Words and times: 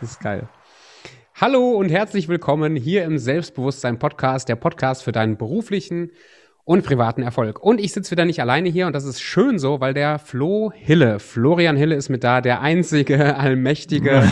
Das 0.00 0.12
ist 0.12 0.20
geil. 0.20 0.48
Hallo 1.40 1.72
und 1.72 1.88
herzlich 1.88 2.28
willkommen 2.28 2.76
hier 2.76 3.04
im 3.04 3.18
Selbstbewusstsein 3.18 3.98
Podcast, 3.98 4.48
der 4.48 4.56
Podcast 4.56 5.02
für 5.02 5.12
deinen 5.12 5.36
beruflichen 5.36 6.10
und 6.64 6.84
privaten 6.84 7.22
Erfolg. 7.22 7.60
Und 7.60 7.80
ich 7.80 7.92
sitze 7.92 8.12
wieder 8.12 8.24
nicht 8.24 8.40
alleine 8.40 8.68
hier 8.68 8.86
und 8.86 8.92
das 8.92 9.04
ist 9.04 9.20
schön 9.20 9.58
so, 9.58 9.80
weil 9.80 9.94
der 9.94 10.18
Flo 10.18 10.70
Hille, 10.74 11.18
Florian 11.18 11.76
Hille 11.76 11.96
ist 11.96 12.10
mit 12.10 12.22
da, 12.22 12.40
der 12.40 12.60
einzige, 12.60 13.36
allmächtige, 13.38 14.30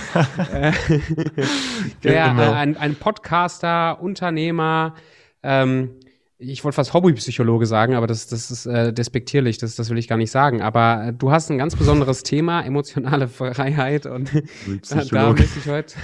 äh, 0.53 0.73
der 2.05 2.29
Genau. 2.29 2.43
äh, 2.43 2.55
ein, 2.55 2.77
ein 2.77 2.95
Podcaster, 2.95 4.01
Unternehmer, 4.01 4.95
ähm, 5.43 5.97
ich 6.39 6.65
wollte 6.65 6.77
fast 6.77 6.93
Hobbypsychologe 6.93 7.67
sagen, 7.67 7.95
aber 7.95 8.07
das, 8.07 8.27
das 8.27 8.51
ist 8.51 8.67
äh, 8.67 8.93
despektierlich, 8.93 9.59
das, 9.59 9.75
das 9.75 9.89
will 9.89 9.99
ich 9.99 10.09
gar 10.09 10.19
nicht 10.19 10.31
sagen. 10.31 10.61
Aber 10.61 11.07
äh, 11.07 11.13
du 11.13 11.31
hast 11.31 11.51
ein 11.51 11.59
ganz 11.59 11.77
besonderes 11.77 12.23
Thema, 12.23 12.63
emotionale 12.63 13.29
Freiheit 13.29 14.07
und 14.07 14.31
da, 15.11 15.33
möchte 15.33 15.59
ich 15.59 15.69
heute, 15.69 15.95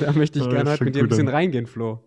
da 0.00 0.12
möchte 0.12 0.38
ich 0.38 0.44
gerne 0.48 0.64
das 0.64 0.74
heute 0.74 0.84
mit 0.84 0.94
dir 0.94 1.02
ein 1.02 1.08
bisschen 1.08 1.28
an. 1.28 1.34
reingehen, 1.34 1.66
Flo. 1.66 2.04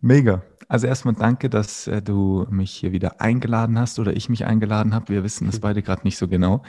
Mega. 0.00 0.42
Also 0.68 0.86
erstmal 0.86 1.14
danke, 1.14 1.48
dass 1.48 1.86
äh, 1.86 2.02
du 2.02 2.46
mich 2.50 2.72
hier 2.72 2.92
wieder 2.92 3.22
eingeladen 3.22 3.78
hast 3.78 3.98
oder 3.98 4.14
ich 4.14 4.28
mich 4.28 4.44
eingeladen 4.44 4.94
habe. 4.94 5.08
Wir 5.08 5.24
wissen 5.24 5.48
es 5.48 5.60
beide 5.60 5.82
gerade 5.82 6.02
nicht 6.04 6.18
so 6.18 6.28
genau. 6.28 6.62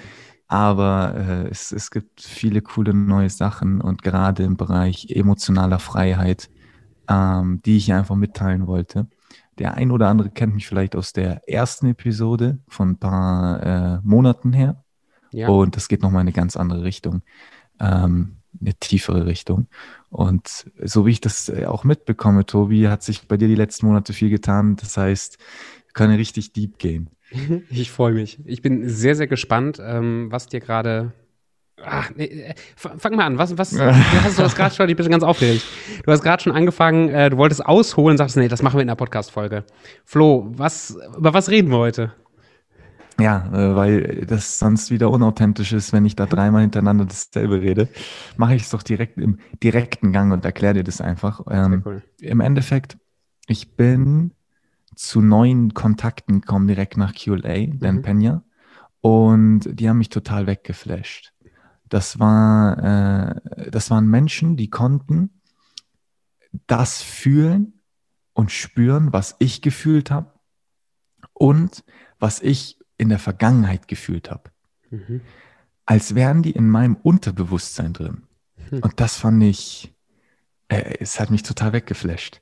Aber 0.47 1.13
äh, 1.15 1.49
es, 1.49 1.71
es 1.73 1.91
gibt 1.91 2.21
viele 2.21 2.61
coole 2.61 2.93
neue 2.93 3.29
Sachen 3.29 3.81
und 3.81 4.01
gerade 4.01 4.43
im 4.43 4.55
Bereich 4.55 5.07
emotionaler 5.09 5.77
Freiheit, 5.77 6.49
ähm, 7.09 7.61
die 7.65 7.77
ich 7.77 7.91
einfach 7.91 8.15
mitteilen 8.15 8.67
wollte. 8.67 9.07
Der 9.57 9.73
ein 9.73 9.91
oder 9.91 10.07
andere 10.07 10.29
kennt 10.29 10.55
mich 10.55 10.67
vielleicht 10.67 10.95
aus 10.95 11.11
der 11.11 11.47
ersten 11.49 11.87
Episode 11.87 12.59
von 12.67 12.91
ein 12.91 12.97
paar 12.97 13.63
äh, 13.63 13.99
Monaten 14.03 14.53
her. 14.53 14.83
Ja. 15.31 15.49
Und 15.49 15.75
das 15.75 15.89
geht 15.89 16.01
nochmal 16.01 16.21
in 16.21 16.27
eine 16.27 16.33
ganz 16.33 16.55
andere 16.55 16.83
Richtung, 16.83 17.21
ähm, 17.79 18.37
eine 18.59 18.73
tiefere 18.75 19.25
Richtung. 19.25 19.67
Und 20.09 20.71
so 20.81 21.05
wie 21.05 21.11
ich 21.11 21.21
das 21.21 21.49
äh, 21.49 21.65
auch 21.65 21.83
mitbekomme, 21.83 22.45
Tobi, 22.45 22.87
hat 22.87 23.03
sich 23.03 23.27
bei 23.27 23.37
dir 23.37 23.47
die 23.47 23.55
letzten 23.55 23.87
Monate 23.87 24.13
viel 24.13 24.29
getan. 24.29 24.75
Das 24.77 24.95
heißt, 24.97 25.37
wir 25.85 25.93
können 25.93 26.15
richtig 26.15 26.53
deep 26.53 26.77
gehen. 26.77 27.09
Ich 27.69 27.91
freue 27.91 28.13
mich. 28.13 28.39
Ich 28.45 28.63
bin 28.63 28.89
sehr, 28.89 29.15
sehr 29.15 29.27
gespannt, 29.27 29.79
ähm, 29.79 30.31
was 30.31 30.47
dir 30.47 30.59
gerade. 30.59 31.13
Ach, 31.85 32.11
nee, 32.15 32.25
äh, 32.25 32.53
fang 32.75 33.15
mal 33.15 33.25
an. 33.25 33.37
Was, 33.37 33.57
was, 33.57 33.71
du 33.71 33.85
hast, 33.85 34.37
du 34.37 34.43
hast 34.43 34.55
gerade 34.55 34.75
schon, 34.75 34.89
ich 34.89 34.95
bin 34.95 35.09
ganz 35.09 35.23
aufgeregt. 35.23 35.63
Du 36.05 36.11
hast 36.11 36.21
gerade 36.23 36.41
schon 36.43 36.53
angefangen, 36.53 37.09
äh, 37.09 37.29
du 37.29 37.37
wolltest 37.37 37.65
ausholen, 37.65 38.17
sagst, 38.17 38.37
nee, 38.37 38.47
das 38.47 38.61
machen 38.61 38.77
wir 38.77 38.81
in 38.81 38.87
der 38.87 38.95
Podcast-Folge. 38.95 39.63
Flo, 40.05 40.47
was, 40.55 40.97
über 41.17 41.33
was 41.33 41.49
reden 41.49 41.71
wir 41.71 41.77
heute? 41.77 42.13
Ja, 43.19 43.49
äh, 43.53 43.75
weil 43.75 44.25
das 44.25 44.59
sonst 44.59 44.91
wieder 44.91 45.09
unauthentisch 45.11 45.73
ist, 45.73 45.91
wenn 45.91 46.05
ich 46.05 46.15
da 46.15 46.25
dreimal 46.25 46.61
hintereinander 46.61 47.05
dasselbe 47.05 47.61
rede, 47.61 47.89
mache 48.37 48.55
ich 48.55 48.63
es 48.63 48.69
doch 48.69 48.83
direkt 48.83 49.17
im 49.17 49.39
direkten 49.61 50.13
Gang 50.13 50.31
und 50.31 50.45
erkläre 50.45 50.75
dir 50.75 50.83
das 50.83 51.01
einfach. 51.01 51.41
Ähm, 51.49 51.83
cool. 51.85 52.01
Im 52.21 52.39
Endeffekt, 52.39 52.97
ich 53.47 53.75
bin 53.75 54.31
zu 54.95 55.21
neuen 55.21 55.73
Kontakten 55.73 56.41
gekommen 56.41 56.67
direkt 56.67 56.97
nach 56.97 57.13
QA, 57.13 57.67
Dan 57.73 57.97
Mhm. 57.97 58.01
Pena, 58.01 58.43
und 59.01 59.61
die 59.65 59.89
haben 59.89 59.97
mich 59.97 60.09
total 60.09 60.47
weggeflasht. 60.47 61.33
Das 61.89 62.19
war, 62.19 62.77
äh, 63.57 63.71
das 63.71 63.89
waren 63.89 64.07
Menschen, 64.07 64.55
die 64.57 64.69
konnten 64.69 65.41
das 66.67 67.01
fühlen 67.01 67.81
und 68.33 68.51
spüren, 68.51 69.13
was 69.13 69.35
ich 69.39 69.61
gefühlt 69.61 70.09
habe 70.09 70.33
und 71.33 71.83
was 72.19 72.41
ich 72.41 72.79
in 72.97 73.09
der 73.09 73.19
Vergangenheit 73.19 73.87
gefühlt 73.87 74.31
habe 74.31 74.51
Mhm. 74.91 75.21
als 75.85 76.15
wären 76.15 76.43
die 76.43 76.51
in 76.51 76.69
meinem 76.69 76.95
Unterbewusstsein 76.95 77.93
drin. 77.93 78.23
Hm. 78.69 78.79
Und 78.79 78.99
das 78.99 79.17
fand 79.17 79.43
ich, 79.43 79.93
äh, 80.67 80.97
es 80.99 81.19
hat 81.19 81.31
mich 81.31 81.43
total 81.43 81.73
weggeflasht. 81.73 82.41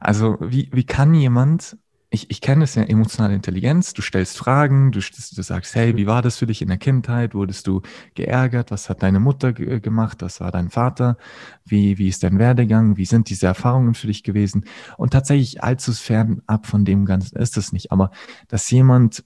Also 0.00 0.36
wie, 0.40 0.68
wie 0.72 0.84
kann 0.84 1.14
jemand, 1.14 1.76
ich, 2.12 2.30
ich 2.30 2.40
kenne 2.42 2.64
es 2.64 2.74
ja, 2.74 2.82
emotionale 2.82 3.34
Intelligenz, 3.34 3.94
du 3.94 4.02
stellst 4.02 4.36
Fragen, 4.36 4.92
du, 4.92 5.00
du 5.00 5.42
sagst, 5.42 5.74
hey, 5.74 5.96
wie 5.96 6.06
war 6.06 6.20
das 6.20 6.36
für 6.36 6.46
dich 6.46 6.60
in 6.60 6.68
der 6.68 6.76
Kindheit? 6.76 7.34
Wurdest 7.34 7.66
du 7.66 7.80
geärgert? 8.14 8.70
Was 8.70 8.90
hat 8.90 9.02
deine 9.02 9.18
Mutter 9.18 9.52
ge- 9.54 9.80
gemacht? 9.80 10.18
Was 10.20 10.40
war 10.40 10.50
dein 10.52 10.68
Vater? 10.68 11.16
Wie, 11.64 11.96
wie 11.98 12.08
ist 12.08 12.22
dein 12.22 12.38
Werdegang? 12.38 12.98
Wie 12.98 13.06
sind 13.06 13.30
diese 13.30 13.46
Erfahrungen 13.46 13.94
für 13.94 14.08
dich 14.08 14.22
gewesen? 14.24 14.66
Und 14.98 15.12
tatsächlich 15.14 15.62
allzu 15.62 15.92
fern 15.92 16.42
ab 16.46 16.66
von 16.66 16.84
dem 16.84 17.06
Ganzen 17.06 17.38
ist 17.38 17.56
es 17.56 17.72
nicht. 17.72 17.90
Aber 17.92 18.10
dass 18.48 18.70
jemand 18.70 19.24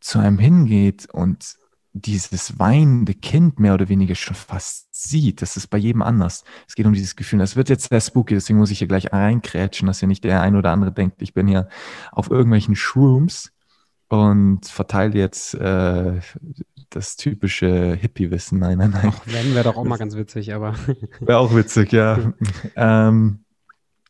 zu 0.00 0.18
einem 0.18 0.38
hingeht 0.38 1.08
und 1.12 1.56
dieses 2.00 2.58
weinende 2.58 3.14
Kind 3.14 3.58
mehr 3.58 3.74
oder 3.74 3.88
weniger 3.88 4.14
schon 4.14 4.36
fast 4.36 4.88
sieht, 4.94 5.40
das 5.40 5.56
ist 5.56 5.68
bei 5.68 5.78
jedem 5.78 6.02
anders. 6.02 6.44
Es 6.68 6.74
geht 6.74 6.86
um 6.86 6.92
dieses 6.92 7.16
Gefühl. 7.16 7.38
Das 7.38 7.56
wird 7.56 7.68
jetzt 7.68 7.88
sehr 7.88 8.00
spooky, 8.00 8.34
deswegen 8.34 8.58
muss 8.58 8.70
ich 8.70 8.78
hier 8.78 8.88
gleich 8.88 9.12
reinkrätschen, 9.12 9.86
dass 9.86 10.00
hier 10.00 10.08
nicht 10.08 10.24
der 10.24 10.42
ein 10.42 10.56
oder 10.56 10.72
andere 10.72 10.92
denkt, 10.92 11.22
ich 11.22 11.32
bin 11.32 11.46
hier 11.46 11.68
auf 12.12 12.30
irgendwelchen 12.30 12.76
Shrooms 12.76 13.52
und 14.08 14.66
verteile 14.66 15.18
jetzt 15.18 15.54
äh, 15.54 16.20
das 16.90 17.16
typische 17.16 17.94
Hippie-Wissen. 17.94 18.58
Nein, 18.58 18.78
nein, 18.78 18.90
nein. 18.90 19.12
Werden 19.24 19.54
wir 19.54 19.62
doch 19.62 19.76
auch 19.76 19.84
mal 19.84 19.98
ganz 19.98 20.16
witzig, 20.16 20.54
aber. 20.54 20.74
Wäre 21.20 21.38
auch 21.38 21.54
witzig, 21.54 21.92
ja. 21.92 22.32
ähm, 22.76 23.40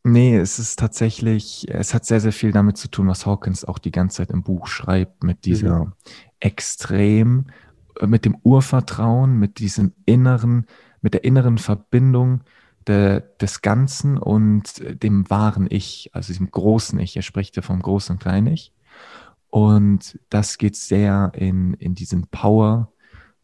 nee, 0.02 0.36
es 0.36 0.58
ist 0.58 0.78
tatsächlich, 0.78 1.66
es 1.70 1.94
hat 1.94 2.04
sehr, 2.04 2.20
sehr 2.20 2.32
viel 2.32 2.52
damit 2.52 2.76
zu 2.76 2.88
tun, 2.88 3.08
was 3.08 3.26
Hawkins 3.26 3.64
auch 3.64 3.78
die 3.78 3.92
ganze 3.92 4.18
Zeit 4.18 4.30
im 4.30 4.42
Buch 4.42 4.66
schreibt, 4.66 5.22
mit 5.22 5.44
dieser 5.44 5.92
extrem, 6.40 7.46
äh, 7.48 7.65
mit 8.04 8.24
dem 8.24 8.36
Urvertrauen, 8.42 9.38
mit 9.38 9.58
diesem 9.58 9.92
inneren, 10.04 10.66
mit 11.00 11.14
der 11.14 11.24
inneren 11.24 11.58
Verbindung 11.58 12.42
der, 12.86 13.20
des 13.20 13.62
Ganzen 13.62 14.18
und 14.18 14.80
äh, 14.80 14.96
dem 14.96 15.28
wahren 15.30 15.66
Ich, 15.68 16.10
also 16.12 16.28
diesem 16.28 16.50
großen 16.50 16.98
Ich. 16.98 17.16
Er 17.16 17.22
spricht 17.22 17.56
ja 17.56 17.62
vom 17.62 17.80
großen 17.80 18.14
und 18.14 18.22
kleinen 18.22 18.48
Ich. 18.48 18.72
Und 19.50 20.18
das 20.28 20.58
geht 20.58 20.76
sehr 20.76 21.32
in, 21.34 21.74
in 21.74 21.94
diesen 21.94 22.26
Power, 22.28 22.92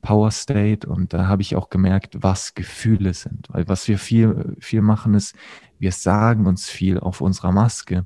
Power 0.02 0.32
State 0.32 0.88
und 0.88 1.12
da 1.12 1.28
habe 1.28 1.42
ich 1.42 1.54
auch 1.54 1.70
gemerkt, 1.70 2.22
was 2.22 2.54
Gefühle 2.54 3.14
sind. 3.14 3.48
Weil 3.50 3.68
was 3.68 3.86
wir 3.86 3.98
viel, 3.98 4.56
viel 4.58 4.82
machen 4.82 5.14
ist, 5.14 5.36
wir 5.78 5.92
sagen 5.92 6.46
uns 6.46 6.68
viel 6.68 6.98
auf 6.98 7.20
unserer 7.20 7.52
Maske. 7.52 8.04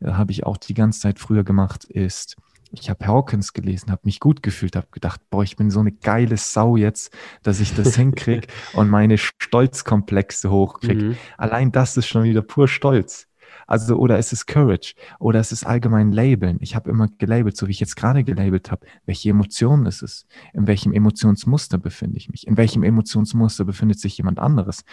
Da 0.00 0.16
habe 0.16 0.32
ich 0.32 0.46
auch 0.46 0.56
die 0.56 0.74
ganze 0.74 1.00
Zeit 1.00 1.18
früher 1.18 1.42
gemacht, 1.44 1.84
ist, 1.84 2.36
ich 2.72 2.90
habe 2.90 3.06
Hawkins 3.06 3.52
gelesen, 3.52 3.90
habe 3.90 4.02
mich 4.04 4.20
gut 4.20 4.42
gefühlt, 4.42 4.76
habe 4.76 4.88
gedacht, 4.90 5.20
boah, 5.30 5.42
ich 5.42 5.56
bin 5.56 5.70
so 5.70 5.80
eine 5.80 5.92
geile 5.92 6.36
Sau 6.36 6.76
jetzt, 6.76 7.12
dass 7.42 7.60
ich 7.60 7.74
das 7.74 7.94
hinkriege 7.96 8.48
und 8.72 8.88
meine 8.88 9.18
Stolzkomplexe 9.18 10.50
hochkriege. 10.50 11.04
Mhm. 11.04 11.16
Allein 11.36 11.72
das 11.72 11.96
ist 11.96 12.06
schon 12.06 12.24
wieder 12.24 12.42
pur 12.42 12.68
Stolz. 12.68 13.28
Also, 13.66 13.96
oder 13.96 14.18
es 14.18 14.32
ist 14.32 14.46
Courage, 14.46 14.94
oder 15.18 15.38
es 15.38 15.52
ist 15.52 15.64
allgemein 15.64 16.12
Labeln. 16.12 16.58
Ich 16.60 16.74
habe 16.74 16.90
immer 16.90 17.08
gelabelt, 17.18 17.56
so 17.56 17.68
wie 17.68 17.70
ich 17.70 17.80
jetzt 17.80 17.96
gerade 17.96 18.24
gelabelt 18.24 18.70
habe, 18.70 18.86
welche 19.06 19.30
Emotion 19.30 19.86
ist 19.86 20.02
es? 20.02 20.26
In 20.52 20.66
welchem 20.66 20.92
Emotionsmuster 20.92 21.78
befinde 21.78 22.16
ich 22.16 22.28
mich? 22.28 22.46
In 22.46 22.56
welchem 22.56 22.82
Emotionsmuster 22.82 23.64
befindet 23.64 24.00
sich 24.00 24.16
jemand 24.16 24.38
anderes? 24.38 24.84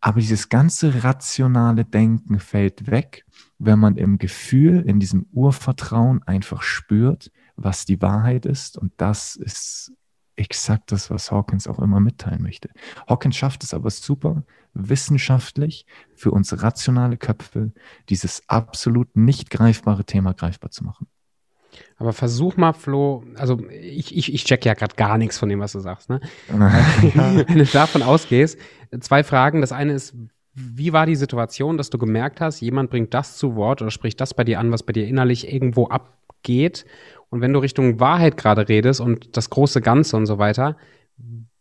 Aber 0.00 0.20
dieses 0.20 0.48
ganze 0.48 1.04
rationale 1.04 1.84
Denken 1.84 2.38
fällt 2.38 2.90
weg, 2.90 3.24
wenn 3.58 3.78
man 3.78 3.96
im 3.96 4.18
Gefühl, 4.18 4.82
in 4.86 5.00
diesem 5.00 5.26
Urvertrauen 5.32 6.22
einfach 6.22 6.62
spürt, 6.62 7.30
was 7.56 7.86
die 7.86 8.00
Wahrheit 8.02 8.46
ist. 8.46 8.76
Und 8.76 8.92
das 8.98 9.36
ist 9.36 9.92
exakt 10.36 10.92
das, 10.92 11.10
was 11.10 11.30
Hawkins 11.32 11.66
auch 11.66 11.78
immer 11.78 11.98
mitteilen 11.98 12.42
möchte. 12.42 12.68
Hawkins 13.08 13.36
schafft 13.36 13.64
es 13.64 13.72
aber 13.72 13.90
super 13.90 14.44
wissenschaftlich 14.74 15.86
für 16.14 16.30
uns 16.30 16.62
rationale 16.62 17.16
Köpfe, 17.16 17.72
dieses 18.10 18.42
absolut 18.46 19.16
nicht 19.16 19.50
greifbare 19.50 20.04
Thema 20.04 20.34
greifbar 20.34 20.70
zu 20.70 20.84
machen. 20.84 21.06
Aber 21.98 22.12
versuch 22.12 22.56
mal, 22.56 22.72
Flo, 22.72 23.24
also 23.36 23.58
ich, 23.70 24.16
ich, 24.16 24.32
ich 24.32 24.44
check 24.44 24.64
ja 24.64 24.74
gerade 24.74 24.96
gar 24.96 25.18
nichts 25.18 25.38
von 25.38 25.48
dem, 25.48 25.60
was 25.60 25.72
du 25.72 25.80
sagst, 25.80 26.10
ne? 26.10 26.20
Wenn 26.48 27.58
du 27.58 27.64
davon 27.64 28.02
ausgehst, 28.02 28.58
zwei 29.00 29.24
Fragen. 29.24 29.60
Das 29.60 29.72
eine 29.72 29.92
ist, 29.92 30.14
wie 30.54 30.92
war 30.92 31.06
die 31.06 31.16
Situation, 31.16 31.76
dass 31.76 31.90
du 31.90 31.98
gemerkt 31.98 32.40
hast, 32.40 32.60
jemand 32.60 32.90
bringt 32.90 33.14
das 33.14 33.36
zu 33.36 33.56
Wort 33.56 33.82
oder 33.82 33.90
spricht 33.90 34.20
das 34.20 34.34
bei 34.34 34.44
dir 34.44 34.58
an, 34.58 34.72
was 34.72 34.82
bei 34.82 34.92
dir 34.92 35.06
innerlich 35.06 35.52
irgendwo 35.52 35.86
abgeht? 35.86 36.86
Und 37.28 37.40
wenn 37.40 37.52
du 37.52 37.58
Richtung 37.58 38.00
Wahrheit 38.00 38.36
gerade 38.36 38.68
redest 38.68 39.00
und 39.00 39.36
das 39.36 39.50
große 39.50 39.80
Ganze 39.80 40.16
und 40.16 40.26
so 40.26 40.38
weiter, 40.38 40.76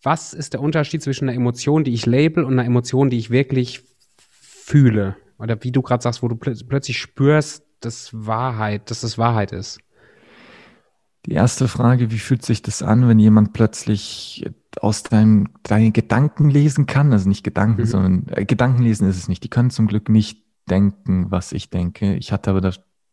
was 0.02 0.34
ist 0.34 0.54
der 0.54 0.62
Unterschied 0.62 1.02
zwischen 1.02 1.28
einer 1.28 1.36
Emotion, 1.36 1.84
die 1.84 1.94
ich 1.94 2.06
label, 2.06 2.44
und 2.44 2.54
einer 2.54 2.66
Emotion, 2.66 3.10
die 3.10 3.18
ich 3.18 3.32
wirklich 3.32 3.84
fühle? 4.18 5.16
Oder 5.40 5.62
wie 5.64 5.72
du 5.72 5.82
gerade 5.82 6.04
sagst, 6.04 6.22
wo 6.24 6.28
du 6.28 6.36
plö 6.36 6.54
plötzlich 6.68 7.00
spürst, 7.00 7.64
dass 7.82 8.12
Wahrheit, 8.14 8.90
dass 8.90 9.02
das 9.02 9.18
Wahrheit 9.18 9.52
ist. 9.52 9.80
Die 11.26 11.32
erste 11.32 11.68
Frage, 11.68 12.12
wie 12.12 12.20
fühlt 12.20 12.46
sich 12.46 12.62
das 12.62 12.84
an, 12.84 13.08
wenn 13.08 13.18
jemand 13.20 13.54
plötzlich 13.54 14.46
aus 14.80 15.04
deinen, 15.04 15.50
deinen 15.64 15.92
Gedanken 15.94 16.50
lesen 16.50 16.86
kann? 16.86 17.12
Also 17.12 17.28
nicht 17.28 17.44
Gedanken, 17.44 17.82
Mhm. 17.82 17.86
sondern 17.88 18.28
äh, 18.30 18.46
Gedanken 18.46 18.84
lesen 18.84 19.10
ist 19.10 19.18
es 19.18 19.28
nicht. 19.28 19.44
Die 19.44 19.50
können 19.50 19.72
zum 19.72 19.88
Glück 19.88 20.10
nicht 20.10 20.44
denken, 20.70 21.32
was 21.32 21.52
ich 21.52 21.70
denke. 21.70 22.16
Ich 22.16 22.32
hatte 22.32 22.52
aber 22.52 22.62
da 22.62 22.72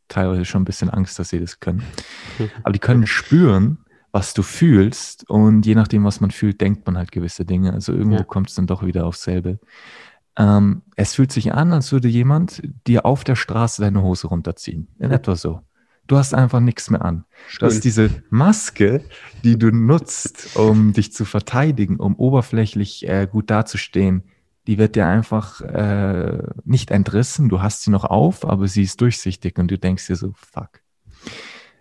teilweise 0.08 0.44
schon 0.44 0.62
ein 0.62 0.66
bisschen 0.66 0.90
Angst, 0.90 1.18
dass 1.18 1.30
sie 1.30 1.40
das 1.40 1.60
können. 1.60 1.82
Aber 2.64 2.72
die 2.72 2.78
können 2.78 3.06
spüren, 3.06 3.78
was 4.10 4.34
du 4.34 4.42
fühlst. 4.42 5.28
Und 5.30 5.64
je 5.64 5.74
nachdem, 5.74 6.04
was 6.04 6.20
man 6.20 6.30
fühlt, 6.30 6.60
denkt 6.60 6.86
man 6.86 6.98
halt 6.98 7.12
gewisse 7.12 7.46
Dinge. 7.46 7.72
Also 7.72 7.92
irgendwo 7.92 8.18
ja. 8.18 8.24
kommt 8.24 8.50
es 8.50 8.54
dann 8.54 8.66
doch 8.66 8.84
wieder 8.84 9.06
aufs 9.06 9.22
selbe. 9.22 9.58
Ähm, 10.36 10.82
es 10.96 11.14
fühlt 11.14 11.32
sich 11.32 11.52
an, 11.54 11.72
als 11.72 11.92
würde 11.92 12.08
jemand 12.08 12.62
dir 12.86 13.06
auf 13.06 13.24
der 13.24 13.36
Straße 13.36 13.80
deine 13.80 14.02
Hose 14.02 14.26
runterziehen. 14.28 14.88
In 14.98 15.10
etwa 15.10 15.34
so. 15.36 15.60
Du 16.06 16.16
hast 16.16 16.34
einfach 16.34 16.60
nichts 16.60 16.90
mehr 16.90 17.04
an. 17.04 17.24
Schön. 17.46 17.60
Du 17.60 17.66
hast 17.66 17.84
diese 17.84 18.10
Maske, 18.30 19.04
die 19.44 19.58
du 19.58 19.70
nutzt, 19.70 20.56
um 20.56 20.92
dich 20.94 21.12
zu 21.12 21.24
verteidigen, 21.24 21.98
um 21.98 22.16
oberflächlich 22.16 23.08
äh, 23.08 23.28
gut 23.30 23.50
dazustehen. 23.50 24.24
Die 24.66 24.78
wird 24.78 24.94
dir 24.94 25.06
einfach 25.06 25.60
äh, 25.60 26.42
nicht 26.64 26.90
entrissen. 26.90 27.48
Du 27.48 27.62
hast 27.62 27.82
sie 27.82 27.90
noch 27.90 28.04
auf, 28.04 28.44
aber 28.44 28.68
sie 28.68 28.82
ist 28.82 29.00
durchsichtig 29.00 29.58
und 29.58 29.70
du 29.70 29.78
denkst 29.78 30.06
dir 30.06 30.16
so, 30.16 30.32
fuck. 30.34 30.80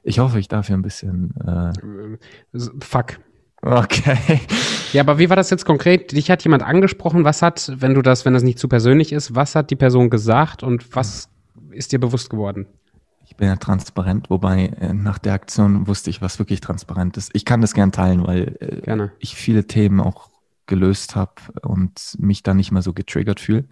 Ich 0.04 0.20
hoffe, 0.20 0.40
ich 0.40 0.48
darf 0.48 0.68
hier 0.68 0.78
ein 0.78 0.82
bisschen. 0.82 1.34
Äh, 1.46 2.58
fuck. 2.80 3.20
Okay. 3.62 4.42
Ja, 4.94 5.04
aber 5.04 5.20
wie 5.20 5.30
war 5.30 5.36
das 5.36 5.52
jetzt 5.52 5.66
konkret? 5.66 6.12
Dich 6.12 6.32
hat 6.32 6.44
jemand 6.44 6.64
angesprochen. 6.64 7.24
Was 7.24 7.44
hat, 7.44 7.72
wenn 7.76 7.94
du 7.94 8.02
das, 8.02 8.26
wenn 8.26 8.34
das 8.34 8.42
nicht 8.42 8.58
zu 8.58 8.68
persönlich 8.68 9.14
ist, 9.14 9.36
was 9.36 9.54
hat 9.54 9.70
die 9.70 9.76
Person 9.76 10.10
gesagt 10.10 10.64
und 10.64 10.96
was 10.96 11.30
ist 11.70 11.92
dir 11.92 12.00
bewusst 12.00 12.30
geworden? 12.32 12.66
Ich 13.32 13.38
bin 13.38 13.48
ja 13.48 13.56
transparent, 13.56 14.30
wobei 14.30 14.68
äh, 14.68 14.94
nach 14.94 15.18
der 15.18 15.34
Aktion 15.34 15.88
wusste 15.88 16.10
ich, 16.10 16.22
was 16.22 16.38
wirklich 16.38 16.62
transparent 16.62 17.18
ist. 17.18 17.32
Ich 17.34 17.46
kann 17.46 17.62
das 17.62 17.74
gern 17.74 17.92
teilen, 17.92 18.28
weil 18.28 18.58
äh, 18.60 18.82
Gerne. 18.82 19.12
ich 19.18 19.36
viele 19.36 19.66
Themen 19.66 20.00
auch 20.00 20.30
gelöst 20.68 21.16
habe 21.16 21.34
und 21.62 22.16
mich 22.20 22.44
da 22.44 22.54
nicht 22.54 22.72
mehr 22.72 22.84
so 22.84 22.94
getriggert 22.94 23.40
fühle. 23.40 23.66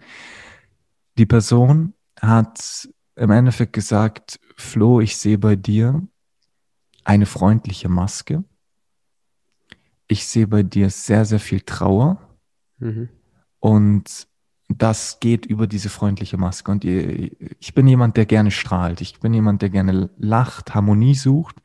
Die 1.18 1.26
Person 1.26 1.94
hat 2.20 2.88
im 3.16 3.30
Endeffekt 3.30 3.72
gesagt, 3.72 4.40
Flo, 4.56 5.00
ich 5.00 5.16
sehe 5.16 5.38
bei 5.38 5.56
dir 5.56 6.02
eine 7.04 7.26
freundliche 7.26 7.88
Maske 7.88 8.44
ich 10.10 10.26
sehe 10.26 10.48
bei 10.48 10.62
dir 10.62 10.90
sehr, 10.90 11.24
sehr 11.24 11.38
viel 11.38 11.60
Trauer. 11.60 12.18
Mhm. 12.78 13.08
Und 13.60 14.26
das 14.78 15.18
geht 15.20 15.46
über 15.46 15.66
diese 15.66 15.88
freundliche 15.88 16.36
Maske. 16.36 16.70
Und 16.70 16.84
ich 16.84 17.74
bin 17.74 17.88
jemand, 17.88 18.16
der 18.16 18.26
gerne 18.26 18.50
strahlt. 18.50 19.00
Ich 19.00 19.18
bin 19.18 19.34
jemand, 19.34 19.62
der 19.62 19.70
gerne 19.70 20.10
lacht, 20.16 20.74
Harmonie 20.74 21.14
sucht 21.14 21.56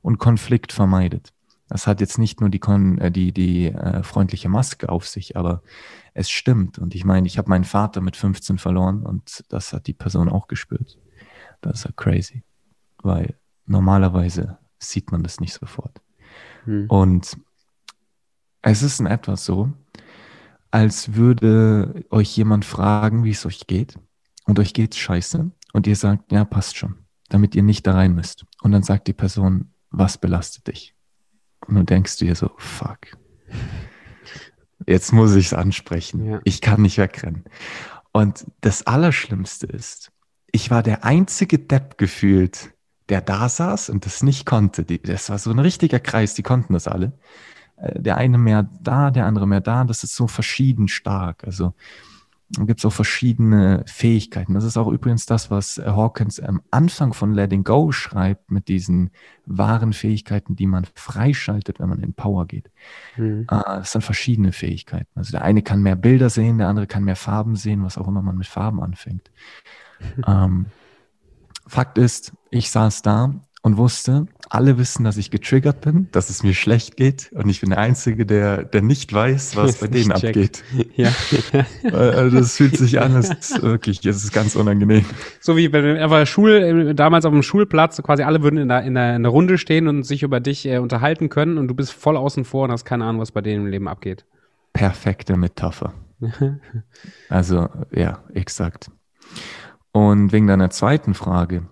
und 0.00 0.18
Konflikt 0.18 0.72
vermeidet. 0.72 1.32
Das 1.68 1.86
hat 1.86 2.00
jetzt 2.00 2.18
nicht 2.18 2.40
nur 2.40 2.50
die, 2.50 2.60
äh, 2.60 3.10
die, 3.10 3.32
die 3.32 3.66
äh, 3.68 4.02
freundliche 4.02 4.48
Maske 4.48 4.90
auf 4.90 5.08
sich, 5.08 5.36
aber 5.36 5.62
es 6.14 6.30
stimmt. 6.30 6.78
Und 6.78 6.94
ich 6.94 7.04
meine, 7.04 7.26
ich 7.26 7.38
habe 7.38 7.48
meinen 7.48 7.64
Vater 7.64 8.00
mit 8.00 8.16
15 8.16 8.58
verloren 8.58 9.02
und 9.02 9.44
das 9.48 9.72
hat 9.72 9.86
die 9.86 9.94
Person 9.94 10.28
auch 10.28 10.48
gespürt. 10.48 10.98
Das 11.62 11.80
ist 11.80 11.84
ja 11.84 11.90
crazy, 11.96 12.44
weil 13.02 13.36
normalerweise 13.66 14.58
sieht 14.78 15.12
man 15.12 15.22
das 15.22 15.40
nicht 15.40 15.54
sofort. 15.54 16.00
Hm. 16.64 16.86
Und 16.88 17.38
es 18.60 18.82
ist 18.82 19.00
in 19.00 19.06
etwa 19.06 19.36
so, 19.36 19.72
als 20.72 21.14
würde 21.14 22.04
euch 22.10 22.36
jemand 22.36 22.64
fragen, 22.64 23.22
wie 23.22 23.30
es 23.30 23.46
euch 23.46 23.66
geht. 23.68 23.98
Und 24.44 24.58
euch 24.58 24.74
geht's 24.74 24.98
scheiße. 24.98 25.50
Und 25.72 25.86
ihr 25.86 25.96
sagt, 25.96 26.32
ja, 26.32 26.44
passt 26.44 26.76
schon, 26.76 26.96
damit 27.28 27.54
ihr 27.54 27.62
nicht 27.62 27.86
da 27.86 27.92
rein 27.92 28.14
müsst. 28.14 28.44
Und 28.62 28.72
dann 28.72 28.82
sagt 28.82 29.06
die 29.06 29.12
Person, 29.12 29.72
was 29.90 30.18
belastet 30.18 30.66
dich? 30.66 30.94
Und 31.66 31.76
dann 31.76 31.86
denkst 31.86 32.16
du 32.16 32.24
dir 32.24 32.34
so, 32.34 32.50
fuck. 32.56 32.98
Jetzt 34.86 35.12
muss 35.12 35.36
ich 35.36 35.46
es 35.46 35.54
ansprechen. 35.54 36.24
Ja. 36.24 36.40
Ich 36.44 36.60
kann 36.60 36.82
nicht 36.82 36.98
wegrennen. 36.98 37.44
Und 38.12 38.46
das 38.62 38.86
Allerschlimmste 38.86 39.66
ist, 39.66 40.10
ich 40.50 40.70
war 40.70 40.82
der 40.82 41.04
einzige 41.04 41.58
Depp 41.58 41.98
gefühlt, 41.98 42.72
der 43.08 43.20
da 43.20 43.48
saß 43.48 43.90
und 43.90 44.06
das 44.06 44.22
nicht 44.22 44.46
konnte. 44.46 44.84
Das 44.84 45.30
war 45.30 45.38
so 45.38 45.50
ein 45.50 45.58
richtiger 45.58 46.00
Kreis, 46.00 46.34
die 46.34 46.42
konnten 46.42 46.72
das 46.72 46.88
alle. 46.88 47.12
Äh, 47.76 48.00
der 48.00 48.16
eine 48.16 48.38
mehr 48.38 48.68
da, 48.82 49.10
der 49.10 49.26
andere 49.26 49.46
mehr 49.46 49.60
da. 49.60 49.84
Das 49.84 50.04
ist 50.04 50.16
so 50.16 50.26
verschieden 50.26 50.88
stark. 50.88 51.44
Also 51.44 51.74
gibt 52.58 52.80
es 52.80 52.84
auch 52.84 52.92
verschiedene 52.92 53.82
Fähigkeiten. 53.86 54.54
Das 54.54 54.64
ist 54.64 54.76
auch 54.76 54.88
übrigens 54.88 55.24
das, 55.26 55.50
was 55.50 55.78
äh, 55.78 55.84
Hawkins 55.86 56.38
am 56.38 56.60
Anfang 56.70 57.14
von 57.14 57.32
Letting 57.32 57.64
Go 57.64 57.92
schreibt, 57.92 58.50
mit 58.50 58.68
diesen 58.68 59.10
wahren 59.46 59.92
Fähigkeiten, 59.92 60.54
die 60.54 60.66
man 60.66 60.84
freischaltet, 60.94 61.80
wenn 61.80 61.88
man 61.88 62.00
in 62.00 62.12
Power 62.12 62.46
geht. 62.46 62.70
Mhm. 63.16 63.46
Das 63.48 63.92
sind 63.92 64.02
verschiedene 64.02 64.52
Fähigkeiten. 64.52 65.08
Also 65.14 65.32
der 65.32 65.42
eine 65.42 65.62
kann 65.62 65.82
mehr 65.82 65.96
Bilder 65.96 66.28
sehen, 66.28 66.58
der 66.58 66.68
andere 66.68 66.86
kann 66.86 67.04
mehr 67.04 67.16
Farben 67.16 67.56
sehen, 67.56 67.84
was 67.84 67.96
auch 67.96 68.08
immer 68.08 68.22
man 68.22 68.36
mit 68.36 68.46
Farben 68.46 68.82
anfängt. 68.82 69.30
ähm, 70.26 70.66
Fakt 71.66 71.96
ist, 71.96 72.32
ich 72.50 72.70
saß 72.70 73.02
da 73.02 73.34
und 73.62 73.76
wusste, 73.76 74.26
alle 74.50 74.76
wissen, 74.76 75.04
dass 75.04 75.16
ich 75.16 75.30
getriggert 75.30 75.80
bin, 75.80 76.08
dass 76.10 76.30
es 76.30 76.42
mir 76.42 76.52
schlecht 76.52 76.96
geht 76.96 77.30
und 77.32 77.48
ich 77.48 77.60
bin 77.60 77.70
der 77.70 77.78
Einzige, 77.78 78.26
der, 78.26 78.64
der 78.64 78.82
nicht 78.82 79.12
weiß, 79.12 79.56
was 79.56 79.78
bei 79.78 79.86
denen 79.88 80.12
abgeht. 80.12 80.64
Ja. 80.96 81.10
also 81.92 82.36
das 82.36 82.56
fühlt 82.56 82.76
sich 82.76 83.00
an, 83.00 83.14
es 83.14 83.30
ist 83.30 83.62
wirklich, 83.62 84.04
es 84.04 84.24
ist 84.24 84.32
ganz 84.32 84.56
unangenehm. 84.56 85.04
So 85.40 85.56
wie 85.56 85.72
wenn 85.72 85.96
aber 85.98 86.26
Schul, 86.26 86.92
damals 86.94 87.24
auf 87.24 87.32
dem 87.32 87.42
Schulplatz, 87.42 88.02
quasi 88.02 88.24
alle 88.24 88.42
würden 88.42 88.58
in 88.58 88.68
der, 88.68 88.82
in 88.82 88.94
der, 88.94 89.16
in 89.16 89.22
der 89.22 89.30
Runde 89.30 89.56
stehen 89.58 89.86
und 89.86 90.02
sich 90.02 90.24
über 90.24 90.40
dich 90.40 90.66
äh, 90.66 90.78
unterhalten 90.78 91.28
können 91.28 91.56
und 91.56 91.68
du 91.68 91.74
bist 91.74 91.92
voll 91.92 92.16
außen 92.16 92.44
vor 92.44 92.64
und 92.64 92.72
hast 92.72 92.84
keine 92.84 93.04
Ahnung, 93.04 93.20
was 93.20 93.30
bei 93.30 93.40
denen 93.42 93.66
im 93.66 93.70
Leben 93.70 93.86
abgeht. 93.88 94.26
Perfekte 94.72 95.36
Metapher. 95.36 95.94
also, 97.28 97.68
ja, 97.92 98.24
exakt. 98.34 98.90
Und 99.92 100.32
wegen 100.32 100.46
deiner 100.46 100.70
zweiten 100.70 101.14
Frage, 101.14 101.66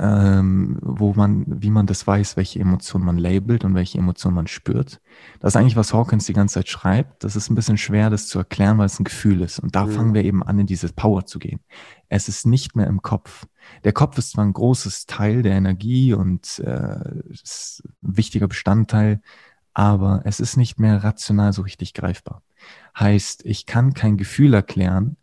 ähm, 0.00 0.78
wo 0.82 1.12
man, 1.14 1.44
wie 1.46 1.70
man 1.70 1.86
das 1.86 2.06
weiß, 2.06 2.36
welche 2.36 2.60
Emotion 2.60 3.04
man 3.04 3.18
labelt 3.18 3.64
und 3.64 3.74
welche 3.74 3.98
Emotion 3.98 4.34
man 4.34 4.46
spürt. 4.46 5.00
Das 5.40 5.54
ist 5.54 5.56
eigentlich, 5.56 5.76
was 5.76 5.92
Hawkins 5.92 6.26
die 6.26 6.32
ganze 6.32 6.54
Zeit 6.54 6.68
schreibt. 6.68 7.24
Das 7.24 7.36
ist 7.36 7.50
ein 7.50 7.54
bisschen 7.54 7.78
schwer, 7.78 8.10
das 8.10 8.28
zu 8.28 8.38
erklären, 8.38 8.78
weil 8.78 8.86
es 8.86 8.98
ein 8.98 9.04
Gefühl 9.04 9.40
ist. 9.42 9.58
Und 9.58 9.74
da 9.74 9.86
mhm. 9.86 9.90
fangen 9.90 10.14
wir 10.14 10.24
eben 10.24 10.42
an, 10.42 10.58
in 10.58 10.66
diese 10.66 10.92
Power 10.92 11.26
zu 11.26 11.38
gehen. 11.38 11.60
Es 12.08 12.28
ist 12.28 12.46
nicht 12.46 12.76
mehr 12.76 12.86
im 12.86 13.02
Kopf. 13.02 13.46
Der 13.84 13.92
Kopf 13.92 14.18
ist 14.18 14.32
zwar 14.32 14.44
ein 14.44 14.52
großes 14.52 15.06
Teil 15.06 15.42
der 15.42 15.52
Energie 15.52 16.14
und 16.14 16.58
äh, 16.60 17.00
ist 17.30 17.82
ein 18.02 18.16
wichtiger 18.16 18.48
Bestandteil, 18.48 19.20
aber 19.74 20.22
es 20.24 20.40
ist 20.40 20.56
nicht 20.56 20.78
mehr 20.78 21.02
rational 21.02 21.52
so 21.52 21.62
richtig 21.62 21.94
greifbar. 21.94 22.42
Heißt, 22.98 23.44
ich 23.46 23.66
kann 23.66 23.94
kein 23.94 24.16
Gefühl 24.16 24.54
erklären, 24.54 25.16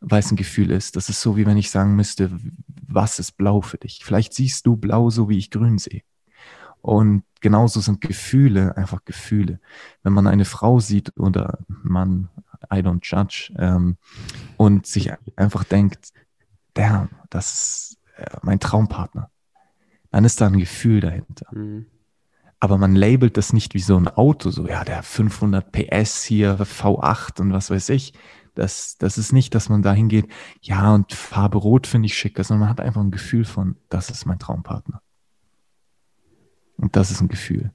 weil 0.00 0.20
es 0.20 0.30
ein 0.30 0.36
Gefühl 0.36 0.70
ist. 0.70 0.96
Das 0.96 1.08
ist 1.08 1.20
so, 1.20 1.36
wie 1.36 1.46
wenn 1.46 1.58
ich 1.58 1.70
sagen 1.70 1.94
müsste, 1.94 2.30
was 2.86 3.18
ist 3.18 3.32
blau 3.32 3.60
für 3.60 3.78
dich? 3.78 4.00
Vielleicht 4.02 4.32
siehst 4.32 4.66
du 4.66 4.76
blau 4.76 5.10
so, 5.10 5.28
wie 5.28 5.38
ich 5.38 5.50
grün 5.50 5.78
sehe. 5.78 6.02
Und 6.80 7.24
genauso 7.40 7.80
sind 7.80 8.00
Gefühle 8.00 8.76
einfach 8.76 9.04
Gefühle. 9.04 9.60
Wenn 10.02 10.14
man 10.14 10.26
eine 10.26 10.46
Frau 10.46 10.80
sieht 10.80 11.12
oder 11.18 11.58
Mann, 11.68 12.30
I 12.72 12.78
don't 12.78 13.00
judge, 13.02 13.52
ähm, 13.58 13.96
und 14.56 14.86
sich 14.86 15.12
einfach 15.36 15.64
denkt, 15.64 16.12
damn, 16.74 17.10
das 17.28 17.52
ist 17.52 17.98
äh, 18.16 18.36
mein 18.42 18.60
Traumpartner, 18.60 19.30
dann 20.10 20.24
ist 20.24 20.40
da 20.40 20.46
ein 20.46 20.58
Gefühl 20.58 21.00
dahinter. 21.00 21.46
Mhm. 21.52 21.86
Aber 22.58 22.76
man 22.76 22.94
labelt 22.94 23.38
das 23.38 23.54
nicht 23.54 23.72
wie 23.72 23.80
so 23.80 23.96
ein 23.96 24.08
Auto, 24.08 24.50
so, 24.50 24.66
ja, 24.66 24.84
der 24.84 25.02
500 25.02 25.72
PS 25.72 26.22
hier, 26.22 26.58
V8 26.58 27.40
und 27.40 27.52
was 27.52 27.70
weiß 27.70 27.88
ich, 27.88 28.12
das, 28.60 28.98
das 28.98 29.16
ist 29.16 29.32
nicht, 29.32 29.54
dass 29.54 29.70
man 29.70 29.80
dahin 29.80 30.08
geht, 30.08 30.28
ja, 30.60 30.94
und 30.94 31.14
Farbe 31.14 31.56
Rot 31.56 31.86
finde 31.86 32.04
ich 32.06 32.14
schicker, 32.14 32.44
sondern 32.44 32.60
man 32.60 32.68
hat 32.68 32.80
einfach 32.80 33.00
ein 33.00 33.10
Gefühl 33.10 33.46
von, 33.46 33.76
das 33.88 34.10
ist 34.10 34.26
mein 34.26 34.38
Traumpartner. 34.38 35.00
Und 36.76 36.94
das 36.94 37.10
ist 37.10 37.22
ein 37.22 37.28
Gefühl. 37.28 37.72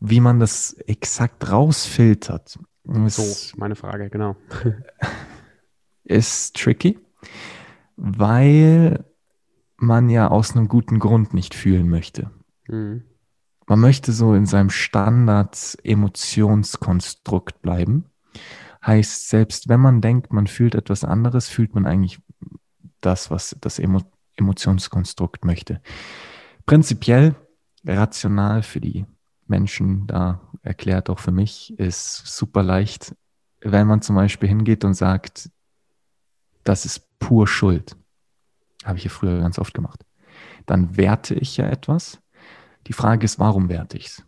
Wie 0.00 0.20
man 0.20 0.40
das 0.40 0.72
exakt 0.72 1.52
rausfiltert. 1.52 2.58
Ist, 3.04 3.16
so, 3.16 3.58
meine 3.58 3.76
Frage, 3.76 4.08
genau. 4.08 4.36
Ist 6.04 6.56
tricky, 6.56 6.98
weil 7.96 9.04
man 9.76 10.08
ja 10.08 10.28
aus 10.28 10.52
einem 10.52 10.68
guten 10.68 10.98
Grund 10.98 11.34
nicht 11.34 11.54
fühlen 11.54 11.90
möchte. 11.90 12.30
Mhm. 12.68 13.02
Man 13.66 13.80
möchte 13.80 14.12
so 14.12 14.32
in 14.34 14.46
seinem 14.46 14.70
Standard-Emotionskonstrukt 14.70 17.60
bleiben 17.60 18.06
Heißt, 18.86 19.28
selbst 19.28 19.68
wenn 19.68 19.80
man 19.80 20.00
denkt, 20.00 20.32
man 20.32 20.46
fühlt 20.46 20.74
etwas 20.74 21.02
anderes, 21.02 21.48
fühlt 21.48 21.74
man 21.74 21.86
eigentlich 21.86 22.20
das, 23.00 23.30
was 23.30 23.56
das 23.60 23.78
Emo 23.78 24.00
Emotionskonstrukt 24.38 25.46
möchte. 25.46 25.80
Prinzipiell 26.66 27.34
rational 27.86 28.62
für 28.62 28.80
die 28.80 29.06
Menschen, 29.46 30.06
da 30.06 30.42
erklärt 30.62 31.08
auch 31.08 31.18
für 31.18 31.32
mich, 31.32 31.78
ist 31.78 32.26
super 32.26 32.62
leicht, 32.62 33.16
wenn 33.60 33.86
man 33.86 34.02
zum 34.02 34.14
Beispiel 34.14 34.48
hingeht 34.48 34.84
und 34.84 34.92
sagt, 34.92 35.50
das 36.64 36.84
ist 36.84 37.18
pur 37.18 37.46
Schuld. 37.46 37.96
Habe 38.84 38.98
ich 38.98 39.02
hier 39.02 39.10
früher 39.10 39.40
ganz 39.40 39.58
oft 39.58 39.72
gemacht. 39.72 40.04
Dann 40.66 40.96
werte 40.96 41.34
ich 41.34 41.56
ja 41.56 41.66
etwas. 41.66 42.20
Die 42.88 42.92
Frage 42.92 43.24
ist, 43.24 43.38
warum 43.38 43.68
werte 43.68 43.96
ich 43.96 44.06
es? 44.06 44.22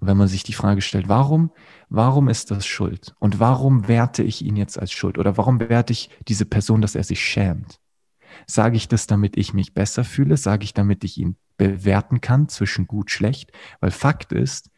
Wenn 0.00 0.16
man 0.16 0.28
sich 0.28 0.42
die 0.42 0.52
Frage 0.52 0.80
stellt, 0.80 1.08
warum, 1.08 1.50
warum 1.88 2.28
ist 2.28 2.50
das 2.50 2.66
Schuld? 2.66 3.14
Und 3.18 3.38
warum 3.38 3.88
werte 3.88 4.22
ich 4.22 4.44
ihn 4.44 4.56
jetzt 4.56 4.78
als 4.78 4.92
Schuld? 4.92 5.18
Oder 5.18 5.36
warum 5.36 5.60
werte 5.60 5.92
ich 5.92 6.10
diese 6.28 6.46
Person, 6.46 6.80
dass 6.80 6.94
er 6.94 7.04
sich 7.04 7.24
schämt? 7.24 7.80
Sage 8.46 8.76
ich 8.76 8.88
das, 8.88 9.06
damit 9.06 9.36
ich 9.36 9.54
mich 9.54 9.74
besser 9.74 10.04
fühle? 10.04 10.36
Sage 10.36 10.64
ich, 10.64 10.72
damit 10.72 11.04
ich 11.04 11.18
ihn 11.18 11.36
bewerten 11.56 12.20
kann 12.20 12.48
zwischen 12.48 12.86
gut, 12.86 13.10
schlecht, 13.10 13.52
weil 13.80 13.90
Fakt 13.90 14.32
ist, 14.32 14.70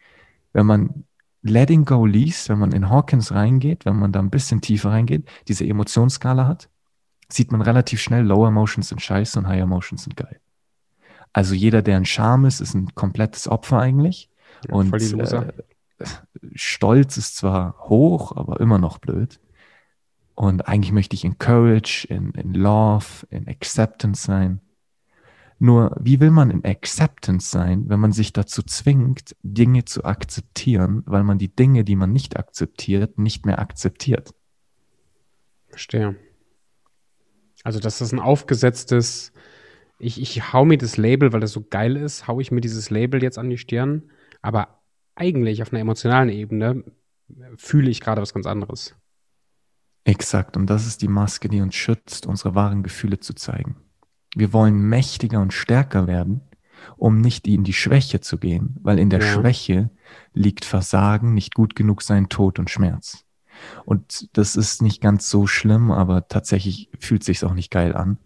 wenn 0.52 0.66
man 0.66 1.04
Letting 1.42 1.84
Go 1.84 2.06
liest, 2.06 2.48
wenn 2.48 2.58
man 2.58 2.72
in 2.72 2.88
Hawkins 2.88 3.32
reingeht, 3.32 3.84
wenn 3.84 3.96
man 3.96 4.12
da 4.12 4.20
ein 4.20 4.30
bisschen 4.30 4.60
tiefer 4.60 4.90
reingeht, 4.90 5.28
diese 5.48 5.66
Emotionsskala 5.66 6.46
hat, 6.46 6.68
sieht 7.28 7.52
man 7.52 7.62
relativ 7.62 8.00
schnell, 8.00 8.24
Lower 8.24 8.48
Emotions 8.48 8.88
sind 8.88 9.00
scheiße 9.00 9.38
und 9.38 9.48
Higher 9.48 9.62
Emotions 9.62 10.04
sind 10.04 10.16
geil. 10.16 10.40
Also 11.32 11.54
jeder, 11.54 11.82
der 11.82 11.96
ein 11.96 12.04
Charme 12.04 12.46
ist, 12.46 12.60
ist 12.60 12.74
ein 12.74 12.94
komplettes 12.94 13.48
Opfer 13.48 13.78
eigentlich. 13.78 14.28
Ja, 14.68 14.74
und 14.74 14.92
äh, 14.92 15.52
Stolz 16.54 17.16
ist 17.16 17.36
zwar 17.36 17.88
hoch, 17.88 18.36
aber 18.36 18.60
immer 18.60 18.78
noch 18.78 18.98
blöd. 18.98 19.40
Und 20.34 20.66
eigentlich 20.66 20.92
möchte 20.92 21.14
ich 21.14 21.24
in 21.24 21.38
Courage, 21.38 22.06
in, 22.08 22.32
in 22.32 22.54
Love, 22.54 23.26
in 23.30 23.48
Acceptance 23.48 24.24
sein. 24.24 24.60
Nur, 25.58 25.96
wie 26.00 26.18
will 26.18 26.32
man 26.32 26.50
in 26.50 26.64
Acceptance 26.64 27.48
sein, 27.48 27.88
wenn 27.88 28.00
man 28.00 28.10
sich 28.10 28.32
dazu 28.32 28.62
zwingt, 28.62 29.36
Dinge 29.42 29.84
zu 29.84 30.04
akzeptieren, 30.04 31.04
weil 31.06 31.22
man 31.22 31.38
die 31.38 31.54
Dinge, 31.54 31.84
die 31.84 31.94
man 31.94 32.12
nicht 32.12 32.36
akzeptiert, 32.36 33.18
nicht 33.18 33.46
mehr 33.46 33.60
akzeptiert? 33.60 34.34
Verstehe. 35.68 36.16
Also, 37.62 37.78
das 37.78 38.00
ist 38.00 38.12
ein 38.12 38.18
aufgesetztes, 38.18 39.32
ich, 40.00 40.20
ich 40.20 40.52
hau 40.52 40.64
mir 40.64 40.78
das 40.78 40.96
Label, 40.96 41.32
weil 41.32 41.38
das 41.38 41.52
so 41.52 41.62
geil 41.62 41.96
ist, 41.96 42.26
hau 42.26 42.40
ich 42.40 42.50
mir 42.50 42.60
dieses 42.60 42.90
Label 42.90 43.22
jetzt 43.22 43.38
an 43.38 43.48
die 43.48 43.58
Stirn, 43.58 44.10
aber 44.42 44.82
eigentlich 45.14 45.62
auf 45.62 45.72
einer 45.72 45.80
emotionalen 45.80 46.28
Ebene 46.28 46.84
fühle 47.56 47.90
ich 47.90 48.00
gerade 48.00 48.20
was 48.20 48.34
ganz 48.34 48.46
anderes. 48.46 48.94
Exakt, 50.04 50.56
und 50.56 50.66
das 50.66 50.86
ist 50.86 51.00
die 51.02 51.08
Maske, 51.08 51.48
die 51.48 51.60
uns 51.60 51.74
schützt, 51.74 52.26
unsere 52.26 52.54
wahren 52.54 52.82
Gefühle 52.82 53.20
zu 53.20 53.34
zeigen. 53.34 53.76
Wir 54.34 54.52
wollen 54.52 54.74
mächtiger 54.74 55.40
und 55.40 55.52
stärker 55.52 56.06
werden, 56.06 56.40
um 56.96 57.20
nicht 57.20 57.46
in 57.46 57.62
die 57.64 57.72
Schwäche 57.72 58.20
zu 58.20 58.38
gehen, 58.38 58.76
weil 58.82 58.98
in 58.98 59.10
der 59.10 59.20
ja. 59.20 59.26
Schwäche 59.26 59.90
liegt 60.32 60.64
Versagen, 60.64 61.34
nicht 61.34 61.54
gut 61.54 61.76
genug 61.76 62.02
sein, 62.02 62.28
Tod 62.28 62.58
und 62.58 62.70
Schmerz. 62.70 63.24
Und 63.84 64.36
das 64.36 64.56
ist 64.56 64.82
nicht 64.82 65.00
ganz 65.00 65.28
so 65.28 65.46
schlimm, 65.46 65.92
aber 65.92 66.26
tatsächlich 66.26 66.90
fühlt 66.98 67.22
sich 67.22 67.44
auch 67.44 67.54
nicht 67.54 67.70
geil 67.70 67.94
an. 67.94 68.18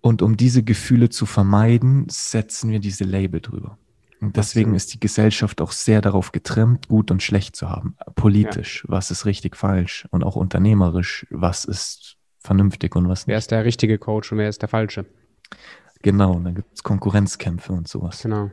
Und 0.00 0.22
um 0.22 0.36
diese 0.36 0.62
Gefühle 0.62 1.08
zu 1.08 1.26
vermeiden, 1.26 2.06
setzen 2.08 2.70
wir 2.70 2.80
diese 2.80 3.04
Label 3.04 3.40
drüber. 3.40 3.78
Und 4.22 4.36
deswegen 4.36 4.76
ist 4.76 4.94
die 4.94 5.00
Gesellschaft 5.00 5.60
auch 5.60 5.72
sehr 5.72 6.00
darauf 6.00 6.30
getrimmt, 6.30 6.86
gut 6.86 7.10
und 7.10 7.24
schlecht 7.24 7.56
zu 7.56 7.68
haben. 7.68 7.96
Politisch, 8.14 8.84
ja. 8.84 8.94
was 8.94 9.10
ist 9.10 9.26
richtig 9.26 9.56
falsch 9.56 10.06
und 10.12 10.22
auch 10.22 10.36
unternehmerisch, 10.36 11.26
was 11.30 11.64
ist 11.64 12.18
vernünftig 12.38 12.94
und 12.94 13.08
was 13.08 13.26
nicht. 13.26 13.32
Wer 13.32 13.38
ist 13.38 13.50
der 13.50 13.64
richtige 13.64 13.98
Coach 13.98 14.30
und 14.30 14.38
wer 14.38 14.48
ist 14.48 14.62
der 14.62 14.68
falsche? 14.68 15.06
Genau, 16.02 16.34
und 16.34 16.44
dann 16.44 16.54
gibt 16.54 16.72
es 16.72 16.84
Konkurrenzkämpfe 16.84 17.72
und 17.72 17.88
sowas. 17.88 18.22
Genau. 18.22 18.52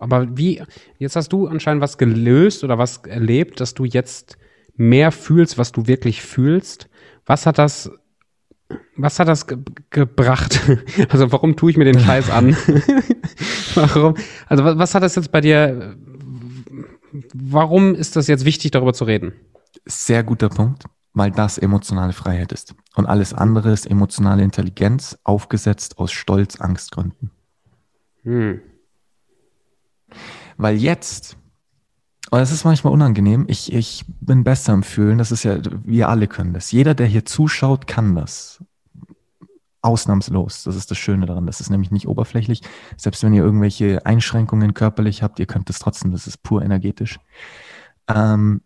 Aber 0.00 0.36
wie, 0.36 0.60
jetzt 0.98 1.14
hast 1.14 1.32
du 1.32 1.46
anscheinend 1.46 1.80
was 1.80 1.96
gelöst 1.96 2.64
oder 2.64 2.76
was 2.76 2.98
erlebt, 3.04 3.60
dass 3.60 3.74
du 3.74 3.84
jetzt 3.84 4.36
mehr 4.74 5.12
fühlst, 5.12 5.56
was 5.56 5.70
du 5.70 5.86
wirklich 5.86 6.20
fühlst. 6.20 6.88
Was 7.26 7.46
hat 7.46 7.58
das, 7.58 7.92
was 8.96 9.18
hat 9.18 9.28
das 9.28 9.46
ge 9.46 9.58
gebracht? 9.90 10.60
Also 11.10 11.32
warum 11.32 11.56
tue 11.56 11.70
ich 11.70 11.76
mir 11.76 11.84
den 11.84 11.98
Scheiß 11.98 12.30
an? 12.30 12.56
warum? 13.74 14.14
Also 14.48 14.64
was, 14.64 14.78
was 14.78 14.94
hat 14.94 15.02
das 15.02 15.14
jetzt 15.16 15.32
bei 15.32 15.40
dir, 15.40 15.96
warum 17.34 17.94
ist 17.94 18.16
das 18.16 18.26
jetzt 18.26 18.44
wichtig, 18.44 18.70
darüber 18.70 18.92
zu 18.92 19.04
reden? 19.04 19.32
Sehr 19.84 20.22
guter 20.22 20.48
Punkt 20.48 20.84
weil 21.14 21.30
das 21.30 21.58
emotionale 21.58 22.12
Freiheit 22.12 22.52
ist. 22.52 22.74
Und 22.96 23.06
alles 23.06 23.32
andere 23.32 23.72
ist 23.72 23.86
emotionale 23.86 24.42
Intelligenz, 24.42 25.16
aufgesetzt 25.22 25.98
aus 25.98 26.12
Stolz, 26.12 26.60
Angstgründen. 26.60 27.30
Hm. 28.24 28.60
Weil 30.56 30.76
jetzt, 30.76 31.36
und 32.34 32.40
das 32.40 32.50
ist 32.50 32.64
manchmal 32.64 32.92
unangenehm, 32.92 33.44
ich, 33.48 33.72
ich 33.72 34.04
bin 34.20 34.42
besser 34.42 34.72
im 34.72 34.82
Fühlen, 34.82 35.18
das 35.18 35.30
ist 35.30 35.44
ja, 35.44 35.58
wir 35.84 36.08
alle 36.08 36.26
können 36.26 36.52
das. 36.52 36.72
Jeder, 36.72 36.94
der 36.94 37.06
hier 37.06 37.24
zuschaut, 37.24 37.86
kann 37.86 38.16
das. 38.16 38.60
Ausnahmslos. 39.82 40.64
Das 40.64 40.74
ist 40.74 40.90
das 40.90 40.98
Schöne 40.98 41.26
daran. 41.26 41.46
Das 41.46 41.60
ist 41.60 41.70
nämlich 41.70 41.92
nicht 41.92 42.08
oberflächlich. 42.08 42.62
Selbst 42.96 43.22
wenn 43.22 43.34
ihr 43.34 43.44
irgendwelche 43.44 44.04
Einschränkungen 44.04 44.74
körperlich 44.74 45.22
habt, 45.22 45.38
ihr 45.38 45.46
könnt 45.46 45.70
es 45.70 45.78
trotzdem. 45.78 46.10
Das 46.10 46.26
ist 46.26 46.42
pur 46.42 46.62
energetisch. 46.62 47.20
Ähm, 48.08 48.62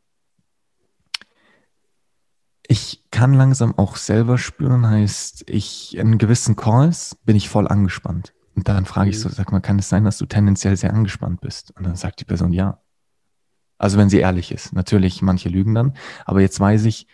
ich 2.67 3.05
kann 3.11 3.35
langsam 3.35 3.77
auch 3.77 3.97
selber 3.97 4.39
spüren, 4.39 4.89
heißt, 4.89 5.45
ich 5.51 5.95
in 5.95 6.17
gewissen 6.17 6.57
Calls 6.57 7.17
bin 7.25 7.37
ich 7.37 7.51
voll 7.51 7.69
angespannt. 7.69 8.33
Und 8.55 8.67
dann 8.67 8.87
frage 8.87 9.11
ich 9.11 9.21
so, 9.21 9.29
mhm. 9.29 9.35
sag 9.35 9.53
mal, 9.53 9.61
kann 9.61 9.79
es 9.79 9.91
sein, 9.91 10.05
dass 10.05 10.17
du 10.17 10.25
tendenziell 10.25 10.77
sehr 10.79 10.95
angespannt 10.95 11.43
bist? 11.43 11.77
Und 11.77 11.85
dann 11.87 11.97
sagt 11.97 12.21
die 12.21 12.25
Person 12.25 12.55
ja. 12.55 12.81
Also 13.79 13.97
wenn 13.97 14.11
sie 14.11 14.19
ehrlich 14.19 14.53
ist. 14.53 14.73
Natürlich, 14.73 15.23
manche 15.23 15.49
lügen 15.49 15.75
dann. 15.75 15.95
Aber 16.25 16.41
jetzt 16.41 16.59
weiß 16.59 16.85
ich, 16.85 17.07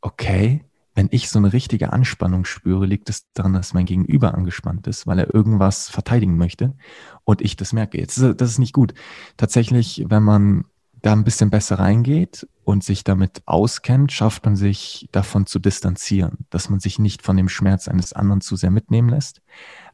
okay, 0.00 0.64
wenn 0.94 1.08
ich 1.12 1.30
so 1.30 1.38
eine 1.38 1.52
richtige 1.52 1.92
Anspannung 1.92 2.44
spüre, 2.44 2.84
liegt 2.84 3.08
es 3.08 3.30
daran, 3.32 3.52
dass 3.52 3.72
mein 3.72 3.86
Gegenüber 3.86 4.34
angespannt 4.34 4.88
ist, 4.88 5.06
weil 5.06 5.20
er 5.20 5.32
irgendwas 5.32 5.88
verteidigen 5.88 6.36
möchte 6.36 6.74
und 7.22 7.40
ich 7.40 7.54
das 7.54 7.72
merke. 7.72 7.98
Jetzt, 7.98 8.18
das 8.18 8.50
ist 8.50 8.58
nicht 8.58 8.72
gut. 8.72 8.94
Tatsächlich, 9.36 10.04
wenn 10.08 10.24
man 10.24 10.64
da 11.02 11.12
ein 11.12 11.22
bisschen 11.22 11.50
besser 11.50 11.78
reingeht 11.78 12.48
und 12.64 12.82
sich 12.82 13.04
damit 13.04 13.42
auskennt, 13.46 14.10
schafft 14.10 14.44
man 14.44 14.56
sich 14.56 15.08
davon 15.12 15.46
zu 15.46 15.60
distanzieren, 15.60 16.38
dass 16.50 16.68
man 16.68 16.80
sich 16.80 16.98
nicht 16.98 17.22
von 17.22 17.36
dem 17.36 17.48
Schmerz 17.48 17.86
eines 17.86 18.12
anderen 18.12 18.40
zu 18.40 18.56
sehr 18.56 18.70
mitnehmen 18.72 19.08
lässt. 19.08 19.40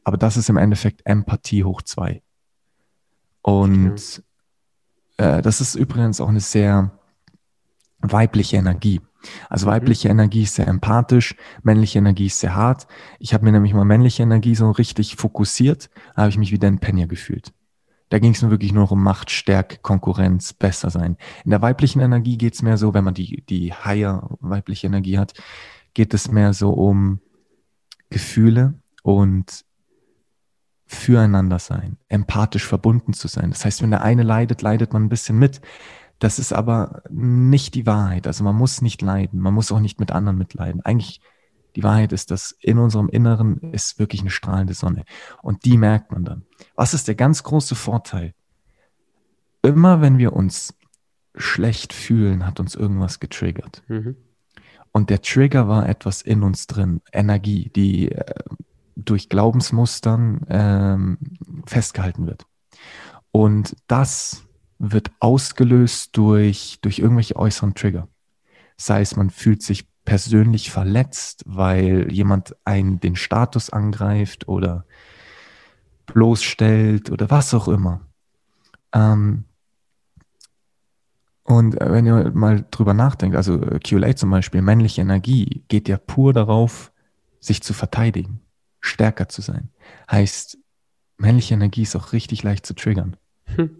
Aber 0.04 0.16
das 0.16 0.38
ist 0.38 0.48
im 0.48 0.56
Endeffekt 0.56 1.02
Empathie 1.04 1.64
hoch 1.64 1.82
zwei. 1.82 2.22
Und 3.42 4.22
äh, 5.16 5.42
das 5.42 5.60
ist 5.60 5.74
übrigens 5.74 6.20
auch 6.20 6.28
eine 6.28 6.40
sehr 6.40 6.90
weibliche 8.00 8.56
Energie. 8.56 9.00
Also 9.48 9.66
mhm. 9.66 9.72
weibliche 9.72 10.08
mhm. 10.08 10.20
Energie 10.20 10.42
ist 10.42 10.54
sehr 10.54 10.68
empathisch, 10.68 11.34
männliche 11.62 11.98
Energie 11.98 12.26
ist 12.26 12.40
sehr 12.40 12.54
hart. 12.54 12.86
Ich 13.18 13.34
habe 13.34 13.44
mir 13.44 13.52
nämlich 13.52 13.74
mal 13.74 13.84
männliche 13.84 14.22
Energie 14.22 14.54
so 14.54 14.70
richtig 14.70 15.16
fokussiert, 15.16 15.90
habe 16.16 16.28
ich 16.28 16.38
mich 16.38 16.52
wie 16.52 16.58
Dan 16.58 16.78
Pena 16.78 17.06
gefühlt. 17.06 17.52
Da 18.10 18.18
ging 18.18 18.32
es 18.32 18.42
nur 18.42 18.50
wirklich 18.50 18.72
nur 18.72 18.90
um 18.92 19.02
Macht, 19.02 19.30
Stärke, 19.30 19.78
Konkurrenz, 19.78 20.52
besser 20.52 20.90
sein. 20.90 21.16
In 21.44 21.50
der 21.50 21.62
weiblichen 21.62 22.00
Energie 22.00 22.36
geht 22.36 22.54
es 22.54 22.62
mehr 22.62 22.76
so, 22.76 22.94
wenn 22.94 23.02
man 23.02 23.14
die, 23.14 23.42
die 23.48 23.72
higher 23.72 24.28
weibliche 24.40 24.86
Energie 24.86 25.18
hat, 25.18 25.32
geht 25.94 26.12
es 26.14 26.30
mehr 26.30 26.52
so 26.52 26.70
um 26.70 27.20
Gefühle 28.10 28.74
und 29.02 29.64
füreinander 30.94 31.58
sein, 31.58 31.98
empathisch 32.08 32.66
verbunden 32.66 33.12
zu 33.12 33.28
sein. 33.28 33.50
Das 33.50 33.64
heißt, 33.64 33.82
wenn 33.82 33.90
der 33.90 34.02
eine 34.02 34.22
leidet, 34.22 34.62
leidet 34.62 34.92
man 34.92 35.04
ein 35.04 35.08
bisschen 35.08 35.38
mit. 35.38 35.60
Das 36.18 36.38
ist 36.38 36.52
aber 36.52 37.02
nicht 37.10 37.74
die 37.74 37.86
Wahrheit. 37.86 38.26
Also 38.26 38.44
man 38.44 38.56
muss 38.56 38.82
nicht 38.82 39.02
leiden. 39.02 39.40
Man 39.40 39.54
muss 39.54 39.72
auch 39.72 39.80
nicht 39.80 40.00
mit 40.00 40.12
anderen 40.12 40.38
mitleiden. 40.38 40.80
Eigentlich 40.82 41.20
die 41.76 41.82
Wahrheit 41.82 42.12
ist, 42.12 42.30
dass 42.30 42.52
in 42.60 42.78
unserem 42.78 43.08
Inneren 43.08 43.72
ist 43.72 43.98
wirklich 43.98 44.20
eine 44.20 44.30
strahlende 44.30 44.74
Sonne. 44.74 45.04
Und 45.42 45.64
die 45.64 45.76
merkt 45.76 46.12
man 46.12 46.24
dann. 46.24 46.44
Was 46.76 46.94
ist 46.94 47.08
der 47.08 47.16
ganz 47.16 47.42
große 47.42 47.74
Vorteil? 47.74 48.32
Immer 49.62 50.00
wenn 50.00 50.18
wir 50.18 50.34
uns 50.34 50.74
schlecht 51.34 51.92
fühlen, 51.92 52.46
hat 52.46 52.60
uns 52.60 52.74
irgendwas 52.74 53.18
getriggert. 53.18 53.82
Mhm. 53.88 54.16
Und 54.92 55.10
der 55.10 55.22
Trigger 55.22 55.66
war 55.66 55.88
etwas 55.88 56.22
in 56.22 56.44
uns 56.44 56.68
drin, 56.68 57.00
Energie, 57.12 57.70
die 57.74 58.12
äh, 58.12 58.34
durch 58.96 59.28
Glaubensmustern 59.28 60.46
ähm, 60.48 61.18
festgehalten 61.66 62.26
wird. 62.26 62.46
Und 63.30 63.76
das 63.86 64.44
wird 64.78 65.10
ausgelöst 65.20 66.16
durch, 66.16 66.78
durch 66.82 66.98
irgendwelche 66.98 67.36
äußeren 67.36 67.74
Trigger. 67.74 68.08
Sei 68.76 69.00
es, 69.00 69.16
man 69.16 69.30
fühlt 69.30 69.62
sich 69.62 69.86
persönlich 70.04 70.70
verletzt, 70.70 71.42
weil 71.46 72.12
jemand 72.12 72.56
einen 72.64 73.00
den 73.00 73.16
Status 73.16 73.70
angreift 73.70 74.48
oder 74.48 74.84
bloßstellt 76.06 77.10
oder 77.10 77.30
was 77.30 77.54
auch 77.54 77.68
immer. 77.68 78.02
Ähm, 78.92 79.44
und 81.44 81.76
wenn 81.78 82.06
ihr 82.06 82.30
mal 82.32 82.66
drüber 82.70 82.94
nachdenkt, 82.94 83.36
also 83.36 83.58
QLA 83.58 84.16
zum 84.16 84.30
Beispiel, 84.30 84.62
männliche 84.62 85.02
Energie 85.02 85.64
geht 85.68 85.88
ja 85.88 85.98
pur 85.98 86.32
darauf, 86.32 86.90
sich 87.38 87.62
zu 87.62 87.74
verteidigen, 87.74 88.40
stärker 88.84 89.28
zu 89.28 89.40
sein. 89.40 89.70
Heißt, 90.10 90.58
männliche 91.16 91.54
Energie 91.54 91.82
ist 91.82 91.96
auch 91.96 92.12
richtig 92.12 92.42
leicht 92.42 92.66
zu 92.66 92.74
triggern. 92.74 93.16
Hm. 93.46 93.70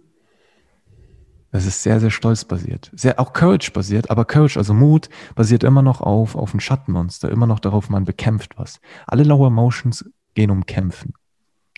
Das 1.50 1.66
ist 1.66 1.82
sehr, 1.82 2.00
sehr 2.00 2.10
stolzbasiert. 2.10 2.90
Sehr, 2.94 3.20
auch 3.20 3.32
Courage 3.32 3.70
basiert, 3.72 4.10
aber 4.10 4.24
Courage, 4.24 4.58
also 4.58 4.74
Mut, 4.74 5.08
basiert 5.36 5.62
immer 5.62 5.82
noch 5.82 6.00
auf, 6.00 6.34
auf 6.34 6.52
ein 6.52 6.58
Schattenmonster, 6.60 7.30
immer 7.30 7.46
noch 7.46 7.60
darauf, 7.60 7.90
man 7.90 8.04
bekämpft 8.04 8.58
was. 8.58 8.80
Alle 9.06 9.22
Lower 9.22 9.48
Emotions 9.48 10.04
gehen 10.34 10.50
um 10.50 10.66
Kämpfen. 10.66 11.12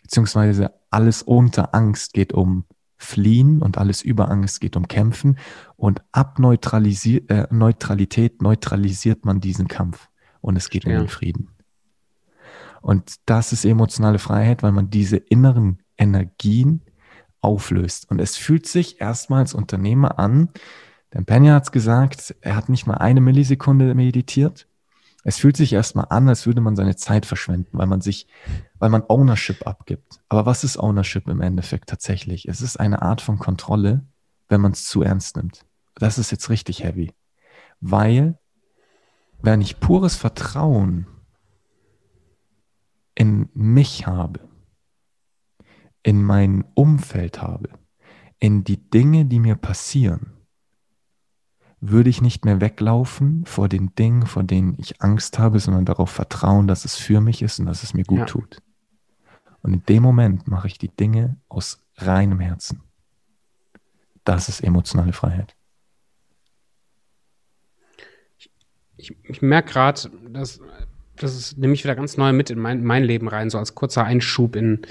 Beziehungsweise 0.02 0.72
alles 0.90 1.22
unter 1.22 1.74
Angst 1.74 2.14
geht 2.14 2.32
um 2.32 2.64
Fliehen 2.96 3.60
und 3.60 3.76
alles 3.76 4.02
über 4.02 4.30
Angst 4.30 4.60
geht 4.60 4.76
um 4.76 4.88
Kämpfen. 4.88 5.36
Und 5.74 6.00
ab 6.12 6.38
Neutralisi 6.38 7.24
äh, 7.28 7.46
Neutralität 7.50 8.40
neutralisiert 8.40 9.24
man 9.24 9.40
diesen 9.40 9.68
Kampf. 9.68 10.08
Und 10.40 10.56
es 10.56 10.70
geht 10.70 10.84
ja. 10.84 10.92
um 10.92 11.02
den 11.02 11.08
Frieden. 11.08 11.55
Und 12.80 13.16
das 13.26 13.52
ist 13.52 13.64
emotionale 13.64 14.18
Freiheit, 14.18 14.62
weil 14.62 14.72
man 14.72 14.90
diese 14.90 15.16
inneren 15.16 15.82
Energien 15.96 16.82
auflöst. 17.40 18.10
Und 18.10 18.20
es 18.20 18.36
fühlt 18.36 18.66
sich 18.66 19.00
erstmal 19.00 19.40
als 19.40 19.54
Unternehmer 19.54 20.18
an, 20.18 20.50
denn 21.14 21.24
Penja 21.24 21.54
hat 21.54 21.64
es 21.64 21.72
gesagt, 21.72 22.34
er 22.40 22.56
hat 22.56 22.68
nicht 22.68 22.86
mal 22.86 22.98
eine 22.98 23.20
Millisekunde 23.20 23.94
meditiert. 23.94 24.66
Es 25.24 25.38
fühlt 25.38 25.56
sich 25.56 25.72
erstmal 25.72 26.06
an, 26.10 26.28
als 26.28 26.46
würde 26.46 26.60
man 26.60 26.76
seine 26.76 26.96
Zeit 26.96 27.26
verschwenden, 27.26 27.78
weil 27.78 27.86
man 27.86 28.00
sich, 28.00 28.28
weil 28.78 28.90
man 28.90 29.02
Ownership 29.08 29.66
abgibt. 29.66 30.20
Aber 30.28 30.46
was 30.46 30.62
ist 30.62 30.76
Ownership 30.76 31.26
im 31.28 31.40
Endeffekt 31.40 31.88
tatsächlich? 31.88 32.46
Es 32.48 32.60
ist 32.60 32.78
eine 32.78 33.02
Art 33.02 33.20
von 33.20 33.38
Kontrolle, 33.38 34.04
wenn 34.48 34.60
man 34.60 34.72
es 34.72 34.84
zu 34.84 35.02
ernst 35.02 35.36
nimmt. 35.36 35.64
Das 35.94 36.18
ist 36.18 36.30
jetzt 36.30 36.50
richtig 36.50 36.84
heavy. 36.84 37.12
Weil, 37.80 38.38
wenn 39.42 39.60
ich 39.60 39.80
pures 39.80 40.16
Vertrauen 40.16 41.06
in 43.16 43.48
mich 43.54 44.06
habe, 44.06 44.40
in 46.04 46.22
mein 46.22 46.64
Umfeld 46.74 47.42
habe, 47.42 47.70
in 48.38 48.62
die 48.62 48.78
Dinge, 48.78 49.24
die 49.24 49.40
mir 49.40 49.56
passieren, 49.56 50.32
würde 51.80 52.10
ich 52.10 52.22
nicht 52.22 52.44
mehr 52.44 52.60
weglaufen 52.60 53.44
vor 53.46 53.68
den 53.68 53.94
Dingen, 53.94 54.26
vor 54.26 54.44
denen 54.44 54.76
ich 54.78 55.02
Angst 55.02 55.38
habe, 55.38 55.58
sondern 55.58 55.84
darauf 55.84 56.10
vertrauen, 56.10 56.68
dass 56.68 56.84
es 56.84 56.96
für 56.96 57.20
mich 57.20 57.42
ist 57.42 57.58
und 57.58 57.66
dass 57.66 57.82
es 57.82 57.94
mir 57.94 58.04
gut 58.04 58.20
ja. 58.20 58.26
tut. 58.26 58.62
Und 59.62 59.72
in 59.74 59.82
dem 59.86 60.02
Moment 60.02 60.46
mache 60.46 60.68
ich 60.68 60.78
die 60.78 60.94
Dinge 60.94 61.36
aus 61.48 61.84
reinem 61.96 62.40
Herzen. 62.40 62.82
Das 64.24 64.48
ist 64.48 64.60
emotionale 64.60 65.12
Freiheit. 65.12 65.56
Ich, 68.38 68.50
ich, 68.96 69.16
ich 69.24 69.42
merke 69.42 69.72
gerade, 69.72 70.10
dass 70.30 70.60
das 71.16 71.56
nehme 71.56 71.74
ich 71.74 71.84
wieder 71.84 71.94
ganz 71.94 72.16
neu 72.16 72.32
mit 72.32 72.50
in 72.50 72.58
mein, 72.58 72.84
mein 72.84 73.04
Leben 73.04 73.28
rein, 73.28 73.50
so 73.50 73.58
als 73.58 73.74
kurzer 73.74 74.04
Einschub 74.04 74.56
in, 74.56 74.82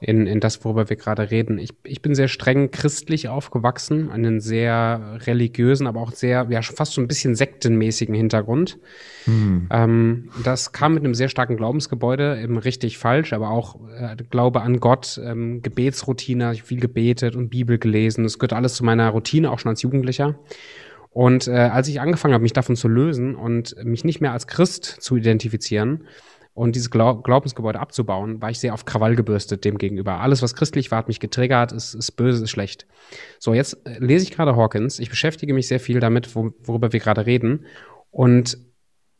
in, 0.00 0.26
in 0.26 0.40
das, 0.40 0.62
worüber 0.64 0.90
wir 0.90 0.96
gerade 0.96 1.30
reden. 1.30 1.58
Ich, 1.58 1.70
ich 1.82 2.02
bin 2.02 2.14
sehr 2.14 2.28
streng 2.28 2.70
christlich 2.70 3.28
aufgewachsen, 3.28 4.10
einen 4.10 4.40
sehr 4.40 5.18
religiösen, 5.26 5.86
aber 5.86 6.00
auch 6.00 6.12
sehr, 6.12 6.46
ja, 6.50 6.60
fast 6.60 6.92
so 6.92 7.00
ein 7.00 7.08
bisschen 7.08 7.34
sektenmäßigen 7.34 8.14
Hintergrund. 8.14 8.78
Hm. 9.24 9.68
Ähm, 9.70 10.28
das 10.44 10.72
kam 10.72 10.94
mit 10.94 11.04
einem 11.04 11.14
sehr 11.14 11.30
starken 11.30 11.56
Glaubensgebäude, 11.56 12.38
eben 12.42 12.58
richtig 12.58 12.98
falsch, 12.98 13.32
aber 13.32 13.50
auch 13.50 13.76
äh, 13.98 14.16
Glaube 14.30 14.60
an 14.60 14.80
Gott, 14.80 15.18
ähm, 15.24 15.62
Gebetsroutine, 15.62 16.52
ich 16.52 16.62
viel 16.62 16.80
gebetet 16.80 17.34
und 17.34 17.48
Bibel 17.48 17.78
gelesen. 17.78 18.24
Das 18.24 18.38
gehört 18.38 18.52
alles 18.52 18.74
zu 18.74 18.84
meiner 18.84 19.08
Routine, 19.08 19.50
auch 19.50 19.58
schon 19.58 19.70
als 19.70 19.80
Jugendlicher. 19.80 20.38
Und 21.16 21.48
äh, 21.48 21.52
als 21.52 21.88
ich 21.88 21.98
angefangen 21.98 22.34
habe, 22.34 22.42
mich 22.42 22.52
davon 22.52 22.76
zu 22.76 22.88
lösen 22.88 23.36
und 23.36 23.74
mich 23.82 24.04
nicht 24.04 24.20
mehr 24.20 24.32
als 24.32 24.46
Christ 24.46 24.84
zu 24.84 25.16
identifizieren, 25.16 26.06
und 26.52 26.74
dieses 26.74 26.90
Glaub 26.90 27.22
Glaubensgebäude 27.22 27.80
abzubauen, 27.80 28.40
war 28.40 28.50
ich 28.50 28.58
sehr 28.58 28.72
auf 28.72 28.86
Krawall 28.86 29.14
gebürstet 29.14 29.64
dem 29.66 29.76
gegenüber. 29.76 30.20
Alles, 30.20 30.40
was 30.40 30.54
christlich 30.54 30.90
war, 30.90 30.98
hat 30.98 31.08
mich 31.08 31.20
getriggert, 31.20 31.72
ist, 31.72 31.94
ist 31.94 32.12
böse, 32.12 32.44
ist 32.44 32.50
schlecht. 32.50 32.86
So, 33.38 33.52
jetzt 33.52 33.78
äh, 33.86 33.98
lese 33.98 34.24
ich 34.24 34.30
gerade 34.30 34.56
Hawkins. 34.56 34.98
Ich 34.98 35.10
beschäftige 35.10 35.52
mich 35.52 35.68
sehr 35.68 35.80
viel 35.80 36.00
damit, 36.00 36.34
wo, 36.34 36.52
worüber 36.64 36.94
wir 36.94 37.00
gerade 37.00 37.26
reden. 37.26 37.66
Und 38.10 38.58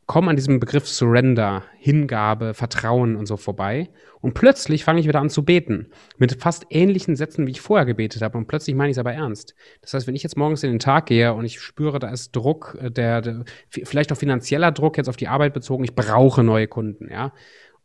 komme 0.06 0.30
an 0.30 0.36
diesem 0.36 0.60
Begriff 0.60 0.86
Surrender, 0.88 1.64
Hingabe, 1.78 2.54
Vertrauen 2.54 3.16
und 3.16 3.26
so 3.26 3.36
vorbei. 3.36 3.90
Und 4.20 4.34
plötzlich 4.34 4.84
fange 4.84 5.00
ich 5.00 5.08
wieder 5.08 5.20
an 5.20 5.30
zu 5.30 5.44
beten. 5.44 5.90
Mit 6.16 6.40
fast 6.40 6.66
ähnlichen 6.70 7.16
Sätzen, 7.16 7.46
wie 7.46 7.50
ich 7.50 7.60
vorher 7.60 7.86
gebetet 7.86 8.22
habe. 8.22 8.38
Und 8.38 8.46
plötzlich 8.46 8.76
meine 8.76 8.90
ich 8.90 8.94
es 8.96 9.00
aber 9.00 9.12
ernst. 9.12 9.54
Das 9.80 9.94
heißt, 9.94 10.06
wenn 10.06 10.14
ich 10.14 10.22
jetzt 10.22 10.36
morgens 10.36 10.62
in 10.62 10.70
den 10.70 10.78
Tag 10.78 11.06
gehe 11.06 11.34
und 11.34 11.44
ich 11.44 11.60
spüre, 11.60 11.98
da 11.98 12.10
ist 12.10 12.34
Druck, 12.34 12.78
äh, 12.80 12.90
der, 12.90 13.20
der 13.20 13.44
vielleicht 13.68 14.12
auch 14.12 14.16
finanzieller 14.16 14.70
Druck 14.70 14.96
jetzt 14.96 15.08
auf 15.08 15.16
die 15.16 15.28
Arbeit 15.28 15.52
bezogen, 15.52 15.84
ich 15.84 15.94
brauche 15.94 16.42
neue 16.44 16.68
Kunden, 16.68 17.10
ja. 17.10 17.32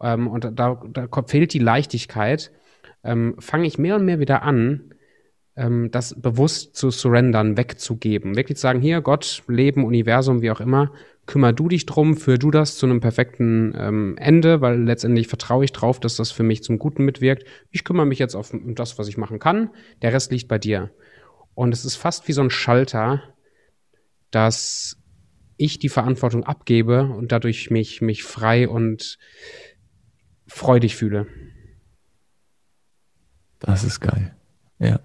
Ähm, 0.02 0.28
und 0.28 0.44
da, 0.56 0.82
da 0.94 1.08
fehlt 1.28 1.54
die 1.54 1.60
Leichtigkeit, 1.60 2.52
ähm, 3.04 3.36
fange 3.40 3.66
ich 3.66 3.78
mehr 3.78 3.96
und 3.96 4.06
mehr 4.06 4.20
wieder 4.20 4.44
an, 4.44 4.94
ähm, 5.56 5.90
das 5.92 6.20
bewusst 6.20 6.76
zu 6.76 6.92
surrendern, 6.92 7.58
wegzugeben. 7.58 8.36
Wirklich 8.36 8.58
zu 8.58 8.62
sagen, 8.62 8.82
hier, 8.82 9.02
Gott, 9.02 9.44
Leben, 9.48 9.86
Universum, 9.86 10.42
wie 10.42 10.52
auch 10.52 10.62
immer, 10.62 10.92
kümmer 11.32 11.54
du 11.54 11.70
dich 11.70 11.86
drum, 11.86 12.18
führ 12.18 12.38
du 12.38 12.52
das 12.52 12.76
zu 12.76 12.86
einem 12.86 13.00
perfekten 13.00 13.74
ähm, 13.78 14.18
Ende, 14.18 14.60
weil 14.60 14.84
letztendlich 14.84 15.30
vertraue 15.30 15.64
ich 15.64 15.72
drauf, 15.72 15.98
dass 15.98 16.18
das 16.18 16.30
für 16.30 16.44
mich 16.44 16.62
zum 16.62 16.78
Guten 16.78 17.06
mitwirkt. 17.06 17.46
Ich 17.70 17.86
kümmere 17.86 18.06
mich 18.06 18.20
jetzt 18.20 18.36
auf 18.36 18.54
das, 18.54 19.00
was 19.00 19.08
ich 19.08 19.16
machen 19.16 19.40
kann. 19.40 19.70
Der 20.02 20.12
Rest 20.12 20.34
liegt 20.34 20.50
bei 20.50 20.58
dir. 20.58 20.92
Und 21.54 21.74
es 21.74 21.86
ist 21.86 21.96
fast 21.96 22.28
wie 22.28 22.34
so 22.34 22.42
ein 22.42 22.50
Schalter, 22.50 23.24
dass 24.30 24.98
ich 25.56 25.80
die 25.80 25.88
Verantwortung 25.88 26.44
abgebe 26.44 27.04
und 27.04 27.32
dadurch 27.32 27.70
mich, 27.70 28.02
mich 28.02 28.24
frei 28.24 28.68
und 28.68 29.18
freudig 30.48 30.98
fühle. 30.98 31.28
Das 33.60 33.86
ist 33.86 34.02
geil. 34.02 34.36
Ja. 34.80 35.00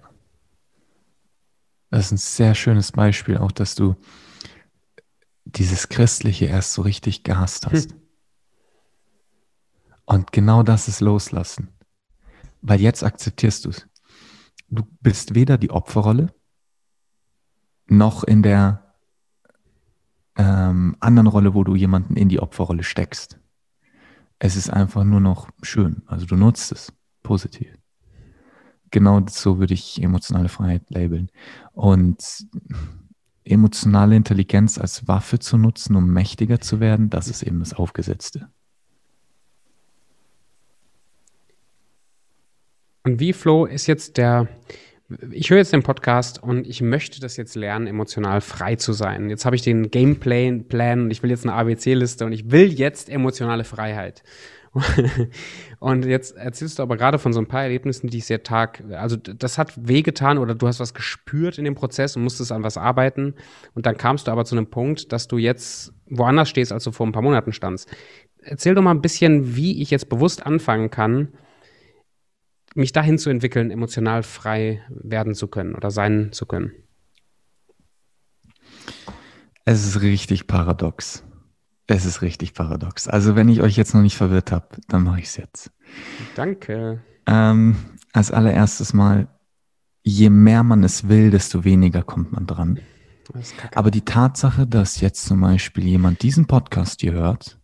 Das 1.89 2.07
ist 2.07 2.11
ein 2.11 2.17
sehr 2.17 2.53
schönes 2.53 2.91
Beispiel, 2.91 3.37
auch 3.37 3.53
dass 3.53 3.75
du 3.75 3.95
dieses 5.55 5.89
Christliche 5.89 6.45
erst 6.45 6.73
so 6.73 6.81
richtig 6.81 7.23
gehasst 7.23 7.67
hast. 7.67 7.91
Hm. 7.91 8.01
Und 10.05 10.31
genau 10.31 10.63
das 10.63 10.87
ist 10.87 11.01
Loslassen. 11.01 11.69
Weil 12.61 12.81
jetzt 12.81 13.03
akzeptierst 13.03 13.65
du 13.65 13.69
es. 13.69 13.87
Du 14.69 14.83
bist 15.01 15.35
weder 15.35 15.57
die 15.57 15.69
Opferrolle 15.69 16.33
noch 17.87 18.23
in 18.23 18.43
der 18.43 18.95
ähm, 20.37 20.95
anderen 20.99 21.27
Rolle, 21.27 21.53
wo 21.53 21.63
du 21.63 21.75
jemanden 21.75 22.15
in 22.15 22.29
die 22.29 22.39
Opferrolle 22.39 22.83
steckst. 22.83 23.39
Es 24.39 24.55
ist 24.55 24.69
einfach 24.69 25.03
nur 25.03 25.19
noch 25.19 25.49
schön. 25.61 26.03
Also 26.05 26.25
du 26.25 26.35
nutzt 26.35 26.71
es 26.71 26.93
positiv. 27.23 27.73
Genau 28.91 29.21
so 29.29 29.59
würde 29.59 29.73
ich 29.73 30.01
emotionale 30.01 30.49
Freiheit 30.49 30.89
labeln. 30.89 31.29
Und 31.73 32.47
emotionale 33.49 34.15
Intelligenz 34.15 34.77
als 34.77 35.07
Waffe 35.07 35.39
zu 35.39 35.57
nutzen, 35.57 35.95
um 35.95 36.11
mächtiger 36.11 36.59
zu 36.59 36.79
werden, 36.79 37.09
das 37.09 37.27
ist 37.27 37.43
eben 37.43 37.59
das 37.59 37.73
Aufgesetzte. 37.73 38.49
Und 43.03 43.21
wie, 43.21 43.31
Flo, 43.31 43.65
ist 43.65 43.87
jetzt 43.87 44.17
der, 44.17 44.49
ich 45.31 45.49
höre 45.49 45.59
jetzt 45.59 45.71
den 45.71 45.81
Podcast 45.81 46.43
und 46.43 46.67
ich 46.67 46.81
möchte 46.81 47.21
das 47.21 47.37
jetzt 47.37 47.55
lernen, 47.55 47.87
emotional 47.87 48.41
frei 48.41 48.75
zu 48.75 48.91
sein. 48.91 49.29
Jetzt 49.29 49.45
habe 49.45 49.55
ich 49.55 49.61
den 49.61 49.91
Gameplan 49.91 51.01
und 51.01 51.11
ich 51.11 51.23
will 51.23 51.29
jetzt 51.29 51.45
eine 51.45 51.53
ABC-Liste 51.53 52.25
und 52.25 52.33
ich 52.33 52.51
will 52.51 52.73
jetzt 52.73 53.09
emotionale 53.09 53.63
Freiheit. 53.63 54.23
Und 55.79 56.05
jetzt 56.05 56.35
erzählst 56.35 56.79
du 56.79 56.83
aber 56.83 56.97
gerade 56.97 57.19
von 57.19 57.33
so 57.33 57.39
ein 57.39 57.47
paar 57.47 57.63
Erlebnissen, 57.63 58.07
die 58.09 58.17
ich 58.19 58.25
sehr 58.25 58.43
tag, 58.43 58.83
also 58.91 59.15
das 59.15 59.57
hat 59.57 59.73
wehgetan 59.75 60.37
oder 60.37 60.55
du 60.55 60.67
hast 60.67 60.79
was 60.79 60.93
gespürt 60.93 61.57
in 61.57 61.65
dem 61.65 61.75
Prozess 61.75 62.15
und 62.15 62.23
musstest 62.23 62.51
an 62.51 62.63
was 62.63 62.77
arbeiten. 62.77 63.35
Und 63.73 63.85
dann 63.85 63.97
kamst 63.97 64.27
du 64.27 64.31
aber 64.31 64.45
zu 64.45 64.55
einem 64.55 64.67
Punkt, 64.67 65.11
dass 65.11 65.27
du 65.27 65.37
jetzt 65.37 65.93
woanders 66.07 66.49
stehst, 66.49 66.71
als 66.71 66.83
du 66.83 66.91
vor 66.91 67.05
ein 67.05 67.11
paar 67.11 67.21
Monaten 67.21 67.53
standst. 67.53 67.89
Erzähl 68.41 68.75
doch 68.75 68.81
mal 68.81 68.91
ein 68.91 69.01
bisschen, 69.01 69.55
wie 69.55 69.81
ich 69.81 69.91
jetzt 69.91 70.09
bewusst 70.09 70.45
anfangen 70.45 70.89
kann, 70.89 71.33
mich 72.75 72.91
dahin 72.91 73.17
zu 73.17 73.29
entwickeln, 73.29 73.71
emotional 73.71 74.23
frei 74.23 74.83
werden 74.89 75.33
zu 75.33 75.47
können 75.47 75.75
oder 75.75 75.91
sein 75.91 76.31
zu 76.31 76.45
können. 76.45 76.71
Es 79.65 79.85
ist 79.85 80.01
richtig 80.01 80.47
paradox. 80.47 81.26
Es 81.87 82.05
ist 82.05 82.21
richtig 82.21 82.53
paradox. 82.53 83.07
Also 83.07 83.35
wenn 83.35 83.47
ich 83.47 83.61
euch 83.61 83.77
jetzt 83.77 83.93
noch 83.93 84.01
nicht 84.01 84.17
verwirrt 84.17 84.51
habe, 84.51 84.67
dann 84.89 85.03
mache 85.03 85.19
ich 85.19 85.27
es 85.27 85.37
jetzt. 85.37 85.71
Danke. 86.35 87.01
Ähm, 87.25 87.77
als 88.11 88.31
allererstes 88.31 88.93
mal, 88.93 89.29
je 90.03 90.29
mehr 90.29 90.63
man 90.63 90.83
es 90.83 91.07
will, 91.07 91.31
desto 91.31 91.63
weniger 91.63 92.03
kommt 92.03 92.33
man 92.33 92.45
dran. 92.45 92.79
Aber 93.75 93.91
die 93.91 94.05
Tatsache, 94.05 94.67
dass 94.67 95.01
jetzt 95.01 95.25
zum 95.25 95.41
Beispiel 95.41 95.85
jemand 95.85 96.23
diesen 96.23 96.45
Podcast 96.45 97.01
hier 97.01 97.13
hört 97.13 97.59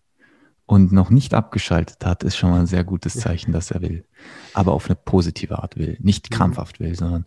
und 0.66 0.92
noch 0.92 1.10
nicht 1.10 1.34
abgeschaltet 1.34 2.06
hat, 2.06 2.24
ist 2.24 2.38
schon 2.38 2.50
mal 2.50 2.62
ein 2.62 2.68
sehr 2.68 2.84
gutes 2.84 3.16
Zeichen, 3.20 3.52
dass 3.52 3.72
er 3.72 3.82
will. 3.82 4.06
Aber 4.54 4.74
auf 4.74 4.88
eine 4.88 4.96
positive 4.96 5.60
Art 5.60 5.78
will. 5.78 5.98
Nicht 6.02 6.30
mhm. 6.30 6.36
krampfhaft 6.36 6.80
will, 6.80 6.96
sondern 6.96 7.26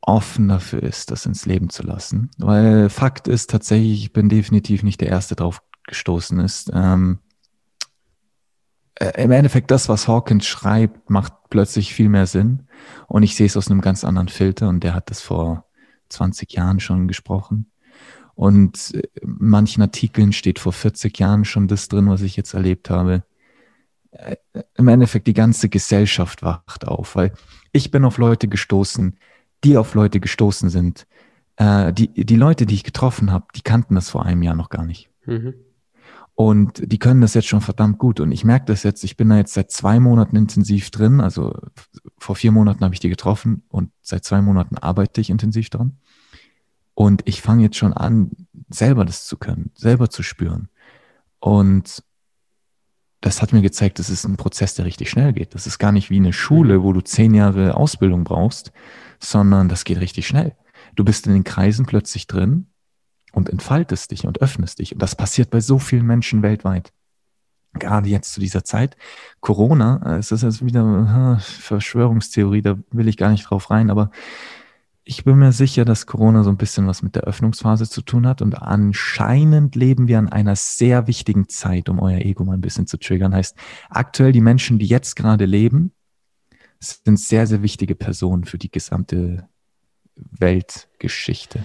offen 0.00 0.48
dafür 0.48 0.82
ist, 0.82 1.10
das 1.10 1.26
ins 1.26 1.46
Leben 1.46 1.70
zu 1.70 1.82
lassen. 1.82 2.30
Weil 2.38 2.88
Fakt 2.88 3.28
ist 3.28 3.50
tatsächlich, 3.50 4.02
ich 4.02 4.12
bin 4.12 4.28
definitiv 4.28 4.82
nicht 4.82 5.00
der 5.00 5.08
Erste 5.08 5.36
drauf 5.36 5.62
gestoßen 5.86 6.38
ist. 6.40 6.70
Ähm, 6.72 7.18
äh, 8.94 9.22
Im 9.22 9.30
Endeffekt, 9.30 9.70
das, 9.70 9.88
was 9.88 10.08
Hawkins 10.08 10.46
schreibt, 10.46 11.10
macht 11.10 11.32
plötzlich 11.50 11.94
viel 11.94 12.08
mehr 12.08 12.26
Sinn. 12.26 12.68
Und 13.06 13.22
ich 13.22 13.36
sehe 13.36 13.46
es 13.46 13.56
aus 13.56 13.70
einem 13.70 13.80
ganz 13.80 14.04
anderen 14.04 14.28
Filter 14.28 14.68
und 14.68 14.84
der 14.84 14.94
hat 14.94 15.10
das 15.10 15.20
vor 15.20 15.66
20 16.08 16.52
Jahren 16.52 16.80
schon 16.80 17.08
gesprochen. 17.08 17.70
Und 18.34 18.94
äh, 18.94 19.02
manchen 19.22 19.82
Artikeln 19.82 20.32
steht 20.32 20.58
vor 20.58 20.72
40 20.72 21.18
Jahren 21.18 21.44
schon 21.44 21.68
das 21.68 21.88
drin, 21.88 22.08
was 22.08 22.22
ich 22.22 22.36
jetzt 22.36 22.54
erlebt 22.54 22.88
habe. 22.88 23.24
Äh, 24.12 24.36
Im 24.74 24.88
Endeffekt, 24.88 25.26
die 25.26 25.34
ganze 25.34 25.68
Gesellschaft 25.68 26.42
wacht 26.42 26.86
auf, 26.86 27.16
weil 27.16 27.32
ich 27.72 27.90
bin 27.90 28.04
auf 28.04 28.18
Leute 28.18 28.48
gestoßen, 28.48 29.18
die 29.64 29.76
auf 29.76 29.94
Leute 29.94 30.20
gestoßen 30.20 30.70
sind. 30.70 31.06
Äh, 31.56 31.92
die, 31.92 32.08
die 32.24 32.36
Leute, 32.36 32.66
die 32.66 32.74
ich 32.74 32.84
getroffen 32.84 33.32
habe, 33.32 33.46
die 33.54 33.62
kannten 33.62 33.94
das 33.94 34.10
vor 34.10 34.24
einem 34.24 34.42
Jahr 34.42 34.54
noch 34.54 34.70
gar 34.70 34.84
nicht. 34.84 35.10
Mhm. 35.26 35.54
Und 36.34 36.92
die 36.92 37.00
können 37.00 37.20
das 37.20 37.34
jetzt 37.34 37.48
schon 37.48 37.60
verdammt 37.60 37.98
gut. 37.98 38.20
Und 38.20 38.30
ich 38.30 38.44
merke 38.44 38.66
das 38.66 38.84
jetzt, 38.84 39.02
ich 39.02 39.16
bin 39.16 39.28
da 39.28 39.36
jetzt 39.36 39.54
seit 39.54 39.72
zwei 39.72 39.98
Monaten 39.98 40.36
intensiv 40.36 40.90
drin. 40.92 41.20
Also 41.20 41.52
vor 42.16 42.36
vier 42.36 42.52
Monaten 42.52 42.84
habe 42.84 42.94
ich 42.94 43.00
die 43.00 43.08
getroffen 43.08 43.64
und 43.68 43.90
seit 44.02 44.24
zwei 44.24 44.40
Monaten 44.40 44.78
arbeite 44.78 45.20
ich 45.20 45.30
intensiv 45.30 45.68
dran. 45.68 45.98
Und 46.94 47.22
ich 47.24 47.42
fange 47.42 47.64
jetzt 47.64 47.76
schon 47.76 47.92
an, 47.92 48.30
selber 48.70 49.04
das 49.04 49.26
zu 49.26 49.36
können, 49.36 49.72
selber 49.74 50.10
zu 50.10 50.22
spüren. 50.22 50.68
Und 51.40 52.04
das 53.20 53.42
hat 53.42 53.52
mir 53.52 53.62
gezeigt, 53.62 53.98
das 53.98 54.10
ist 54.10 54.24
ein 54.24 54.36
Prozess, 54.36 54.74
der 54.74 54.84
richtig 54.84 55.10
schnell 55.10 55.32
geht. 55.32 55.56
Das 55.56 55.66
ist 55.66 55.78
gar 55.78 55.90
nicht 55.90 56.08
wie 56.08 56.16
eine 56.16 56.32
Schule, 56.32 56.84
wo 56.84 56.92
du 56.92 57.00
zehn 57.00 57.34
Jahre 57.34 57.76
Ausbildung 57.76 58.22
brauchst, 58.22 58.72
sondern 59.20 59.68
das 59.68 59.84
geht 59.84 60.00
richtig 60.00 60.26
schnell. 60.26 60.56
Du 60.94 61.04
bist 61.04 61.26
in 61.26 61.32
den 61.32 61.44
Kreisen 61.44 61.86
plötzlich 61.86 62.26
drin 62.26 62.66
und 63.32 63.48
entfaltest 63.48 64.10
dich 64.10 64.26
und 64.26 64.40
öffnest 64.40 64.78
dich. 64.78 64.92
Und 64.92 65.02
das 65.02 65.16
passiert 65.16 65.50
bei 65.50 65.60
so 65.60 65.78
vielen 65.78 66.06
Menschen 66.06 66.42
weltweit. 66.42 66.92
Gerade 67.74 68.08
jetzt 68.08 68.32
zu 68.32 68.40
dieser 68.40 68.64
Zeit. 68.64 68.96
Corona, 69.40 70.16
es 70.18 70.32
ist 70.32 70.42
jetzt 70.42 70.64
wieder 70.64 71.38
Verschwörungstheorie, 71.40 72.62
da 72.62 72.78
will 72.90 73.08
ich 73.08 73.16
gar 73.16 73.30
nicht 73.30 73.44
drauf 73.44 73.70
rein, 73.70 73.90
aber 73.90 74.10
ich 75.04 75.24
bin 75.24 75.38
mir 75.38 75.52
sicher, 75.52 75.86
dass 75.86 76.06
Corona 76.06 76.44
so 76.44 76.50
ein 76.50 76.58
bisschen 76.58 76.86
was 76.86 77.02
mit 77.02 77.14
der 77.14 77.22
Öffnungsphase 77.22 77.88
zu 77.88 78.02
tun 78.02 78.26
hat 78.26 78.42
und 78.42 78.60
anscheinend 78.60 79.74
leben 79.74 80.06
wir 80.06 80.18
an 80.18 80.28
einer 80.28 80.54
sehr 80.54 81.06
wichtigen 81.06 81.48
Zeit, 81.48 81.88
um 81.88 81.98
euer 81.98 82.20
Ego 82.20 82.44
mal 82.44 82.54
ein 82.54 82.60
bisschen 82.60 82.86
zu 82.86 82.98
triggern. 82.98 83.34
Heißt, 83.34 83.56
aktuell 83.88 84.32
die 84.32 84.42
Menschen, 84.42 84.78
die 84.78 84.86
jetzt 84.86 85.16
gerade 85.16 85.46
leben, 85.46 85.92
sind 86.80 87.18
sehr, 87.18 87.46
sehr 87.46 87.62
wichtige 87.62 87.94
Personen 87.94 88.44
für 88.44 88.58
die 88.58 88.70
gesamte 88.70 89.48
Weltgeschichte 90.14 91.64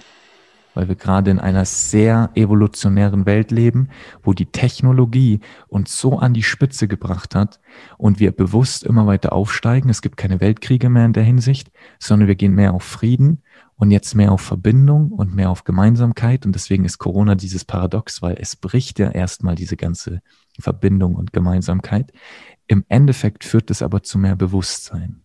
weil 0.74 0.88
wir 0.88 0.96
gerade 0.96 1.30
in 1.30 1.38
einer 1.38 1.64
sehr 1.64 2.30
evolutionären 2.34 3.26
Welt 3.26 3.50
leben, 3.50 3.88
wo 4.22 4.32
die 4.32 4.46
Technologie 4.46 5.40
uns 5.68 5.98
so 5.98 6.18
an 6.18 6.34
die 6.34 6.42
Spitze 6.42 6.88
gebracht 6.88 7.34
hat 7.34 7.60
und 7.96 8.20
wir 8.20 8.32
bewusst 8.32 8.84
immer 8.84 9.06
weiter 9.06 9.32
aufsteigen. 9.32 9.88
Es 9.88 10.02
gibt 10.02 10.16
keine 10.16 10.40
Weltkriege 10.40 10.90
mehr 10.90 11.06
in 11.06 11.12
der 11.12 11.22
Hinsicht, 11.22 11.70
sondern 11.98 12.28
wir 12.28 12.34
gehen 12.34 12.54
mehr 12.54 12.74
auf 12.74 12.82
Frieden 12.82 13.42
und 13.76 13.90
jetzt 13.90 14.14
mehr 14.14 14.32
auf 14.32 14.40
Verbindung 14.40 15.10
und 15.10 15.34
mehr 15.34 15.50
auf 15.50 15.64
Gemeinsamkeit. 15.64 16.44
Und 16.44 16.54
deswegen 16.54 16.84
ist 16.84 16.98
Corona 16.98 17.34
dieses 17.34 17.64
Paradox, 17.64 18.22
weil 18.22 18.36
es 18.38 18.56
bricht 18.56 18.98
ja 18.98 19.10
erstmal 19.10 19.54
diese 19.54 19.76
ganze 19.76 20.20
Verbindung 20.60 21.14
und 21.14 21.32
Gemeinsamkeit. 21.32 22.12
Im 22.66 22.84
Endeffekt 22.88 23.44
führt 23.44 23.70
es 23.70 23.82
aber 23.82 24.02
zu 24.02 24.18
mehr 24.18 24.36
Bewusstsein. 24.36 25.24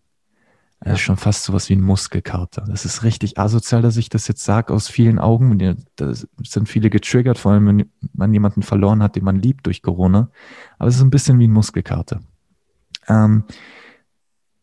Das 0.82 0.94
ist 0.94 1.00
schon 1.00 1.18
fast 1.18 1.44
sowas 1.44 1.68
wie 1.68 1.74
ein 1.74 1.82
Muskelkater. 1.82 2.64
Das 2.66 2.86
ist 2.86 3.02
richtig 3.02 3.38
asozial, 3.38 3.82
dass 3.82 3.98
ich 3.98 4.08
das 4.08 4.26
jetzt 4.28 4.42
sage 4.42 4.72
aus 4.72 4.88
vielen 4.88 5.18
Augen. 5.18 5.76
Da 5.96 6.14
sind 6.14 6.68
viele 6.70 6.88
getriggert, 6.88 7.36
vor 7.36 7.52
allem 7.52 7.66
wenn 7.66 7.90
man 8.14 8.32
jemanden 8.32 8.62
verloren 8.62 9.02
hat, 9.02 9.14
den 9.14 9.24
man 9.24 9.36
liebt 9.36 9.66
durch 9.66 9.82
Corona. 9.82 10.30
Aber 10.78 10.88
es 10.88 10.96
ist 10.96 11.02
ein 11.02 11.10
bisschen 11.10 11.38
wie 11.38 11.48
ein 11.48 11.52
Muskelkater. 11.52 12.20
Ähm, 13.08 13.44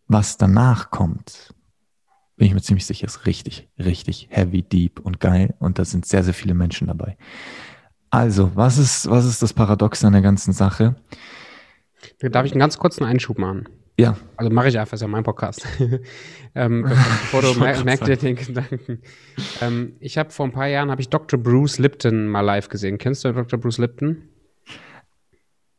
was 0.08 0.38
danach 0.38 0.90
kommt, 0.90 1.54
bin 2.36 2.48
ich 2.48 2.54
mir 2.54 2.62
ziemlich 2.62 2.88
sicher, 2.88 3.06
ist 3.06 3.28
richtig, 3.28 3.70
richtig 3.78 4.30
heavy, 4.32 4.64
deep 4.64 5.00
und 5.00 5.20
geil. 5.20 5.54
Und 5.60 5.78
da 5.78 5.86
sind 5.86 6.08
sehr, 6.08 6.24
sehr 6.24 6.34
viele 6.34 6.56
Menschen 6.56 6.88
dabei. 6.88 7.16
Also, 8.10 8.56
was 8.56 8.80
ist, 8.80 9.08
was 9.08 9.26
ist 9.26 9.44
das 9.44 9.54
Paradox 9.54 10.04
an 10.04 10.14
der 10.14 10.22
ganzen 10.24 10.54
Sache? 10.54 10.96
Darf 12.20 12.46
ich 12.46 12.52
einen 12.52 12.60
ganz 12.60 12.78
kurzen 12.78 13.04
Einschub 13.04 13.38
machen? 13.38 13.68
Ja. 14.00 14.16
Also 14.36 14.52
mache 14.52 14.68
ich 14.68 14.78
einfach, 14.78 14.94
ist 14.94 15.02
ja 15.02 15.08
mein 15.08 15.24
Podcast. 15.24 15.66
ähm, 16.56 16.84
bevor 16.88 17.42
du 17.42 17.54
mer 17.60 17.84
merkst 17.84 18.08
dir 18.08 18.18
den 18.18 18.36
Gedanken. 18.36 19.02
Ähm, 19.62 19.94
ich 20.00 20.18
habe 20.18 20.30
vor 20.30 20.46
ein 20.46 20.52
paar 20.52 20.68
Jahren 20.68 20.92
habe 20.92 21.02
ich 21.02 21.10
Dr. 21.10 21.42
Bruce 21.42 21.80
Lipton 21.80 22.28
mal 22.28 22.42
live 22.42 22.70
gesehen. 22.70 23.00
Kennst 23.00 23.26
du 23.26 23.32
Dr. 23.32 23.60
Bruce 23.60 23.80
Lipton? 23.80 24.30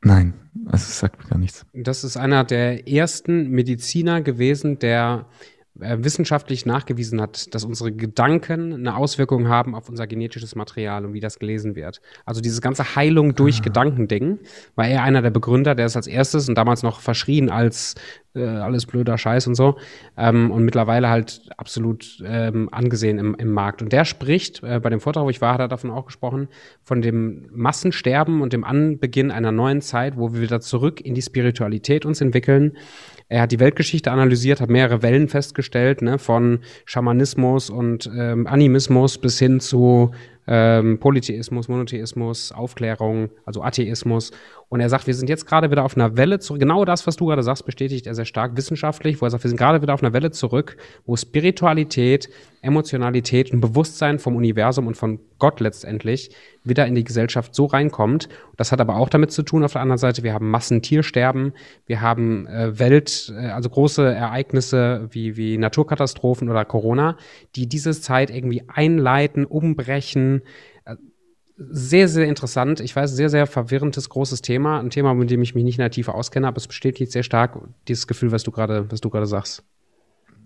Nein, 0.02 0.34
also 0.66 0.84
es 0.84 0.98
sagt 0.98 1.22
mir 1.22 1.28
gar 1.28 1.38
nichts. 1.38 1.66
Das 1.74 2.04
ist 2.04 2.16
einer 2.16 2.44
der 2.44 2.88
ersten 2.88 3.50
Mediziner 3.50 4.20
gewesen, 4.20 4.78
der 4.78 5.26
wissenschaftlich 5.78 6.66
nachgewiesen 6.66 7.20
hat, 7.20 7.54
dass 7.54 7.64
unsere 7.64 7.92
Gedanken 7.92 8.74
eine 8.74 8.96
Auswirkung 8.96 9.48
haben 9.48 9.74
auf 9.74 9.88
unser 9.88 10.06
genetisches 10.06 10.54
Material 10.54 11.04
und 11.04 11.12
wie 11.12 11.20
das 11.20 11.38
gelesen 11.38 11.76
wird. 11.76 12.00
Also 12.24 12.40
dieses 12.40 12.60
ganze 12.60 12.96
Heilung 12.96 13.34
durch 13.34 13.60
ah. 13.60 13.62
Gedankending 13.62 14.40
war 14.74 14.88
er 14.88 15.02
einer 15.02 15.22
der 15.22 15.30
Begründer, 15.30 15.74
der 15.74 15.86
es 15.86 15.96
als 15.96 16.06
erstes 16.06 16.48
und 16.48 16.56
damals 16.56 16.82
noch 16.82 17.00
verschrien 17.00 17.48
als 17.48 17.94
äh, 18.34 18.44
alles 18.44 18.86
blöder 18.86 19.18
Scheiß 19.18 19.46
und 19.46 19.54
so 19.54 19.76
ähm, 20.16 20.50
und 20.50 20.64
mittlerweile 20.64 21.08
halt 21.08 21.48
absolut 21.56 22.22
ähm, 22.24 22.68
angesehen 22.72 23.18
im, 23.18 23.34
im 23.34 23.52
Markt. 23.52 23.80
Und 23.82 23.92
der 23.92 24.04
spricht, 24.04 24.62
äh, 24.62 24.80
bei 24.80 24.90
dem 24.90 25.00
Vortrag, 25.00 25.24
wo 25.24 25.30
ich 25.30 25.40
war, 25.40 25.54
hat 25.54 25.60
er 25.60 25.68
davon 25.68 25.90
auch 25.90 26.06
gesprochen, 26.06 26.48
von 26.82 27.02
dem 27.02 27.48
Massensterben 27.52 28.42
und 28.42 28.52
dem 28.52 28.64
Anbeginn 28.64 29.30
einer 29.30 29.52
neuen 29.52 29.80
Zeit, 29.80 30.16
wo 30.16 30.32
wir 30.32 30.40
wieder 30.40 30.60
zurück 30.60 31.00
in 31.00 31.14
die 31.14 31.22
Spiritualität 31.22 32.04
uns 32.04 32.20
entwickeln, 32.20 32.76
er 33.28 33.42
hat 33.42 33.52
die 33.52 33.60
Weltgeschichte 33.60 34.10
analysiert, 34.10 34.60
hat 34.60 34.70
mehrere 34.70 35.02
Wellen 35.02 35.28
festgestellt, 35.28 36.02
ne, 36.02 36.18
von 36.18 36.60
Schamanismus 36.86 37.70
und 37.70 38.10
ähm, 38.16 38.46
Animismus 38.46 39.18
bis 39.18 39.38
hin 39.38 39.60
zu 39.60 40.12
ähm, 40.46 40.98
Polytheismus, 40.98 41.68
Monotheismus, 41.68 42.52
Aufklärung, 42.52 43.28
also 43.44 43.62
Atheismus. 43.62 44.30
Und 44.70 44.80
er 44.80 44.90
sagt, 44.90 45.06
wir 45.06 45.14
sind 45.14 45.30
jetzt 45.30 45.46
gerade 45.46 45.70
wieder 45.70 45.84
auf 45.84 45.96
einer 45.96 46.16
Welle 46.18 46.40
zurück. 46.40 46.60
Genau 46.60 46.84
das, 46.84 47.06
was 47.06 47.16
du 47.16 47.26
gerade 47.26 47.42
sagst, 47.42 47.64
bestätigt 47.64 48.06
er 48.06 48.14
sehr 48.14 48.26
stark 48.26 48.56
wissenschaftlich, 48.56 49.20
wo 49.20 49.26
er 49.26 49.30
sagt, 49.30 49.44
wir 49.44 49.48
sind 49.48 49.56
gerade 49.56 49.80
wieder 49.80 49.94
auf 49.94 50.02
einer 50.02 50.12
Welle 50.12 50.30
zurück, 50.30 50.76
wo 51.06 51.16
Spiritualität, 51.16 52.28
Emotionalität 52.60 53.50
und 53.50 53.62
Bewusstsein 53.62 54.18
vom 54.18 54.36
Universum 54.36 54.86
und 54.86 54.96
von 54.96 55.20
Gott 55.38 55.60
letztendlich 55.60 56.34
wieder 56.64 56.86
in 56.86 56.94
die 56.94 57.04
Gesellschaft 57.04 57.54
so 57.54 57.64
reinkommt. 57.64 58.28
Das 58.58 58.70
hat 58.70 58.80
aber 58.80 58.96
auch 58.96 59.08
damit 59.08 59.32
zu 59.32 59.42
tun, 59.42 59.64
auf 59.64 59.72
der 59.72 59.80
anderen 59.80 59.98
Seite, 59.98 60.22
wir 60.22 60.34
haben 60.34 60.50
Massentiersterben, 60.50 61.54
wir 61.86 62.02
haben 62.02 62.46
äh, 62.46 62.78
Welt, 62.78 63.32
äh, 63.34 63.46
also 63.46 63.70
große 63.70 64.04
Ereignisse 64.04 65.08
wie, 65.10 65.38
wie 65.38 65.56
Naturkatastrophen 65.56 66.50
oder 66.50 66.66
Corona, 66.66 67.16
die 67.56 67.68
diese 67.68 67.98
Zeit 67.98 68.28
irgendwie 68.28 68.64
einleiten, 68.68 69.46
umbrechen, 69.46 70.42
sehr, 71.58 72.06
sehr 72.08 72.26
interessant. 72.26 72.80
Ich 72.80 72.94
weiß, 72.94 73.10
sehr, 73.10 73.28
sehr 73.28 73.46
verwirrendes, 73.46 74.08
großes 74.08 74.42
Thema. 74.42 74.78
Ein 74.78 74.90
Thema, 74.90 75.12
mit 75.14 75.30
dem 75.30 75.42
ich 75.42 75.54
mich 75.54 75.64
nicht 75.64 75.78
in 75.78 75.82
der 75.82 75.90
Tiefe 75.90 76.14
auskenne, 76.14 76.46
aber 76.46 76.56
es 76.56 76.68
bestätigt 76.68 77.10
sehr 77.10 77.24
stark 77.24 77.58
dieses 77.88 78.06
Gefühl, 78.06 78.30
was 78.30 78.44
du 78.44 78.52
gerade, 78.52 78.90
was 78.90 79.00
du 79.00 79.10
gerade 79.10 79.26
sagst. 79.26 79.64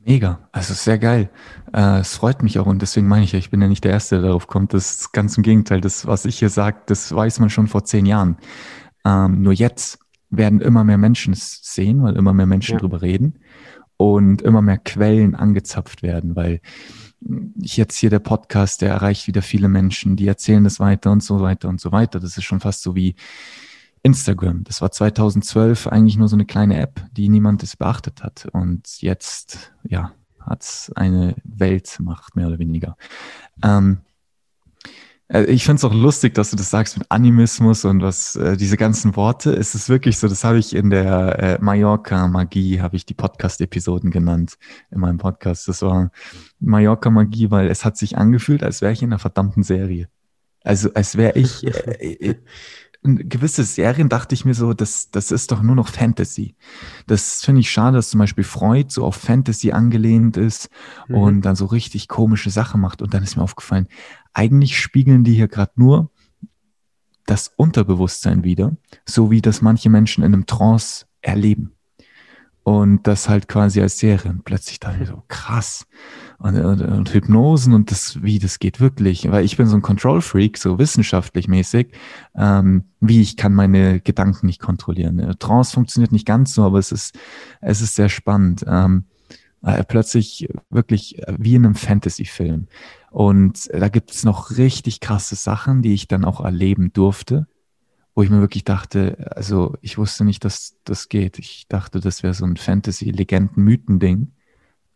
Mega. 0.05 0.48
Also 0.51 0.75
sehr 0.75 0.98
geil. 0.98 1.31
Äh, 1.72 2.01
es 2.01 2.16
freut 2.16 2.42
mich 2.42 2.59
auch 2.59 2.66
und 2.66 2.83
deswegen 2.83 3.07
meine 3.07 3.25
ich 3.25 3.33
ja, 3.33 3.38
ich 3.38 3.51
bin 3.51 3.61
ja 3.61 3.68
nicht 3.68 3.85
der 3.85 3.92
Erste, 3.92 4.16
der 4.16 4.29
darauf 4.29 4.46
kommt. 4.46 4.75
Das 4.75 4.90
ist 4.92 5.12
ganz 5.12 5.37
im 5.37 5.42
Gegenteil. 5.42 5.81
Das, 5.81 6.07
was 6.07 6.25
ich 6.25 6.38
hier 6.38 6.48
sage, 6.48 6.79
das 6.87 7.14
weiß 7.14 7.38
man 7.40 7.51
schon 7.51 7.68
vor 7.68 7.85
zehn 7.85 8.07
Jahren. 8.07 8.38
Ähm, 9.05 9.42
nur 9.42 9.53
jetzt 9.53 9.98
werden 10.31 10.61
immer 10.61 10.83
mehr 10.83 10.98
Menschen 10.98 11.35
es 11.35 11.61
sehen, 11.62 12.03
weil 12.03 12.16
immer 12.16 12.33
mehr 12.33 12.46
Menschen 12.46 12.72
ja. 12.72 12.79
drüber 12.79 13.03
reden 13.03 13.38
und 13.96 14.42
immer 14.42 14.62
mehr 14.62 14.79
Quellen 14.79 15.35
angezapft 15.35 16.03
werden, 16.03 16.35
weil 16.35 16.61
jetzt 17.57 17.97
hier 17.97 18.11
der 18.11 18.19
Podcast, 18.19 18.83
der 18.83 18.91
erreicht 18.91 19.27
wieder 19.27 19.43
viele 19.43 19.69
Menschen, 19.69 20.17
die 20.17 20.27
erzählen 20.27 20.65
das 20.65 20.81
weiter 20.81 21.11
und 21.11 21.23
so 21.23 21.41
weiter 21.41 21.69
und 21.69 21.81
so 21.81 21.93
weiter. 21.93 22.21
Das 22.21 22.37
ist 22.37 22.45
schon 22.45 22.61
fast 22.61 22.83
so 22.83 22.95
wie 22.95 23.15
Instagram. 24.03 24.65
Das 24.65 24.83
war 24.83 24.91
2012 24.91 25.87
eigentlich 25.87 26.17
nur 26.17 26.29
so 26.29 26.37
eine 26.37 26.45
kleine 26.45 26.81
App, 26.81 27.05
die 27.13 27.29
niemand 27.29 27.63
es 27.63 27.77
beachtet 27.77 28.23
hat. 28.23 28.49
Und 28.53 29.01
jetzt, 29.01 29.73
ja, 29.85 30.13
hat 30.41 30.63
es 30.63 30.93
eine 30.97 31.37
Weltmacht, 31.45 32.35
mehr 32.35 32.49
oder 32.49 32.59
weniger. 32.59 32.97
Ähm, 33.63 33.99
äh, 34.03 34.12
ich 35.40 35.64
finde 35.64 35.79
es 35.79 35.85
auch 35.85 35.95
lustig, 35.95 36.35
dass 36.35 36.51
du 36.51 36.57
das 36.57 36.71
sagst 36.71 36.99
mit 36.99 37.11
Animismus 37.11 37.85
und 37.85 38.03
was 38.03 38.37
äh, 38.37 38.57
diese 38.57 38.77
ganzen 38.77 39.16
Worte. 39.16 39.53
Es 39.53 39.75
ist 39.75 39.88
wirklich 39.88 40.18
so, 40.18 40.29
das 40.29 40.45
habe 40.45 40.59
ich 40.59 40.75
in 40.75 40.90
der 40.90 41.38
äh, 41.38 41.59
Mallorca-Magie, 41.61 42.81
habe 42.81 42.97
ich 42.97 43.07
die 43.07 43.14
Podcast-Episoden 43.14 44.11
genannt 44.11 44.59
in 44.90 45.01
meinem 45.01 45.18
Podcast. 45.18 45.68
Das 45.68 45.81
war 45.81 46.11
Mallorca-Magie, 46.61 47.51
weil 47.51 47.68
es 47.68 47.85
hat 47.85 47.97
sich 47.97 48.18
angefühlt, 48.18 48.62
als 48.62 48.83
wäre 48.83 48.92
ich 48.92 49.03
in 49.03 49.09
einer 49.09 49.18
verdammten 49.18 49.62
Serie. 49.62 50.09
Also 50.64 50.92
als 50.95 51.16
wäre 51.16 51.38
ich 51.38 51.66
äh, 51.66 52.14
äh, 52.31 52.35
gewisse 53.03 53.64
Serien 53.64 54.09
dachte 54.09 54.35
ich 54.35 54.45
mir 54.45 54.55
so, 54.55 54.75
das, 54.75 55.11
das 55.11 55.33
ist 55.33 55.51
doch 55.51 55.62
nur 55.62 55.75
noch 55.75 55.88
Fantasy. 55.88 56.55
Das 57.07 57.45
finde 57.45 57.61
ich 57.61 57.71
schade, 57.71 57.97
dass 57.97 58.11
zum 58.11 58.18
Beispiel 58.18 58.45
Freud 58.45 58.90
so 58.90 59.05
auf 59.05 59.16
Fantasy 59.16 59.73
angelehnt 59.73 60.37
ist 60.37 60.71
mhm. 61.09 61.16
und 61.16 61.40
dann 61.42 61.57
so 61.57 61.66
richtig 61.66 62.07
komische 62.07 62.51
Sachen 62.51 62.81
macht. 62.81 63.03
Und 63.03 63.12
dann 63.12 63.25
ist 63.25 63.37
mir 63.37 63.42
aufgefallen, 63.42 63.88
eigentlich 64.33 64.79
spiegeln 64.79 65.25
die 65.25 65.35
hier 65.35 65.49
gerade 65.49 65.73
nur 65.77 66.11
das 67.27 67.53
Unterbewusstsein 67.57 68.45
wieder, 68.45 68.77
so 69.07 69.31
wie 69.31 69.40
das 69.40 69.62
manche 69.62 69.90
Menschen 69.90 70.25
in 70.25 70.35
einem 70.35 70.47
Trance 70.47 71.07
erleben. 71.21 71.73
Und 72.64 73.09
das 73.09 73.29
halt 73.29 73.49
quasi 73.49 73.81
als 73.81 73.99
Serien 73.99 74.42
plötzlich 74.45 74.79
da 74.79 74.95
so 75.05 75.25
krass. 75.27 75.85
Und, 76.38 76.57
und, 76.57 76.81
und, 76.81 77.12
Hypnosen 77.12 77.75
und 77.75 77.90
das, 77.90 78.23
wie 78.23 78.38
das 78.38 78.61
geht 78.61 78.79
wirklich. 78.79 79.29
Weil 79.29 79.45
ich 79.45 79.57
bin 79.57 79.66
so 79.66 79.75
ein 79.75 79.83
Control-Freak, 79.83 80.59
so 80.59 80.79
wissenschaftlich 80.79 81.49
mäßig, 81.49 81.92
ähm, 82.37 82.85
wie 83.01 83.21
ich 83.21 83.37
kann 83.37 83.53
meine 83.53 84.01
Gedanken 84.01 84.47
nicht 84.47 84.61
kontrollieren. 84.61 85.35
Trance 85.40 85.73
funktioniert 85.73 86.12
nicht 86.12 86.27
ganz 86.27 86.55
so, 86.55 86.62
aber 86.62 86.79
es 86.79 86.92
ist, 86.92 87.18
es 87.61 87.81
ist 87.81 87.97
sehr 87.97 88.09
spannend. 88.09 88.64
Ähm, 88.68 89.07
äh, 89.62 89.85
plötzlich 89.85 90.48
wirklich 90.70 91.22
wie 91.38 91.55
in 91.55 91.64
einem 91.64 91.75
Fantasy-Film. 91.75 92.66
Und 93.11 93.68
da 93.72 93.88
gibt 93.88 94.11
es 94.11 94.25
noch 94.25 94.57
richtig 94.57 95.01
krasse 95.01 95.35
Sachen, 95.37 95.83
die 95.83 95.94
ich 95.94 96.09
dann 96.09 96.25
auch 96.25 96.40
erleben 96.44 96.92
durfte. 96.92 97.46
wo 98.14 98.22
ich 98.22 98.31
mir 98.31 98.40
wirklich 98.40 98.64
dachte, 98.64 99.31
also 99.35 99.77
ich 99.81 99.96
wusste 99.96 100.25
nicht, 100.25 100.44
dass 100.44 100.77
das 100.85 101.09
geht. 101.09 101.38
Ich 101.38 101.66
dachte, 101.68 102.01
das 102.01 102.22
wäre 102.22 102.35
so 102.35 102.44
ein 102.44 102.57
Fantasy-Legenden-Mythen-Ding, 102.57 104.33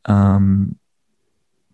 ähm, 0.07 0.77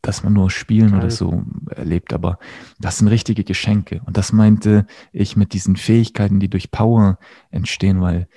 dass 0.03 0.23
man 0.23 0.33
nur 0.33 0.51
spielen 0.51 0.93
Geil. 0.93 1.01
oder 1.01 1.11
so 1.11 1.45
erlebt. 1.71 2.13
Aber 2.13 2.39
das 2.79 2.99
sind 2.99 3.09
richtige 3.09 3.45
Geschenke. 3.45 4.03
Und 4.05 4.17
das 4.17 4.33
meinte 4.33 4.87
ich 5.13 5.37
mit 5.37 5.53
diesen 5.53 5.77
Fähigkeiten, 5.77 6.39
die 6.39 6.49
durch 6.49 6.71
Power 6.71 7.19
entstehen, 7.51 8.01
weil 8.01 8.29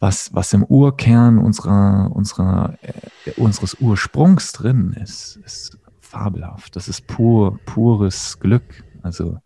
was, 0.00 0.34
was 0.34 0.52
im 0.52 0.64
Urkern 0.64 1.38
unserer, 1.38 2.10
unserer, 2.12 2.78
äh, 2.82 3.32
unseres 3.36 3.80
Ursprungs 3.80 4.52
drin 4.52 4.92
ist, 4.92 5.36
ist 5.44 5.78
fabelhaft. 6.00 6.76
Das 6.76 6.88
ist 6.88 7.06
pur, 7.06 7.58
pures 7.66 8.38
Glück. 8.40 8.84
Also 9.02 9.38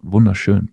wunderschön. 0.00 0.70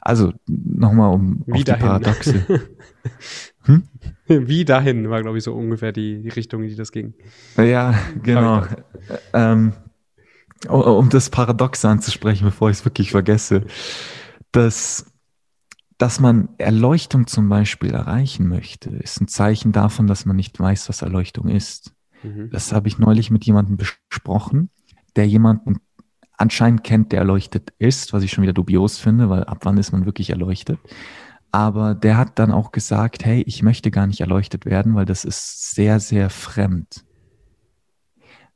Also 0.00 0.32
nochmal 0.46 1.12
um 1.12 1.42
Wie 1.46 1.52
auf 1.52 1.64
dahin. 1.64 1.80
die 1.80 1.86
Paradoxe. 1.86 2.44
hm? 3.62 3.82
Wie 4.26 4.64
dahin 4.64 5.10
war, 5.10 5.22
glaube 5.22 5.38
ich, 5.38 5.44
so 5.44 5.54
ungefähr 5.54 5.92
die, 5.92 6.22
die 6.22 6.28
Richtung, 6.28 6.62
in 6.62 6.68
die 6.68 6.76
das 6.76 6.92
ging. 6.92 7.14
Ja, 7.56 7.94
genau. 8.22 8.64
Ähm, 9.32 9.72
um 10.68 11.08
das 11.10 11.28
Paradox 11.28 11.84
anzusprechen, 11.84 12.44
bevor 12.44 12.70
ich 12.70 12.78
es 12.78 12.84
wirklich 12.84 13.10
vergesse, 13.10 13.64
dass, 14.52 15.06
dass 15.98 16.20
man 16.20 16.48
Erleuchtung 16.58 17.26
zum 17.26 17.48
Beispiel 17.48 17.92
erreichen 17.92 18.48
möchte, 18.48 18.90
ist 18.90 19.20
ein 19.20 19.28
Zeichen 19.28 19.72
davon, 19.72 20.06
dass 20.06 20.26
man 20.26 20.36
nicht 20.36 20.58
weiß, 20.58 20.88
was 20.88 21.02
Erleuchtung 21.02 21.48
ist. 21.48 21.94
Mhm. 22.22 22.50
Das 22.50 22.72
habe 22.72 22.88
ich 22.88 22.98
neulich 22.98 23.30
mit 23.30 23.44
jemandem 23.44 23.76
besprochen, 23.76 24.70
der 25.16 25.28
jemanden 25.28 25.78
anscheinend 26.36 26.82
kennt, 26.82 27.12
der 27.12 27.20
erleuchtet 27.20 27.72
ist, 27.78 28.12
was 28.12 28.22
ich 28.22 28.32
schon 28.32 28.42
wieder 28.42 28.52
dubios 28.52 28.98
finde, 28.98 29.30
weil 29.30 29.44
ab 29.44 29.58
wann 29.62 29.78
ist 29.78 29.92
man 29.92 30.04
wirklich 30.04 30.30
erleuchtet? 30.30 30.78
Aber 31.52 31.94
der 31.94 32.16
hat 32.16 32.40
dann 32.40 32.50
auch 32.50 32.72
gesagt, 32.72 33.24
hey, 33.24 33.42
ich 33.46 33.62
möchte 33.62 33.92
gar 33.92 34.08
nicht 34.08 34.20
erleuchtet 34.20 34.66
werden, 34.66 34.96
weil 34.96 35.04
das 35.04 35.24
ist 35.24 35.74
sehr, 35.74 36.00
sehr 36.00 36.28
fremd. 36.28 37.04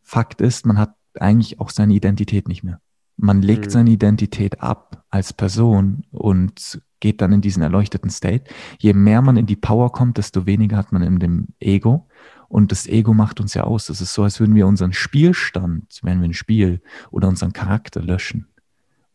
Fakt 0.02 0.40
ist, 0.40 0.66
man 0.66 0.78
hat 0.78 0.96
eigentlich 1.14 1.60
auch 1.60 1.70
seine 1.70 1.94
Identität 1.94 2.48
nicht 2.48 2.64
mehr. 2.64 2.80
Man 3.18 3.42
legt 3.42 3.66
mhm. 3.66 3.70
seine 3.70 3.90
Identität 3.90 4.62
ab 4.62 5.04
als 5.10 5.32
Person 5.32 6.04
und 6.12 6.80
geht 7.00 7.20
dann 7.20 7.32
in 7.32 7.40
diesen 7.40 7.62
erleuchteten 7.62 8.10
State. 8.10 8.44
Je 8.78 8.92
mehr 8.92 9.22
man 9.22 9.36
in 9.36 9.46
die 9.46 9.56
Power 9.56 9.92
kommt, 9.92 10.18
desto 10.18 10.46
weniger 10.46 10.76
hat 10.76 10.92
man 10.92 11.02
in 11.02 11.18
dem 11.18 11.48
Ego. 11.58 12.08
Und 12.48 12.72
das 12.72 12.86
Ego 12.86 13.12
macht 13.14 13.40
uns 13.40 13.54
ja 13.54 13.64
aus. 13.64 13.86
Das 13.86 14.00
ist 14.00 14.14
so, 14.14 14.22
als 14.22 14.40
würden 14.40 14.54
wir 14.54 14.66
unseren 14.66 14.92
Spielstand, 14.92 15.98
wenn 16.02 16.20
wir 16.20 16.28
ein 16.28 16.34
Spiel 16.34 16.80
oder 17.10 17.28
unseren 17.28 17.52
Charakter 17.52 18.00
löschen, 18.00 18.46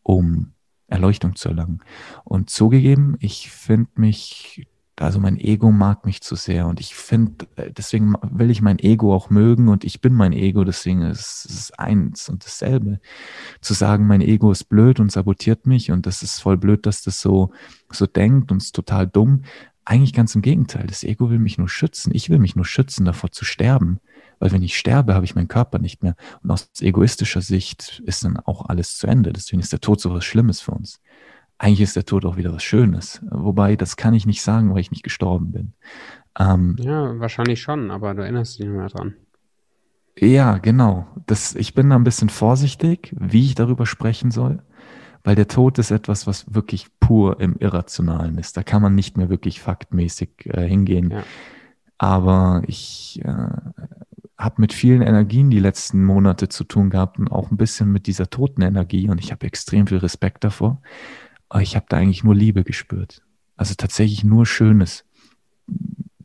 um 0.02 0.52
Erleuchtung 0.86 1.34
zu 1.34 1.48
erlangen. 1.48 1.80
Und 2.24 2.50
zugegeben, 2.50 3.16
ich 3.20 3.50
finde 3.50 3.90
mich, 3.96 4.66
also 5.00 5.18
mein 5.18 5.38
Ego 5.38 5.72
mag 5.72 6.06
mich 6.06 6.20
zu 6.22 6.36
sehr 6.36 6.66
und 6.66 6.78
ich 6.78 6.94
finde, 6.94 7.46
äh, 7.56 7.72
deswegen 7.72 8.14
will 8.22 8.50
ich 8.50 8.62
mein 8.62 8.78
Ego 8.78 9.14
auch 9.14 9.28
mögen 9.28 9.68
und 9.68 9.84
ich 9.84 10.00
bin 10.00 10.14
mein 10.14 10.32
Ego, 10.32 10.64
deswegen 10.64 11.02
ist 11.02 11.46
es 11.46 11.72
eins 11.72 12.28
und 12.28 12.44
dasselbe. 12.44 13.00
Zu 13.60 13.74
sagen, 13.74 14.06
mein 14.06 14.20
Ego 14.20 14.52
ist 14.52 14.64
blöd 14.64 15.00
und 15.00 15.10
sabotiert 15.10 15.66
mich 15.66 15.90
und 15.90 16.06
das 16.06 16.22
ist 16.22 16.40
voll 16.40 16.56
blöd, 16.56 16.86
dass 16.86 17.02
das 17.02 17.20
so, 17.20 17.50
so 17.90 18.06
denkt 18.06 18.52
und 18.52 18.62
ist 18.62 18.74
total 18.74 19.06
dumm, 19.06 19.42
eigentlich 19.84 20.12
ganz 20.12 20.34
im 20.34 20.42
Gegenteil. 20.42 20.86
Das 20.86 21.04
Ego 21.04 21.30
will 21.30 21.38
mich 21.38 21.58
nur 21.58 21.68
schützen. 21.68 22.14
Ich 22.14 22.30
will 22.30 22.38
mich 22.38 22.56
nur 22.56 22.64
schützen, 22.64 23.04
davor 23.04 23.30
zu 23.32 23.44
sterben. 23.44 24.00
Weil 24.38 24.52
wenn 24.52 24.62
ich 24.62 24.78
sterbe, 24.78 25.14
habe 25.14 25.24
ich 25.24 25.34
meinen 25.34 25.48
Körper 25.48 25.78
nicht 25.78 26.02
mehr. 26.02 26.16
Und 26.42 26.50
aus 26.50 26.70
egoistischer 26.80 27.40
Sicht 27.40 28.02
ist 28.06 28.24
dann 28.24 28.38
auch 28.38 28.66
alles 28.68 28.96
zu 28.96 29.06
Ende. 29.06 29.32
Deswegen 29.32 29.60
ist 29.60 29.72
der 29.72 29.80
Tod 29.80 30.00
so 30.00 30.12
was 30.12 30.24
Schlimmes 30.24 30.60
für 30.60 30.72
uns. 30.72 31.00
Eigentlich 31.58 31.82
ist 31.82 31.96
der 31.96 32.04
Tod 32.04 32.24
auch 32.24 32.36
wieder 32.36 32.52
was 32.52 32.62
Schönes. 32.62 33.24
Wobei, 33.30 33.76
das 33.76 33.96
kann 33.96 34.14
ich 34.14 34.26
nicht 34.26 34.42
sagen, 34.42 34.72
weil 34.74 34.80
ich 34.80 34.90
nicht 34.90 35.04
gestorben 35.04 35.52
bin. 35.52 35.72
Ähm, 36.38 36.76
ja, 36.80 37.18
wahrscheinlich 37.20 37.62
schon, 37.62 37.90
aber 37.90 38.14
du 38.14 38.22
erinnerst 38.22 38.58
dich 38.58 38.66
nicht 38.66 38.76
mehr 38.76 38.88
dran. 38.88 39.14
Ja, 40.18 40.58
genau. 40.58 41.06
Das, 41.26 41.54
ich 41.54 41.74
bin 41.74 41.90
da 41.90 41.96
ein 41.96 42.04
bisschen 42.04 42.28
vorsichtig, 42.28 43.14
wie 43.18 43.46
ich 43.46 43.54
darüber 43.54 43.86
sprechen 43.86 44.30
soll. 44.30 44.62
Weil 45.22 45.36
der 45.36 45.48
Tod 45.48 45.78
ist 45.78 45.90
etwas, 45.90 46.26
was 46.26 46.54
wirklich 46.54 46.86
pur 47.00 47.40
im 47.40 47.56
Irrationalen 47.56 48.36
ist. 48.36 48.56
Da 48.56 48.62
kann 48.62 48.82
man 48.82 48.94
nicht 48.94 49.16
mehr 49.16 49.30
wirklich 49.30 49.60
faktmäßig 49.60 50.46
äh, 50.46 50.68
hingehen. 50.68 51.10
Ja. 51.10 51.22
Aber 51.96 52.62
ich 52.66 53.20
äh, 53.24 53.48
habe 54.36 54.60
mit 54.60 54.72
vielen 54.72 55.00
Energien 55.00 55.50
die 55.50 55.60
letzten 55.60 56.04
Monate 56.04 56.48
zu 56.48 56.64
tun 56.64 56.90
gehabt 56.90 57.18
und 57.18 57.28
auch 57.28 57.50
ein 57.50 57.56
bisschen 57.56 57.90
mit 57.90 58.06
dieser 58.06 58.28
toten 58.28 58.62
Energie 58.62 59.08
und 59.08 59.18
ich 59.18 59.32
habe 59.32 59.46
extrem 59.46 59.86
viel 59.86 59.98
Respekt 59.98 60.44
davor. 60.44 60.82
Aber 61.54 61.62
ich 61.62 61.76
habe 61.76 61.86
da 61.88 61.98
eigentlich 61.98 62.24
nur 62.24 62.34
Liebe 62.34 62.64
gespürt. 62.64 63.22
Also 63.54 63.74
tatsächlich 63.76 64.24
nur 64.24 64.44
Schönes. 64.44 65.04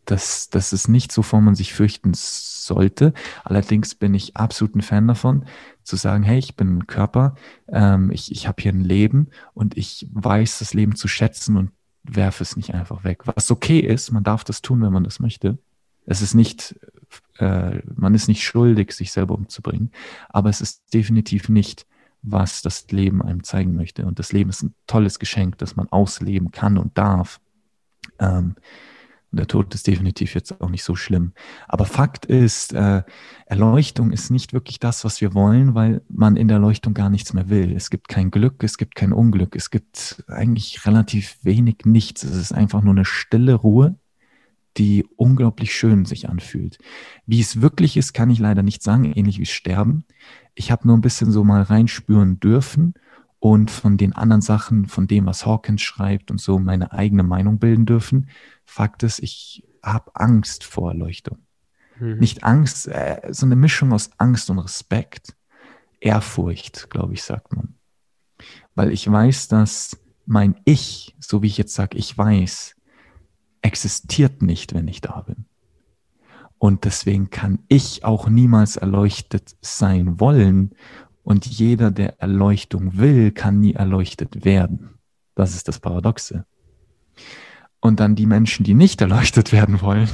Das, 0.06 0.50
das 0.50 0.74
ist 0.74 0.88
nichts, 0.88 1.16
wovon 1.20 1.44
man 1.44 1.54
sich 1.54 1.72
fürchten 1.72 2.14
sollte. 2.16 3.14
Allerdings 3.44 3.94
bin 3.94 4.16
ich 4.16 4.36
absolut 4.36 4.76
ein 4.76 4.82
Fan 4.82 5.08
davon, 5.08 5.46
zu 5.84 5.98
sagen, 5.98 6.24
hey, 6.24 6.40
ich 6.40 6.56
bin 6.56 6.80
ein 6.80 6.88
Körper, 6.88 7.36
ähm, 7.68 8.10
ich, 8.10 8.32
ich 8.32 8.48
habe 8.48 8.60
hier 8.60 8.74
ein 8.74 8.84
Leben 8.84 9.28
und 9.54 9.78
ich 9.78 10.08
weiß 10.12 10.58
das 10.58 10.74
Leben 10.74 10.96
zu 10.96 11.08
schätzen 11.08 11.58
und 11.58 11.70
werfe 12.02 12.42
es 12.42 12.58
nicht 12.58 12.74
einfach 12.74 13.04
weg. 13.04 13.28
Was 13.28 13.52
okay 13.52 13.82
ist, 13.82 14.12
man 14.12 14.24
darf 14.24 14.44
das 14.44 14.64
tun, 14.64 14.82
wenn 14.82 14.92
man 14.92 15.04
das 15.04 15.20
möchte. 15.20 15.60
Es 16.08 16.24
ist 16.24 16.34
nicht, 16.34 16.76
äh, 17.38 17.84
man 17.96 18.16
ist 18.16 18.30
nicht 18.30 18.44
schuldig, 18.44 18.94
sich 18.94 19.12
selber 19.12 19.36
umzubringen, 19.36 19.92
aber 20.28 20.50
es 20.50 20.60
ist 20.60 20.92
definitiv 20.92 21.50
nicht, 21.50 21.86
was 22.22 22.62
das 22.62 22.90
Leben 22.92 23.22
einem 23.22 23.44
zeigen 23.44 23.76
möchte. 23.76 24.06
Und 24.06 24.20
das 24.20 24.32
Leben 24.32 24.50
ist 24.50 24.64
ein 24.64 24.74
tolles 24.88 25.20
Geschenk, 25.20 25.58
das 25.58 25.76
man 25.76 25.88
ausleben 25.90 26.52
kann 26.52 26.78
und 26.78 26.98
darf. 26.98 27.40
Ähm, 28.20 28.56
der 29.32 29.48
Tod 29.48 29.74
ist 29.76 29.86
definitiv 29.86 30.34
jetzt 30.34 30.60
auch 30.60 30.70
nicht 30.70 30.84
so 30.84 30.96
schlimm. 30.96 31.34
Aber 31.68 31.86
Fakt 31.86 32.26
ist, 32.26 32.74
äh, 32.74 33.04
Erleuchtung 33.46 34.12
ist 34.12 34.32
nicht 34.32 34.54
wirklich 34.54 34.80
das, 34.80 35.06
was 35.06 35.22
wir 35.22 35.36
wollen, 35.36 35.76
weil 35.76 36.02
man 36.10 36.36
in 36.36 36.48
der 36.48 36.56
Erleuchtung 36.56 36.96
gar 36.96 37.10
nichts 37.10 37.34
mehr 37.34 37.50
will. 37.50 37.72
Es 37.76 37.92
gibt 37.92 38.08
kein 38.08 38.32
Glück, 38.32 38.64
es 38.64 38.78
gibt 38.78 38.96
kein 38.96 39.14
Unglück, 39.14 39.56
es 39.56 39.70
gibt 39.70 40.24
eigentlich 40.28 40.86
relativ 40.86 41.38
wenig 41.44 41.86
nichts. 41.86 42.24
Es 42.24 42.36
ist 42.36 42.54
einfach 42.54 42.82
nur 42.82 42.94
eine 42.94 43.06
stille 43.06 43.54
Ruhe, 43.54 43.96
die 44.78 45.06
unglaublich 45.16 45.76
schön 45.76 46.06
sich 46.06 46.28
anfühlt. 46.28 46.80
Wie 47.28 47.40
es 47.42 47.62
wirklich 47.62 47.98
ist, 47.98 48.14
kann 48.14 48.32
ich 48.32 48.40
leider 48.40 48.64
nicht 48.64 48.82
sagen, 48.82 49.14
ähnlich 49.14 49.38
wie 49.38 49.46
Sterben. 49.46 50.06
Ich 50.60 50.72
habe 50.72 50.86
nur 50.86 50.98
ein 50.98 51.02
bisschen 51.02 51.32
so 51.32 51.46
mal 51.46 51.62
reinspüren 51.62 52.42
dürfen 52.42 52.94
und 53.40 53.72
von 53.72 53.96
den 53.96 54.12
anderen 54.12 54.42
Sachen, 54.42 54.88
von 54.88 55.08
dem, 55.08 55.26
was 55.26 55.46
Hawkins 55.46 55.82
schreibt 55.82 56.32
und 56.32 56.42
so 56.42 56.60
meine 56.60 56.92
eigene 56.92 57.24
Meinung 57.24 57.60
bilden 57.60 57.86
dürfen. 57.86 58.28
Fakt 58.66 59.04
ist, 59.04 59.20
ich 59.20 59.64
habe 59.82 60.12
Angst 60.16 60.66
vor 60.66 60.92
Erleuchtung. 60.92 61.38
Mhm. 61.98 62.18
Nicht 62.18 62.44
Angst, 62.44 62.90
äh, 62.90 63.22
so 63.30 63.46
eine 63.46 63.56
Mischung 63.56 63.94
aus 63.94 64.10
Angst 64.18 64.50
und 64.50 64.60
Respekt. 64.60 65.34
Ehrfurcht, 66.02 66.90
glaube 66.90 67.14
ich, 67.14 67.24
sagt 67.24 67.56
man. 67.56 67.76
Weil 68.76 68.92
ich 68.92 69.10
weiß, 69.10 69.48
dass 69.48 69.98
mein 70.26 70.60
Ich, 70.66 71.16
so 71.22 71.42
wie 71.42 71.48
ich 71.48 71.58
jetzt 71.58 71.74
sage, 71.74 71.98
ich 71.98 72.18
weiß, 72.18 72.76
existiert 73.62 74.42
nicht, 74.42 74.74
wenn 74.74 74.90
ich 74.90 75.00
da 75.00 75.22
bin. 75.22 75.46
Und 76.60 76.84
deswegen 76.84 77.30
kann 77.30 77.60
ich 77.70 78.04
auch 78.04 78.28
niemals 78.30 78.76
erleuchtet 78.76 79.56
sein 79.62 80.20
wollen 80.20 80.76
und 81.24 81.46
jeder, 81.46 81.90
der 81.90 82.20
Erleuchtung 82.20 82.98
will, 82.98 83.32
kann 83.32 83.60
nie 83.60 83.74
erleuchtet 83.74 84.44
werden. 84.44 84.96
Das 85.36 85.56
ist 85.56 85.68
das 85.70 85.80
Paradoxe. 85.80 86.46
Und 87.80 88.02
dann 88.02 88.16
die 88.16 88.26
Menschen, 88.26 88.66
die 88.66 88.74
nicht 88.74 89.00
erleuchtet 89.00 89.54
werden 89.54 89.82
wollen, 89.82 90.10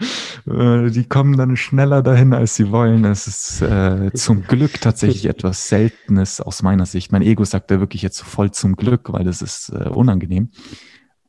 äh, 0.46 0.90
die 0.90 1.04
kommen 1.04 1.36
dann 1.36 1.56
schneller 1.56 2.02
dahin, 2.02 2.34
als 2.34 2.56
sie 2.56 2.72
wollen. 2.72 3.04
Es 3.04 3.28
ist 3.28 3.62
äh, 3.62 4.12
zum 4.12 4.42
Glück 4.42 4.80
tatsächlich 4.80 5.26
etwas 5.26 5.68
Seltenes 5.68 6.40
aus 6.40 6.62
meiner 6.62 6.86
Sicht. 6.86 7.12
Mein 7.12 7.22
Ego 7.22 7.44
sagt 7.44 7.70
da 7.70 7.78
wirklich 7.78 8.02
jetzt 8.02 8.22
voll 8.22 8.50
zum 8.50 8.74
Glück, 8.74 9.12
weil 9.12 9.24
das 9.24 9.42
ist 9.42 9.68
äh, 9.68 9.88
unangenehm. 9.88 10.50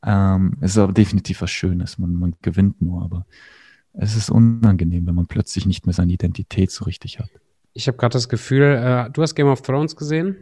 Ähm, 0.04 0.56
es 0.60 0.72
ist 0.72 0.78
aber 0.78 0.92
definitiv 0.92 1.42
was 1.42 1.50
Schönes. 1.50 1.98
Man, 1.98 2.14
man 2.14 2.34
gewinnt 2.42 2.82
nur, 2.82 3.04
aber 3.04 3.26
es 4.00 4.16
ist 4.16 4.30
unangenehm, 4.30 5.06
wenn 5.06 5.14
man 5.14 5.26
plötzlich 5.26 5.66
nicht 5.66 5.84
mehr 5.84 5.92
seine 5.92 6.12
Identität 6.12 6.70
so 6.70 6.84
richtig 6.84 7.18
hat. 7.18 7.30
Ich 7.72 7.88
habe 7.88 7.98
gerade 7.98 8.12
das 8.12 8.28
Gefühl, 8.28 8.62
äh, 8.62 9.10
du 9.10 9.22
hast 9.22 9.34
Game 9.34 9.48
of 9.48 9.62
Thrones 9.62 9.96
gesehen? 9.96 10.36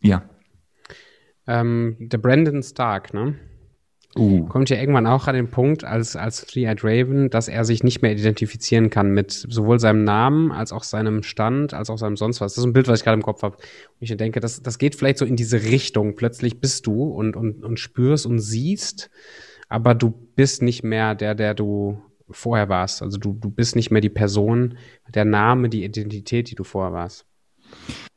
Ja. 0.00 0.28
Ähm, 1.46 1.96
der 2.00 2.18
Brandon 2.18 2.62
Stark, 2.62 3.14
ne? 3.14 3.36
Uh. 4.18 4.46
Kommt 4.46 4.70
ja 4.70 4.78
irgendwann 4.78 5.06
auch 5.06 5.26
an 5.26 5.34
den 5.34 5.50
Punkt 5.50 5.84
als, 5.84 6.16
als 6.16 6.46
Three-Eyed 6.46 6.82
Raven, 6.82 7.28
dass 7.28 7.48
er 7.48 7.66
sich 7.66 7.84
nicht 7.84 8.00
mehr 8.00 8.12
identifizieren 8.12 8.88
kann 8.88 9.10
mit 9.10 9.30
sowohl 9.30 9.78
seinem 9.78 10.04
Namen 10.04 10.52
als 10.52 10.72
auch 10.72 10.84
seinem 10.84 11.22
Stand, 11.22 11.74
als 11.74 11.90
auch 11.90 11.98
seinem 11.98 12.16
sonst 12.16 12.40
was. 12.40 12.54
Das 12.54 12.58
ist 12.58 12.64
ein 12.64 12.72
Bild, 12.72 12.88
was 12.88 13.00
ich 13.00 13.04
gerade 13.04 13.18
im 13.18 13.22
Kopf 13.22 13.42
habe. 13.42 13.56
Und 13.56 13.62
ich 14.00 14.16
denke, 14.16 14.40
das, 14.40 14.62
das 14.62 14.78
geht 14.78 14.94
vielleicht 14.94 15.18
so 15.18 15.26
in 15.26 15.36
diese 15.36 15.64
Richtung. 15.64 16.14
Plötzlich 16.14 16.62
bist 16.62 16.86
du 16.86 17.04
und, 17.04 17.36
und, 17.36 17.62
und 17.62 17.78
spürst 17.78 18.24
und 18.24 18.38
siehst, 18.38 19.10
aber 19.68 19.94
du 19.94 20.14
bist 20.34 20.62
nicht 20.62 20.82
mehr 20.82 21.14
der, 21.14 21.34
der 21.34 21.52
du 21.52 22.00
vorher 22.30 22.68
warst. 22.68 23.02
Also 23.02 23.18
du, 23.18 23.32
du 23.32 23.50
bist 23.50 23.76
nicht 23.76 23.90
mehr 23.90 24.00
die 24.00 24.10
Person, 24.10 24.76
der 25.14 25.24
Name, 25.24 25.68
die 25.68 25.84
Identität, 25.84 26.50
die 26.50 26.54
du 26.54 26.64
vorher 26.64 26.92
warst. 26.92 27.26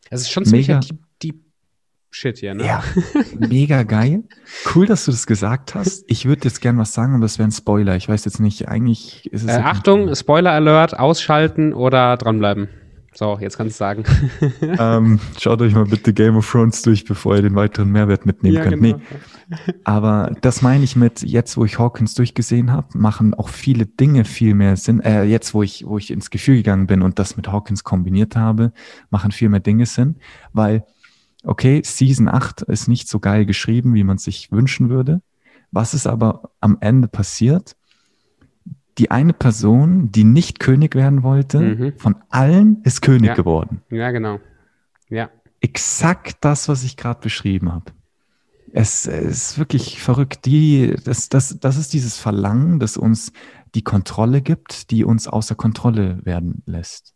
Es 0.09 0.21
ist 0.21 0.31
schon 0.31 0.45
ziemlich 0.45 0.67
Deep, 0.67 0.99
Deep 1.21 1.43
Shit 2.11 2.39
hier, 2.39 2.55
ne? 2.55 2.65
Ja, 2.65 2.83
mega 3.39 3.83
geil. 3.83 4.23
Cool, 4.73 4.87
dass 4.87 5.05
du 5.05 5.11
das 5.11 5.27
gesagt 5.27 5.75
hast. 5.75 6.05
Ich 6.09 6.25
würde 6.25 6.45
jetzt 6.45 6.61
gern 6.61 6.77
was 6.77 6.93
sagen, 6.93 7.13
aber 7.13 7.21
das 7.21 7.37
wäre 7.37 7.47
ein 7.47 7.51
Spoiler. 7.51 7.95
Ich 7.95 8.09
weiß 8.09 8.25
jetzt 8.25 8.39
nicht, 8.39 8.67
eigentlich 8.67 9.31
ist 9.31 9.43
es. 9.43 9.49
Äh, 9.49 9.61
Achtung, 9.61 10.13
Spoiler 10.15 10.51
Alert, 10.51 10.97
ausschalten 10.97 11.73
oder 11.73 12.17
dranbleiben. 12.17 12.67
So, 13.13 13.37
jetzt 13.39 13.57
kannst 13.57 13.75
du 13.75 13.77
sagen. 13.77 14.03
ähm, 14.61 15.19
schaut 15.39 15.61
euch 15.61 15.73
mal 15.73 15.85
bitte 15.85 16.13
Game 16.13 16.37
of 16.37 16.49
Thrones 16.49 16.81
durch, 16.83 17.05
bevor 17.05 17.35
ihr 17.35 17.41
den 17.41 17.55
weiteren 17.55 17.91
Mehrwert 17.91 18.25
mitnehmen 18.25 18.55
ja, 18.55 18.63
könnt. 18.63 18.81
Genau. 18.81 18.97
Nee. 18.97 19.55
Aber 19.83 20.35
das 20.41 20.61
meine 20.61 20.83
ich 20.83 20.95
mit, 20.95 21.23
jetzt 21.23 21.57
wo 21.57 21.65
ich 21.65 21.79
Hawkins 21.79 22.13
durchgesehen 22.13 22.71
habe, 22.71 22.97
machen 22.97 23.33
auch 23.33 23.49
viele 23.49 23.85
Dinge 23.85 24.25
viel 24.25 24.53
mehr 24.53 24.75
Sinn. 24.75 24.99
Äh, 25.01 25.23
jetzt, 25.23 25.53
wo 25.53 25.63
ich, 25.63 25.85
wo 25.87 25.97
ich 25.97 26.11
ins 26.11 26.29
Gefühl 26.29 26.57
gegangen 26.57 26.87
bin 26.87 27.01
und 27.01 27.19
das 27.19 27.35
mit 27.35 27.47
Hawkins 27.51 27.83
kombiniert 27.83 28.35
habe, 28.35 28.71
machen 29.09 29.31
viel 29.31 29.49
mehr 29.49 29.59
Dinge 29.59 29.85
Sinn, 29.85 30.17
weil 30.53 30.85
okay, 31.43 31.81
Season 31.83 32.27
8 32.27 32.63
ist 32.63 32.87
nicht 32.87 33.07
so 33.07 33.19
geil 33.19 33.45
geschrieben, 33.45 33.93
wie 33.93 34.03
man 34.03 34.17
sich 34.17 34.51
wünschen 34.51 34.89
würde. 34.89 35.21
Was 35.71 35.93
ist 35.93 36.07
aber 36.07 36.51
am 36.59 36.77
Ende 36.81 37.07
passiert? 37.07 37.75
Die 38.99 39.11
eine 39.11 39.33
Person, 39.33 40.11
die 40.11 40.25
nicht 40.25 40.59
König 40.59 40.93
werden 40.93 41.23
wollte, 41.23 41.59
mhm. 41.59 41.93
von 41.97 42.17
allen 42.29 42.81
ist 42.83 43.01
König 43.01 43.29
ja. 43.29 43.33
geworden. 43.33 43.81
Ja, 43.89 44.11
genau. 44.11 44.39
Ja. 45.07 45.29
Exakt 45.61 46.37
das, 46.41 46.69
was 46.69 46.83
ich 46.83 46.97
gerade 46.97 47.21
beschrieben 47.21 47.71
habe. 47.71 47.93
Es, 48.71 49.07
es, 49.07 49.51
ist 49.51 49.57
wirklich 49.57 50.01
verrückt. 50.01 50.45
Die, 50.45 50.95
das, 51.03 51.29
das, 51.29 51.57
das 51.59 51.77
ist 51.77 51.93
dieses 51.93 52.17
Verlangen, 52.17 52.79
das 52.79 52.97
uns 52.97 53.31
die 53.73 53.83
Kontrolle 53.83 54.41
gibt, 54.41 54.91
die 54.91 55.03
uns 55.03 55.27
außer 55.27 55.55
Kontrolle 55.55 56.19
werden 56.23 56.61
lässt 56.65 57.15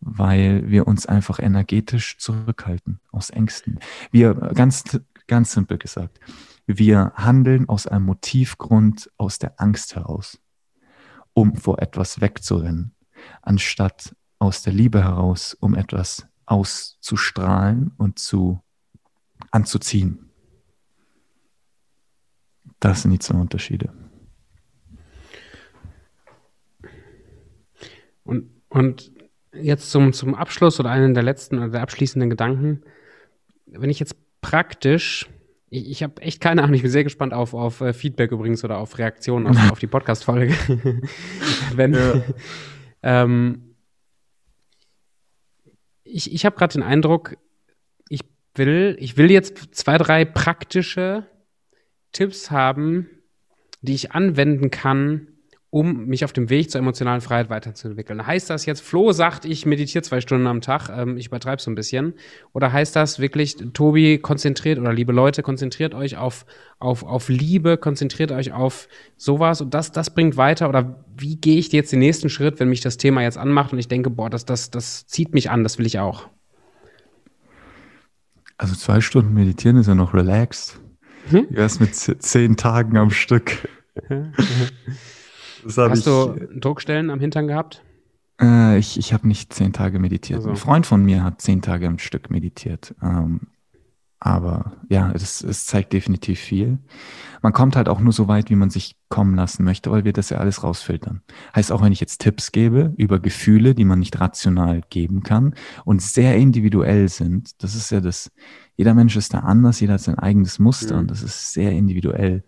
weil 0.00 0.70
wir 0.70 0.86
uns 0.88 1.04
einfach 1.04 1.40
energetisch 1.40 2.16
zurückhalten 2.16 3.00
aus 3.12 3.28
Ängsten. 3.28 3.80
Wir, 4.10 4.32
ganz, 4.34 4.98
ganz 5.26 5.52
simpel 5.52 5.76
gesagt, 5.76 6.18
wir 6.66 7.12
handeln 7.16 7.68
aus 7.68 7.86
einem 7.86 8.06
Motivgrund 8.06 9.10
aus 9.16 9.38
der 9.38 9.60
Angst 9.60 9.96
heraus, 9.96 10.38
um 11.40 11.56
vor 11.56 11.80
etwas 11.80 12.20
wegzurennen, 12.20 12.94
anstatt 13.40 14.14
aus 14.38 14.62
der 14.62 14.74
Liebe 14.74 15.02
heraus, 15.02 15.56
um 15.58 15.74
etwas 15.74 16.26
auszustrahlen 16.44 17.92
und 17.96 18.18
zu 18.18 18.60
anzuziehen. 19.50 20.30
Das 22.78 23.02
sind 23.02 23.12
die 23.12 23.18
zwei 23.18 23.38
Unterschiede. 23.38 23.90
Und, 28.24 28.50
und 28.68 29.12
jetzt 29.54 29.90
zum, 29.90 30.12
zum 30.12 30.34
Abschluss 30.34 30.78
oder 30.78 30.90
einen 30.90 31.14
der 31.14 31.22
letzten 31.22 31.58
oder 31.58 31.68
der 31.68 31.82
abschließenden 31.82 32.28
Gedanken. 32.28 32.82
Wenn 33.66 33.90
ich 33.90 33.98
jetzt 33.98 34.16
praktisch, 34.42 35.28
ich, 35.70 35.88
ich 35.88 36.02
habe 36.02 36.20
echt 36.20 36.40
keine 36.40 36.62
Ahnung, 36.62 36.74
ich 36.74 36.82
bin 36.82 36.90
sehr 36.90 37.04
gespannt 37.04 37.32
auf, 37.32 37.54
auf 37.54 37.80
äh, 37.80 37.92
Feedback 37.92 38.32
übrigens 38.32 38.64
oder 38.64 38.78
auf 38.78 38.98
Reaktionen 38.98 39.46
auf, 39.46 39.56
auf 39.72 39.78
die 39.78 39.86
Podcast-Folge. 39.86 40.54
Wenn, 41.74 41.94
ja. 41.94 42.22
ähm, 43.02 43.76
ich 46.02 46.32
ich 46.32 46.44
habe 46.44 46.56
gerade 46.56 46.72
den 46.72 46.82
Eindruck, 46.82 47.36
ich 48.08 48.22
will, 48.56 48.96
ich 48.98 49.16
will 49.16 49.30
jetzt 49.30 49.74
zwei, 49.74 49.96
drei 49.96 50.24
praktische 50.24 51.26
Tipps 52.12 52.50
haben, 52.50 53.08
die 53.80 53.94
ich 53.94 54.12
anwenden 54.12 54.70
kann, 54.70 55.28
um 55.70 56.06
mich 56.06 56.24
auf 56.24 56.32
dem 56.32 56.50
Weg 56.50 56.68
zur 56.68 56.80
emotionalen 56.80 57.20
Freiheit 57.20 57.48
weiterzuentwickeln. 57.48 58.26
Heißt 58.26 58.50
das 58.50 58.66
jetzt, 58.66 58.80
Flo 58.80 59.12
sagt, 59.12 59.44
ich 59.44 59.66
meditiere 59.66 60.02
zwei 60.02 60.20
Stunden 60.20 60.48
am 60.48 60.60
Tag, 60.60 60.88
ähm, 60.88 61.16
ich 61.16 61.28
übertreibe 61.28 61.62
so 61.62 61.70
ein 61.70 61.76
bisschen? 61.76 62.14
Oder 62.52 62.72
heißt 62.72 62.96
das 62.96 63.20
wirklich, 63.20 63.56
Tobi, 63.72 64.18
konzentriert 64.18 64.80
oder 64.80 64.92
liebe 64.92 65.12
Leute, 65.12 65.42
konzentriert 65.42 65.94
euch 65.94 66.16
auf, 66.16 66.44
auf, 66.80 67.04
auf 67.04 67.28
Liebe, 67.28 67.76
konzentriert 67.76 68.32
euch 68.32 68.52
auf 68.52 68.88
sowas 69.16 69.60
und 69.60 69.72
das, 69.72 69.92
das 69.92 70.12
bringt 70.12 70.36
weiter? 70.36 70.68
Oder 70.68 71.04
wie 71.16 71.36
gehe 71.36 71.56
ich 71.56 71.70
jetzt 71.70 71.92
den 71.92 72.00
nächsten 72.00 72.30
Schritt, 72.30 72.58
wenn 72.58 72.68
mich 72.68 72.80
das 72.80 72.96
Thema 72.96 73.22
jetzt 73.22 73.38
anmacht 73.38 73.72
und 73.72 73.78
ich 73.78 73.86
denke, 73.86 74.10
boah, 74.10 74.28
das, 74.28 74.44
das, 74.44 74.70
das 74.72 75.06
zieht 75.06 75.34
mich 75.34 75.50
an, 75.50 75.62
das 75.62 75.78
will 75.78 75.86
ich 75.86 76.00
auch? 76.00 76.28
Also 78.58 78.74
zwei 78.74 79.00
Stunden 79.00 79.34
meditieren 79.34 79.76
ist 79.76 79.86
ja 79.86 79.94
noch 79.94 80.14
relaxed. 80.14 80.80
Hm? 81.30 81.46
Wär's 81.50 81.78
mit 81.78 81.94
zehn 81.94 82.56
Tagen 82.56 82.96
am 82.96 83.10
Stück? 83.10 83.68
Hast 85.64 85.98
ich, 85.98 86.04
du 86.04 86.48
Druckstellen 86.58 87.10
am 87.10 87.20
Hintern 87.20 87.46
gehabt? 87.46 87.82
Äh, 88.40 88.78
ich 88.78 88.98
ich 88.98 89.12
habe 89.12 89.28
nicht 89.28 89.52
zehn 89.52 89.72
Tage 89.72 89.98
meditiert. 89.98 90.38
Also. 90.38 90.50
Ein 90.50 90.56
Freund 90.56 90.86
von 90.86 91.04
mir 91.04 91.22
hat 91.22 91.40
zehn 91.40 91.62
Tage 91.62 91.86
am 91.86 91.98
Stück 91.98 92.30
meditiert. 92.30 92.94
Ähm, 93.02 93.40
aber 94.22 94.76
ja, 94.90 95.10
es, 95.12 95.42
es 95.42 95.64
zeigt 95.64 95.94
definitiv 95.94 96.38
viel. 96.38 96.78
Man 97.40 97.54
kommt 97.54 97.74
halt 97.74 97.88
auch 97.88 98.00
nur 98.00 98.12
so 98.12 98.28
weit, 98.28 98.50
wie 98.50 98.54
man 98.54 98.68
sich 98.68 98.96
kommen 99.08 99.34
lassen 99.34 99.64
möchte, 99.64 99.90
weil 99.90 100.04
wir 100.04 100.12
das 100.12 100.28
ja 100.28 100.36
alles 100.36 100.62
rausfiltern. 100.62 101.22
Heißt 101.56 101.72
auch, 101.72 101.80
wenn 101.80 101.92
ich 101.92 102.00
jetzt 102.00 102.20
Tipps 102.20 102.52
gebe 102.52 102.92
über 102.98 103.18
Gefühle, 103.18 103.74
die 103.74 103.86
man 103.86 103.98
nicht 103.98 104.20
rational 104.20 104.82
geben 104.90 105.22
kann 105.22 105.54
und 105.86 106.02
sehr 106.02 106.36
individuell 106.36 107.08
sind, 107.08 107.62
das 107.62 107.74
ist 107.74 107.90
ja 107.90 108.02
das, 108.02 108.30
jeder 108.76 108.92
Mensch 108.92 109.16
ist 109.16 109.32
da 109.32 109.38
anders, 109.38 109.80
jeder 109.80 109.94
hat 109.94 110.02
sein 110.02 110.18
eigenes 110.18 110.58
Muster 110.58 110.96
mhm. 110.96 111.00
und 111.00 111.10
das 111.10 111.22
ist 111.22 111.54
sehr 111.54 111.72
individuell. 111.72 112.44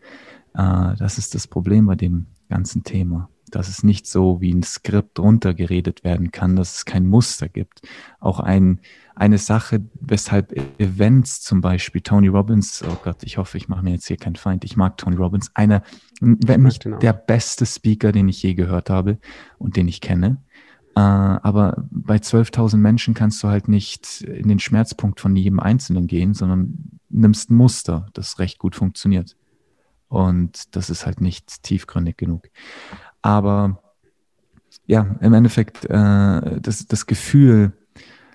Äh, 0.55 0.95
das 0.99 1.17
ist 1.17 1.35
das 1.35 1.47
Problem 1.47 1.87
bei 1.87 1.95
dem 1.95 2.27
ganzen 2.53 2.85
Thema. 2.85 3.31
Dass 3.51 3.69
es 3.69 3.83
nicht 3.83 4.07
so 4.07 4.41
wie 4.41 4.53
ein 4.53 4.63
Skript 4.63 5.19
runtergeredet 5.19 6.05
werden 6.05 6.31
kann, 6.31 6.57
dass 6.57 6.77
es 6.77 6.85
kein 6.85 7.07
Muster 7.07 7.49
gibt. 7.49 7.83
Auch 8.21 8.41
ein, 8.41 8.81
eine 9.15 9.39
Sache, 9.39 9.83
weshalb 10.01 10.53
Events 10.79 11.41
zum 11.41 11.61
Beispiel, 11.61 12.01
Tony 12.01 12.29
Robbins, 12.29 12.83
oh 12.87 12.97
Gott, 13.03 13.23
ich 13.23 13.39
hoffe, 13.39 13.59
ich 13.59 13.69
mache 13.69 13.85
mir 13.85 13.93
jetzt 13.93 14.07
hier 14.07 14.17
keinen 14.17 14.37
Feind, 14.37 14.65
ich 14.65 14.77
mag 14.77 14.97
Tony 14.97 15.17
Robbins, 15.17 15.51
einer, 15.55 15.83
wenn 16.21 16.63
nicht 16.63 16.87
der 17.03 17.13
beste 17.13 17.67
Speaker, 17.67 18.13
den 18.13 18.29
ich 18.29 18.43
je 18.43 18.55
gehört 18.55 18.89
habe 18.89 19.19
und 19.59 19.77
den 19.77 19.89
ich 19.89 20.01
kenne. 20.01 20.39
Uh, 20.95 21.41
aber 21.41 21.87
bei 21.91 22.17
12.000 22.17 22.77
Menschen 22.77 23.15
kannst 23.15 23.43
du 23.43 23.49
halt 23.49 23.67
nicht 23.67 24.21
in 24.21 24.49
den 24.49 24.59
Schmerzpunkt 24.59 25.21
von 25.21 25.35
jedem 25.35 25.59
Einzelnen 25.59 26.07
gehen, 26.07 26.35
sondern 26.35 27.01
nimmst 27.09 27.51
ein 27.51 27.55
Muster, 27.55 28.09
das 28.13 28.39
recht 28.39 28.59
gut 28.59 28.77
funktioniert. 28.77 29.37
Und 30.13 30.77
das 30.77 30.91
ist 30.91 31.07
halt 31.07 31.23
nicht 31.23 31.63
tiefgründig 31.63 32.19
genug. 32.19 32.51
Aber 33.23 33.83
ja, 34.85 35.17
im 35.23 35.33
Endeffekt, 35.33 35.87
äh, 35.87 36.61
das, 36.61 36.87
das 36.87 37.07
Gefühl 37.07 37.73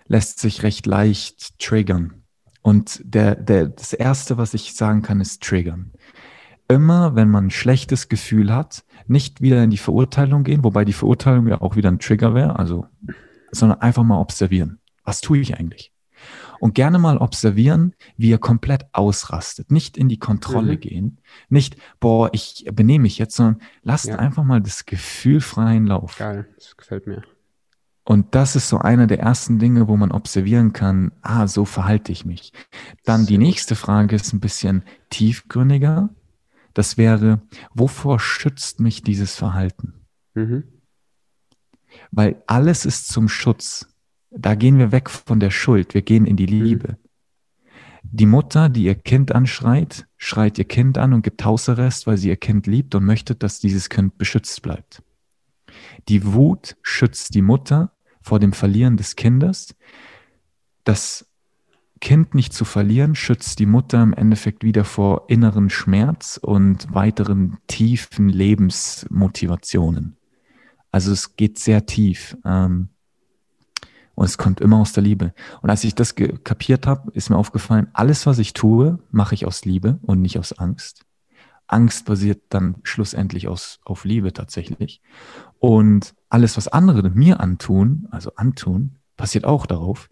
lässt 0.07 0.39
sich 0.39 0.63
recht 0.63 0.87
leicht 0.87 1.59
triggern. 1.59 2.23
Und 2.63 2.99
der, 3.03 3.35
der, 3.35 3.67
das 3.67 3.93
Erste, 3.93 4.39
was 4.39 4.55
ich 4.55 4.73
sagen 4.73 5.03
kann, 5.03 5.21
ist 5.21 5.43
triggern. 5.43 5.91
Immer, 6.67 7.15
wenn 7.15 7.29
man 7.29 7.45
ein 7.45 7.51
schlechtes 7.51 8.09
Gefühl 8.09 8.51
hat, 8.51 8.83
nicht 9.05 9.41
wieder 9.41 9.63
in 9.63 9.69
die 9.69 9.77
Verurteilung 9.77 10.43
gehen, 10.43 10.63
wobei 10.63 10.83
die 10.83 10.93
Verurteilung 10.93 11.47
ja 11.47 11.61
auch 11.61 11.75
wieder 11.75 11.91
ein 11.91 11.99
Trigger 11.99 12.33
wäre, 12.33 12.57
also, 12.57 12.87
sondern 13.51 13.81
einfach 13.81 14.03
mal 14.03 14.19
observieren. 14.19 14.79
Was 15.03 15.21
tue 15.21 15.37
ich 15.37 15.59
eigentlich? 15.59 15.93
Und 16.59 16.75
gerne 16.75 16.99
mal 16.99 17.17
observieren, 17.17 17.93
wie 18.17 18.31
er 18.31 18.37
komplett 18.37 18.85
ausrastet. 18.93 19.71
Nicht 19.71 19.97
in 19.97 20.09
die 20.09 20.19
Kontrolle 20.19 20.73
mhm. 20.73 20.79
gehen, 20.79 21.17
nicht, 21.49 21.77
boah, 21.99 22.29
ich 22.33 22.65
benehme 22.71 23.03
mich 23.03 23.17
jetzt, 23.17 23.35
sondern 23.35 23.61
lasst 23.83 24.07
ja. 24.07 24.17
einfach 24.17 24.43
mal 24.43 24.61
das 24.61 24.85
Gefühl 24.85 25.41
freien 25.41 25.87
Lauf. 25.87 26.17
Geil, 26.17 26.47
das 26.55 26.77
gefällt 26.77 27.07
mir. 27.07 27.23
Und 28.07 28.35
das 28.35 28.55
ist 28.55 28.69
so 28.69 28.77
einer 28.77 29.05
der 29.05 29.19
ersten 29.19 29.59
Dinge, 29.59 29.89
wo 29.89 29.97
man 29.97 30.13
observieren 30.13 30.71
kann, 30.71 31.11
ah, 31.21 31.45
so 31.45 31.65
verhalte 31.65 32.13
ich 32.13 32.23
mich. 32.23 32.53
Dann 33.03 33.25
die 33.25 33.37
nächste 33.37 33.75
Frage 33.75 34.15
ist 34.15 34.31
ein 34.31 34.39
bisschen 34.39 34.83
tiefgründiger. 35.09 36.09
Das 36.73 36.97
wäre, 36.97 37.41
wovor 37.73 38.21
schützt 38.21 38.79
mich 38.79 39.01
dieses 39.01 39.35
Verhalten? 39.35 40.05
Mhm. 40.35 40.63
Weil 42.11 42.41
alles 42.47 42.85
ist 42.85 43.09
zum 43.09 43.27
Schutz. 43.27 43.87
Da 44.39 44.55
gehen 44.55 44.77
wir 44.77 44.91
weg 44.91 45.09
von 45.09 45.39
der 45.39 45.49
Schuld, 45.49 45.93
wir 45.93 46.03
gehen 46.03 46.25
in 46.25 46.35
die 46.35 46.47
mhm. 46.47 46.63
Liebe. 46.63 46.97
Die 48.03 48.25
Mutter, 48.25 48.69
die 48.69 48.83
ihr 48.83 48.95
Kind 48.95 49.33
anschreit, 49.33 50.07
schreit 50.15 50.57
ihr 50.57 50.65
Kind 50.65 50.97
an 50.97 51.13
und 51.13 51.23
gibt 51.23 51.43
Hausarrest, 51.43 52.07
weil 52.07 52.17
sie 52.17 52.29
ihr 52.29 52.37
Kind 52.37 52.67
liebt 52.67 52.95
und 52.95 53.03
möchte, 53.03 53.35
dass 53.35 53.59
dieses 53.59 53.89
Kind 53.89 54.17
beschützt 54.17 54.61
bleibt. 54.61 55.03
Die 56.07 56.33
Wut 56.33 56.77
schützt 56.81 57.35
die 57.35 57.41
Mutter 57.41 57.91
vor 58.21 58.39
dem 58.39 58.53
Verlieren 58.53 58.95
des 58.95 59.15
Kindes. 59.15 59.75
Das 60.83 61.27
Kind 61.99 62.35
nicht 62.35 62.53
zu 62.53 62.63
verlieren, 62.63 63.15
schützt 63.15 63.59
die 63.59 63.65
Mutter 63.65 64.01
im 64.03 64.13
Endeffekt 64.13 64.63
wieder 64.63 64.85
vor 64.85 65.25
inneren 65.27 65.69
Schmerz 65.69 66.39
und 66.41 66.93
weiteren 66.93 67.57
tiefen 67.67 68.29
Lebensmotivationen. 68.29 70.15
Also 70.91 71.11
es 71.11 71.35
geht 71.35 71.59
sehr 71.59 71.85
tief. 71.85 72.37
Ähm, 72.45 72.89
und 74.17 74.25
es 74.25 74.39
kommt 74.39 74.61
immer 74.61 74.77
aus 74.77 74.93
der 74.93 75.03
Liebe. 75.03 75.31
Und 75.61 75.69
als 75.69 75.83
ich 75.83 75.93
das 75.93 76.15
kapiert 76.15 76.87
habe, 76.87 77.11
ist 77.11 77.29
mir 77.29 77.37
aufgefallen, 77.37 77.89
alles, 77.93 78.25
was 78.25 78.39
ich 78.39 78.53
tue, 78.53 78.97
mache 79.11 79.35
ich 79.35 79.45
aus 79.45 79.63
Liebe 79.63 79.99
und 80.01 80.21
nicht 80.21 80.39
aus 80.39 80.53
Angst. 80.53 81.05
Angst 81.67 82.05
basiert 82.05 82.41
dann 82.49 82.77
schlussendlich 82.81 83.47
aus, 83.47 83.79
auf 83.85 84.05
Liebe 84.05 84.33
tatsächlich. 84.33 85.03
Und 85.59 86.15
alles, 86.29 86.57
was 86.57 86.67
andere 86.67 87.11
mir 87.11 87.39
antun, 87.39 88.07
also 88.09 88.31
antun, 88.37 88.95
passiert 89.17 89.45
auch 89.45 89.67
darauf. 89.67 90.09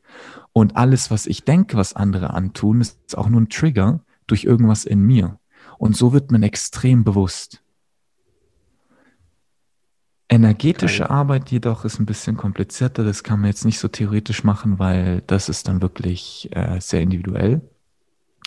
Und 0.53 0.78
alles, 0.78 1.10
was 1.10 1.26
ich 1.26 1.43
denke, 1.43 1.76
was 1.76 1.93
andere 1.93 2.30
antun, 2.30 2.82
ist 2.82 3.18
auch 3.18 3.28
nur 3.28 3.41
ein 3.41 3.49
Trigger 3.49 4.01
durch 4.28 4.43
irgendwas 4.43 4.86
in 4.86 5.01
mir. 5.01 5.39
Und 5.80 5.97
so 5.97 6.14
wird 6.14 6.32
man 6.32 6.43
extrem 6.43 7.03
bewusst. 7.03 7.64
Energetische 10.28 11.03
Geil. 11.03 11.11
Arbeit 11.11 11.51
jedoch 11.51 11.86
ist 11.86 11.99
ein 11.99 12.05
bisschen 12.05 12.36
komplizierter. 12.36 13.03
Das 13.03 13.23
kann 13.23 13.39
man 13.39 13.49
jetzt 13.49 13.65
nicht 13.65 13.80
so 13.80 13.88
theoretisch 13.88 14.43
machen, 14.43 14.80
weil 14.80 15.21
das 15.28 15.49
ist 15.49 15.67
dann 15.67 15.82
wirklich 15.82 16.49
äh, 16.51 16.80
sehr 16.80 17.01
individuell. 17.01 17.61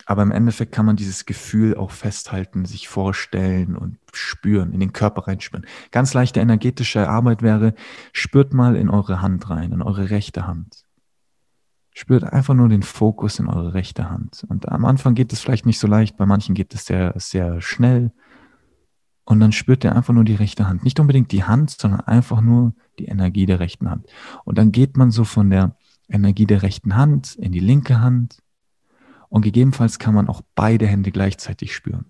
Aber 0.06 0.22
im 0.22 0.32
Endeffekt 0.32 0.72
kann 0.72 0.86
man 0.86 0.96
dieses 0.96 1.26
Gefühl 1.26 1.76
auch 1.76 1.90
festhalten, 1.90 2.64
sich 2.64 2.88
vorstellen 2.88 3.76
und 3.76 3.98
spüren, 4.12 4.72
in 4.72 4.80
den 4.80 4.92
Körper 4.92 5.28
reinspüren. 5.28 5.66
Ganz 5.90 6.14
leichte 6.14 6.40
energetische 6.40 7.08
Arbeit 7.08 7.42
wäre, 7.42 7.74
spürt 8.12 8.54
mal 8.54 8.74
in 8.74 8.88
eure 8.88 9.20
Hand 9.20 9.50
rein, 9.50 9.72
in 9.72 9.82
eure 9.82 10.10
rechte 10.10 10.46
Hand. 10.46 10.84
Spürt 11.92 12.24
einfach 12.24 12.54
nur 12.54 12.68
den 12.68 12.82
Fokus 12.82 13.38
in 13.38 13.48
eure 13.48 13.74
rechte 13.74 14.08
Hand. 14.08 14.46
Und 14.48 14.68
am 14.68 14.84
Anfang 14.84 15.14
geht 15.14 15.32
es 15.32 15.40
vielleicht 15.40 15.66
nicht 15.66 15.78
so 15.78 15.86
leicht, 15.86 16.16
bei 16.16 16.26
manchen 16.26 16.54
geht 16.54 16.74
es 16.74 16.86
sehr, 16.86 17.12
sehr 17.16 17.60
schnell. 17.60 18.12
Und 19.28 19.40
dann 19.40 19.52
spürt 19.52 19.84
ihr 19.84 19.94
einfach 19.94 20.14
nur 20.14 20.24
die 20.24 20.36
rechte 20.36 20.66
Hand. 20.66 20.84
Nicht 20.84 20.98
unbedingt 21.00 21.32
die 21.32 21.44
Hand, 21.44 21.68
sondern 21.68 22.00
einfach 22.00 22.40
nur 22.40 22.72
die 22.98 23.04
Energie 23.04 23.44
der 23.44 23.60
rechten 23.60 23.90
Hand. 23.90 24.06
Und 24.46 24.56
dann 24.56 24.72
geht 24.72 24.96
man 24.96 25.10
so 25.10 25.24
von 25.24 25.50
der 25.50 25.76
Energie 26.08 26.46
der 26.46 26.62
rechten 26.62 26.96
Hand 26.96 27.34
in 27.34 27.52
die 27.52 27.60
linke 27.60 28.00
Hand. 28.00 28.38
Und 29.28 29.42
gegebenenfalls 29.42 29.98
kann 29.98 30.14
man 30.14 30.28
auch 30.28 30.40
beide 30.54 30.86
Hände 30.86 31.10
gleichzeitig 31.10 31.74
spüren. 31.74 32.06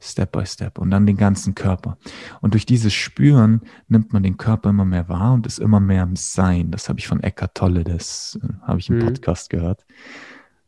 Step 0.00 0.32
by 0.32 0.46
Step 0.46 0.78
und 0.78 0.90
dann 0.90 1.04
den 1.04 1.18
ganzen 1.18 1.54
Körper. 1.54 1.98
Und 2.40 2.54
durch 2.54 2.64
dieses 2.64 2.94
Spüren 2.94 3.60
nimmt 3.88 4.14
man 4.14 4.22
den 4.22 4.38
Körper 4.38 4.70
immer 4.70 4.86
mehr 4.86 5.10
wahr 5.10 5.34
und 5.34 5.46
ist 5.46 5.58
immer 5.58 5.80
mehr 5.80 6.02
im 6.02 6.16
Sein. 6.16 6.70
Das 6.70 6.88
habe 6.88 6.98
ich 6.98 7.08
von 7.08 7.22
Eckart 7.22 7.54
Tolle, 7.54 7.84
das 7.84 8.40
äh, 8.42 8.54
habe 8.62 8.78
ich 8.78 8.88
im 8.88 8.96
mhm. 8.96 9.04
Podcast 9.04 9.50
gehört. 9.50 9.84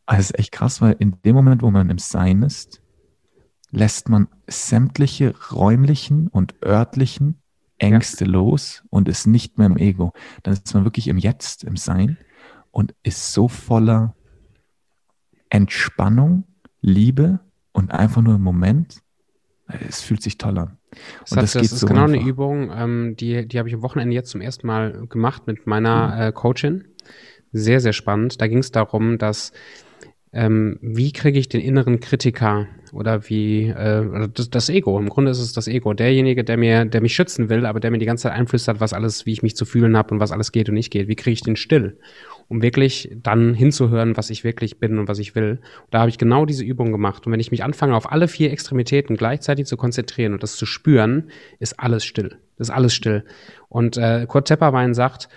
Also 0.04 0.20
es 0.20 0.26
ist 0.26 0.38
echt 0.38 0.52
krass, 0.52 0.82
weil 0.82 0.94
in 0.98 1.16
dem 1.24 1.34
Moment, 1.34 1.62
wo 1.62 1.70
man 1.70 1.88
im 1.88 1.96
Sein 1.96 2.42
ist, 2.42 2.82
lässt 3.75 4.09
man 4.09 4.29
sämtliche 4.47 5.35
räumlichen 5.53 6.29
und 6.29 6.55
örtlichen 6.64 7.41
Ängste 7.79 8.25
ja. 8.25 8.31
los 8.31 8.85
und 8.91 9.09
ist 9.09 9.27
nicht 9.27 9.59
mehr 9.59 9.66
im 9.66 9.77
Ego. 9.77 10.12
Dann 10.43 10.55
ist 10.55 10.72
man 10.75 10.85
wirklich 10.85 11.09
im 11.09 11.18
Jetzt, 11.18 11.64
im 11.64 11.77
Sein 11.77 12.18
und 12.70 12.95
ist 13.03 13.33
so 13.33 13.49
voller 13.49 14.14
Entspannung, 15.51 16.45
Liebe 16.81 17.41
und 17.72 17.91
einfach 17.91 18.22
nur 18.22 18.37
im 18.37 18.43
Moment 18.43 19.05
es 19.66 20.03
fühlt 20.03 20.22
sich 20.22 20.39
toll 20.39 20.59
an. 20.59 20.79
Das, 21.22 21.33
hat, 21.33 21.43
das, 21.43 21.53
das 21.53 21.62
ist 21.72 21.81
so 21.81 21.87
genau 21.87 22.05
einfach. 22.05 22.18
eine 22.18 22.29
Übung, 22.29 22.70
ähm, 22.72 23.16
die, 23.16 23.47
die 23.49 23.59
habe 23.59 23.68
ich 23.68 23.75
am 23.75 23.83
Wochenende 23.83 24.14
jetzt 24.14 24.31
zum 24.31 24.41
ersten 24.41 24.66
Mal 24.66 25.07
gemacht 25.09 25.47
mit 25.47 25.66
meiner 25.66 26.14
mhm. 26.14 26.22
äh, 26.22 26.33
Coachin. 26.33 26.85
Sehr, 27.53 27.81
sehr 27.81 27.93
spannend. 27.93 28.41
Da 28.41 28.49
ging 28.49 28.59
es 28.59 28.72
darum, 28.72 29.18
dass 29.18 29.53
ähm, 30.35 30.78
wie 30.82 31.12
kriege 31.12 31.39
ich 31.39 31.49
den 31.49 31.61
inneren 31.61 32.01
Kritiker 32.01 32.66
oder 32.93 33.28
wie 33.28 33.68
äh, 33.68 34.28
das, 34.32 34.51
das, 34.51 34.68
Ego. 34.68 34.99
Im 34.99 35.09
Grunde 35.09 35.30
ist 35.30 35.39
es 35.39 35.53
das 35.53 35.66
Ego. 35.66 35.95
Derjenige, 35.95 36.45
der 36.45 36.57
mir, 36.57 36.85
der 36.85 37.01
mich 37.01 37.14
schützen 37.14 37.49
will, 37.49 37.66
aber 37.66 37.80
der 37.80 37.91
mir 37.91 37.99
die 37.99 38.07
ganze 38.07 38.24
Zeit 38.24 38.32
einflüstert, 38.32 38.80
was 38.80 38.93
alles, 38.93 39.26
wie 39.26 39.32
ich 39.32 39.43
mich 39.43 39.57
zu 39.57 39.64
fühlen 39.64 39.97
habe 39.97 40.14
und 40.14 40.20
was 40.20 40.32
alles 40.32 40.53
geht 40.53 40.68
und 40.68 40.74
nicht 40.74 40.91
geht. 40.91 41.09
Wie 41.09 41.16
kriege 41.16 41.32
ich 41.32 41.43
den 41.43 41.57
still? 41.57 41.97
um 42.49 42.62
wirklich 42.62 43.11
dann 43.22 43.55
hinzuhören, 43.55 44.16
was 44.16 44.30
ich 44.30 44.45
wirklich 44.45 44.78
bin 44.78 44.99
und 44.99 45.09
was 45.09 45.18
ich 45.18 45.35
will. 45.35 45.61
Und 45.82 45.95
da 45.95 46.01
habe 46.01 46.11
ich 46.11 46.18
genau 46.18 46.45
diese 46.45 46.64
Übung 46.64 46.93
gemacht. 46.93 47.26
Und 47.26 47.32
wenn 47.32 47.41
ich 47.41 47.51
mich 47.51 47.64
anfange, 47.64 47.97
auf 47.97 48.11
alle 48.11 48.28
vier 48.28 48.53
Extremitäten 48.53 49.16
gleichzeitig 49.16 49.66
zu 49.66 49.76
konzentrieren 49.76 50.32
und 50.35 50.43
das 50.43 50.57
zu 50.57 50.66
spüren, 50.66 51.30
ist 51.59 51.80
alles 51.80 52.05
still. 52.05 52.37
ist 52.59 52.70
alles 52.70 52.95
still. 52.95 53.24
Und 53.68 53.97
äh, 53.97 54.26
Kurt 54.28 54.49
Tepperwein 54.49 54.95
sagt, 54.95 55.28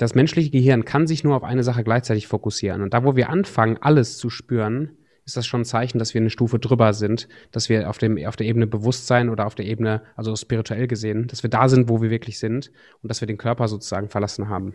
das 0.00 0.14
menschliche 0.14 0.50
Gehirn 0.50 0.86
kann 0.86 1.06
sich 1.06 1.24
nur 1.24 1.36
auf 1.36 1.44
eine 1.44 1.62
Sache 1.62 1.84
gleichzeitig 1.84 2.26
fokussieren. 2.26 2.80
Und 2.80 2.94
da, 2.94 3.04
wo 3.04 3.16
wir 3.16 3.28
anfangen, 3.28 3.76
alles 3.82 4.16
zu 4.16 4.30
spüren, 4.30 4.96
ist 5.26 5.36
das 5.36 5.46
schon 5.46 5.60
ein 5.60 5.66
Zeichen, 5.66 5.98
dass 5.98 6.14
wir 6.14 6.22
eine 6.22 6.30
Stufe 6.30 6.58
drüber 6.58 6.94
sind, 6.94 7.28
dass 7.52 7.68
wir 7.68 7.90
auf, 7.90 7.98
dem, 7.98 8.16
auf 8.26 8.34
der 8.34 8.46
Ebene 8.46 8.66
Bewusstsein 8.66 9.28
oder 9.28 9.46
auf 9.46 9.54
der 9.54 9.66
Ebene, 9.66 10.02
also 10.16 10.34
spirituell 10.36 10.86
gesehen, 10.86 11.26
dass 11.26 11.42
wir 11.42 11.50
da 11.50 11.68
sind, 11.68 11.90
wo 11.90 12.00
wir 12.00 12.08
wirklich 12.08 12.38
sind 12.38 12.72
und 13.02 13.10
dass 13.10 13.20
wir 13.20 13.26
den 13.26 13.36
Körper 13.36 13.68
sozusagen 13.68 14.08
verlassen 14.08 14.48
haben. 14.48 14.72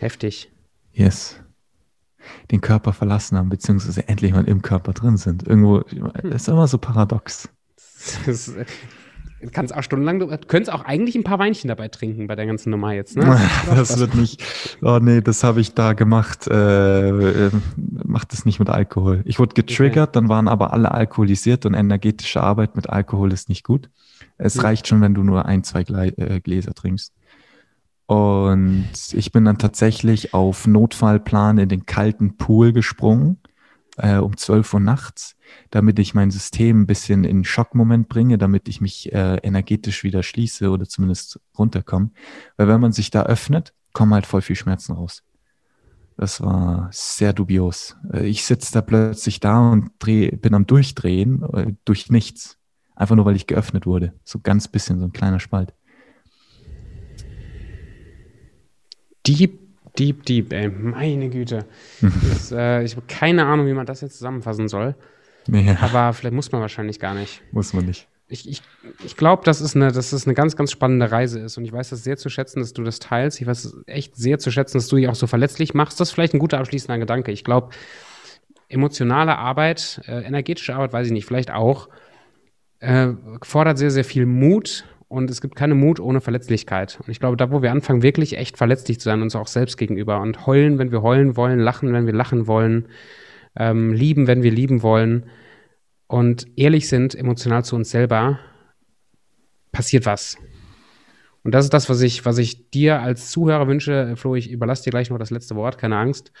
Heftig. 0.00 0.52
Yes. 0.92 1.40
Den 2.50 2.60
Körper 2.60 2.92
verlassen 2.92 3.38
haben, 3.38 3.48
beziehungsweise 3.48 4.06
endlich 4.06 4.32
mal 4.32 4.46
im 4.46 4.60
Körper 4.60 4.92
drin 4.92 5.16
sind. 5.16 5.48
Irgendwo, 5.48 5.82
hm. 5.88 6.30
ist 6.30 6.46
immer 6.46 6.68
so 6.68 6.76
paradox. 6.76 7.48
Du 9.40 9.50
kannst 9.50 9.74
auch 9.74 9.82
stundenlang, 9.82 10.18
du 10.18 10.26
könntest 10.26 10.72
auch 10.72 10.84
eigentlich 10.84 11.14
ein 11.14 11.22
paar 11.22 11.38
Weinchen 11.38 11.68
dabei 11.68 11.88
trinken 11.88 12.26
bei 12.26 12.34
der 12.34 12.46
ganzen 12.46 12.70
Nummer 12.70 12.92
jetzt, 12.92 13.16
ne? 13.16 13.40
Das, 13.70 13.98
wird 13.98 14.14
nicht, 14.16 14.42
oh 14.82 14.98
nee, 15.00 15.20
das 15.20 15.44
habe 15.44 15.60
ich 15.60 15.74
da 15.74 15.92
gemacht, 15.92 16.48
äh, 16.48 17.08
äh, 17.46 17.50
mach 17.76 18.24
das 18.24 18.44
nicht 18.44 18.58
mit 18.58 18.68
Alkohol. 18.68 19.22
Ich 19.26 19.38
wurde 19.38 19.54
getriggert, 19.54 20.08
okay. 20.08 20.14
dann 20.14 20.28
waren 20.28 20.48
aber 20.48 20.72
alle 20.72 20.90
alkoholisiert 20.90 21.66
und 21.66 21.74
energetische 21.74 22.42
Arbeit 22.42 22.74
mit 22.74 22.90
Alkohol 22.90 23.32
ist 23.32 23.48
nicht 23.48 23.62
gut. 23.62 23.90
Es 24.38 24.56
mhm. 24.56 24.62
reicht 24.62 24.88
schon, 24.88 25.00
wenn 25.00 25.14
du 25.14 25.22
nur 25.22 25.46
ein, 25.46 25.62
zwei 25.62 25.82
äh, 25.82 26.40
Gläser 26.40 26.74
trinkst. 26.74 27.12
Und 28.06 28.88
ich 29.12 29.32
bin 29.32 29.44
dann 29.44 29.58
tatsächlich 29.58 30.32
auf 30.32 30.66
Notfallplan 30.66 31.58
in 31.58 31.68
den 31.68 31.84
kalten 31.84 32.38
Pool 32.38 32.72
gesprungen, 32.72 33.36
äh, 33.98 34.16
um 34.16 34.36
12 34.36 34.74
Uhr 34.74 34.80
nachts, 34.80 35.36
damit 35.70 35.98
ich 35.98 36.14
mein 36.14 36.30
System 36.30 36.82
ein 36.82 36.86
bisschen 36.86 37.24
in 37.24 37.44
Schockmoment 37.44 38.08
bringe, 38.08 38.38
damit 38.38 38.68
ich 38.68 38.80
mich 38.80 39.12
äh, 39.12 39.36
energetisch 39.42 40.04
wieder 40.04 40.22
schließe 40.22 40.70
oder 40.70 40.86
zumindest 40.86 41.40
runterkomme. 41.58 42.10
Weil 42.56 42.68
wenn 42.68 42.80
man 42.80 42.92
sich 42.92 43.10
da 43.10 43.24
öffnet, 43.24 43.74
kommen 43.92 44.14
halt 44.14 44.26
voll 44.26 44.42
viel 44.42 44.56
Schmerzen 44.56 44.92
raus. 44.92 45.22
Das 46.16 46.40
war 46.40 46.88
sehr 46.90 47.32
dubios. 47.32 47.96
Äh, 48.12 48.26
ich 48.26 48.44
sitze 48.44 48.72
da 48.72 48.80
plötzlich 48.80 49.40
da 49.40 49.70
und 49.70 49.90
dreh, 49.98 50.30
bin 50.30 50.54
am 50.54 50.66
Durchdrehen 50.66 51.42
äh, 51.52 51.72
durch 51.84 52.10
nichts. 52.10 52.58
Einfach 52.96 53.14
nur, 53.14 53.24
weil 53.24 53.36
ich 53.36 53.46
geöffnet 53.46 53.86
wurde. 53.86 54.14
So 54.24 54.40
ganz 54.40 54.66
bisschen, 54.66 54.98
so 54.98 55.04
ein 55.04 55.12
kleiner 55.12 55.38
Spalt. 55.38 55.74
deep, 59.28 59.60
deep, 59.98 60.24
deep, 60.24 60.52
ey. 60.52 60.68
Meine 60.68 61.28
Güte. 61.28 61.66
das, 62.00 62.52
äh, 62.52 62.82
ich 62.84 62.96
habe 62.96 63.06
keine 63.08 63.46
Ahnung, 63.46 63.66
wie 63.66 63.74
man 63.74 63.86
das 63.86 64.00
jetzt 64.00 64.18
zusammenfassen 64.18 64.68
soll. 64.68 64.94
Nee. 65.46 65.76
Aber 65.80 66.12
vielleicht 66.12 66.34
muss 66.34 66.52
man 66.52 66.60
wahrscheinlich 66.60 67.00
gar 67.00 67.14
nicht. 67.14 67.42
Muss 67.52 67.72
man 67.72 67.86
nicht. 67.86 68.06
Ich, 68.30 68.48
ich, 68.48 68.62
ich 69.04 69.16
glaube, 69.16 69.42
dass, 69.44 69.60
es 69.60 69.74
eine, 69.74 69.90
dass 69.90 70.12
es 70.12 70.26
eine 70.26 70.34
ganz, 70.34 70.54
ganz 70.54 70.70
spannende 70.70 71.10
Reise 71.10 71.40
ist. 71.40 71.56
Und 71.56 71.64
ich 71.64 71.72
weiß 71.72 71.88
das 71.90 72.04
sehr 72.04 72.18
zu 72.18 72.28
schätzen, 72.28 72.60
dass 72.60 72.74
du 72.74 72.82
das 72.82 72.98
teilst. 72.98 73.40
Ich 73.40 73.46
weiß 73.46 73.64
es 73.64 73.76
echt 73.86 74.16
sehr 74.16 74.38
zu 74.38 74.50
schätzen, 74.50 74.76
dass 74.76 74.88
du 74.88 74.96
dich 74.96 75.08
auch 75.08 75.14
so 75.14 75.26
verletzlich 75.26 75.72
machst. 75.72 75.98
Das 75.98 76.08
ist 76.08 76.12
vielleicht 76.12 76.34
ein 76.34 76.38
guter 76.38 76.58
abschließender 76.58 76.98
Gedanke. 76.98 77.32
Ich 77.32 77.42
glaube, 77.42 77.70
emotionale 78.68 79.38
Arbeit, 79.38 80.02
äh, 80.06 80.22
energetische 80.24 80.74
Arbeit, 80.74 80.92
weiß 80.92 81.06
ich 81.06 81.12
nicht, 81.12 81.24
vielleicht 81.24 81.50
auch, 81.50 81.88
äh, 82.80 83.08
fordert 83.42 83.78
sehr, 83.78 83.90
sehr 83.90 84.04
viel 84.04 84.26
Mut 84.26 84.84
und 85.08 85.30
es 85.30 85.40
gibt 85.40 85.56
keinen 85.56 85.78
Mut 85.78 86.00
ohne 86.00 86.20
Verletzlichkeit. 86.20 86.98
Und 87.00 87.10
ich 87.10 87.18
glaube, 87.18 87.36
da, 87.36 87.50
wo 87.50 87.62
wir 87.62 87.72
anfangen, 87.72 88.02
wirklich 88.02 88.36
echt 88.36 88.58
verletzlich 88.58 89.00
zu 89.00 89.04
sein, 89.04 89.22
uns 89.22 89.34
auch 89.34 89.46
selbst 89.46 89.76
gegenüber 89.78 90.20
und 90.20 90.46
heulen, 90.46 90.78
wenn 90.78 90.92
wir 90.92 91.02
heulen 91.02 91.36
wollen, 91.36 91.58
lachen, 91.58 91.92
wenn 91.92 92.06
wir 92.06 92.12
lachen 92.12 92.46
wollen, 92.46 92.88
ähm, 93.56 93.92
lieben, 93.92 94.26
wenn 94.26 94.42
wir 94.42 94.50
lieben 94.50 94.82
wollen 94.82 95.30
und 96.06 96.46
ehrlich 96.56 96.88
sind, 96.88 97.14
emotional 97.14 97.64
zu 97.64 97.76
uns 97.76 97.90
selber, 97.90 98.38
passiert 99.72 100.06
was. 100.06 100.36
Und 101.42 101.52
das 101.52 101.64
ist 101.64 101.72
das, 101.72 101.88
was 101.88 102.02
ich, 102.02 102.26
was 102.26 102.36
ich 102.36 102.70
dir 102.70 103.00
als 103.00 103.30
Zuhörer 103.30 103.68
wünsche. 103.68 104.14
Flo, 104.16 104.34
ich 104.34 104.50
überlasse 104.50 104.84
dir 104.84 104.90
gleich 104.90 105.08
noch 105.08 105.18
das 105.18 105.30
letzte 105.30 105.56
Wort, 105.56 105.78
keine 105.78 105.96
Angst. 105.96 106.32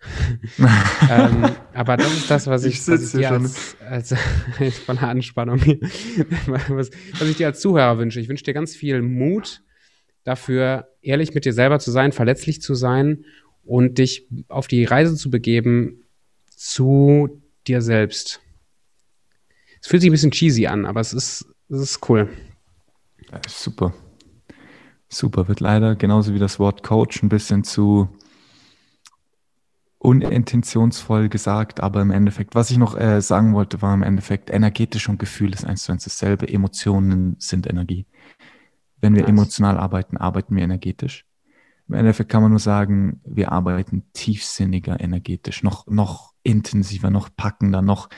ähm, 1.10 1.50
aber 1.74 1.96
das 1.96 2.12
ist 2.12 2.30
das, 2.30 2.46
was 2.46 2.64
ich, 2.64 2.74
ich, 2.74 2.88
was 2.88 3.14
ich 3.14 3.20
dir 3.20 3.30
als, 3.30 3.76
als, 3.80 4.14
als 4.58 4.78
von 4.78 4.96
der 4.96 5.08
Anspannung, 5.08 5.60
was, 6.46 6.90
was 7.18 7.28
ich 7.28 7.36
dir 7.36 7.48
als 7.48 7.60
Zuhörer 7.60 7.98
wünsche. 7.98 8.20
Ich 8.20 8.28
wünsche 8.28 8.44
dir 8.44 8.54
ganz 8.54 8.74
viel 8.74 9.02
Mut 9.02 9.62
dafür, 10.24 10.88
ehrlich 11.02 11.34
mit 11.34 11.44
dir 11.44 11.52
selber 11.52 11.78
zu 11.78 11.90
sein, 11.90 12.12
verletzlich 12.12 12.62
zu 12.62 12.74
sein 12.74 13.24
und 13.64 13.98
dich 13.98 14.28
auf 14.48 14.68
die 14.68 14.84
Reise 14.84 15.16
zu 15.16 15.30
begeben 15.30 16.04
zu 16.48 17.42
dir 17.66 17.82
selbst. 17.82 18.40
Es 19.80 19.88
fühlt 19.88 20.02
sich 20.02 20.10
ein 20.10 20.12
bisschen 20.12 20.30
cheesy 20.30 20.66
an, 20.66 20.86
aber 20.86 21.00
es 21.00 21.12
ist, 21.12 21.46
es 21.68 21.80
ist 21.80 22.08
cool. 22.08 22.28
Ja, 23.30 23.40
super. 23.48 23.94
Super, 25.08 25.48
wird 25.48 25.60
leider 25.60 25.94
genauso 25.96 26.34
wie 26.34 26.38
das 26.38 26.58
Wort 26.58 26.82
Coach 26.82 27.22
ein 27.22 27.28
bisschen 27.28 27.64
zu 27.64 28.08
unintentionsvoll 30.02 31.28
gesagt, 31.28 31.80
aber 31.80 32.02
im 32.02 32.10
Endeffekt, 32.10 32.56
was 32.56 32.70
ich 32.72 32.76
noch 32.76 32.98
äh, 32.98 33.20
sagen 33.20 33.54
wollte, 33.54 33.82
war 33.82 33.94
im 33.94 34.02
Endeffekt, 34.02 34.50
energetisch 34.50 35.08
und 35.08 35.20
Gefühl 35.20 35.54
ist 35.54 35.64
eins 35.64 35.84
zu 35.84 35.92
eins 35.92 36.02
dasselbe. 36.04 36.48
Emotionen 36.48 37.36
sind 37.38 37.70
Energie. 37.70 38.06
Wenn 39.00 39.14
wir 39.14 39.22
nice. 39.22 39.30
emotional 39.30 39.78
arbeiten, 39.78 40.16
arbeiten 40.16 40.56
wir 40.56 40.64
energetisch. 40.64 41.24
Im 41.88 41.94
Endeffekt 41.94 42.30
kann 42.30 42.42
man 42.42 42.50
nur 42.50 42.58
sagen, 42.58 43.20
wir 43.24 43.52
arbeiten 43.52 44.04
tiefsinniger 44.12 44.98
energetisch, 44.98 45.62
noch, 45.62 45.86
noch 45.86 46.32
intensiver, 46.42 47.10
noch 47.10 47.28
packender, 47.36 47.80
noch, 47.80 48.08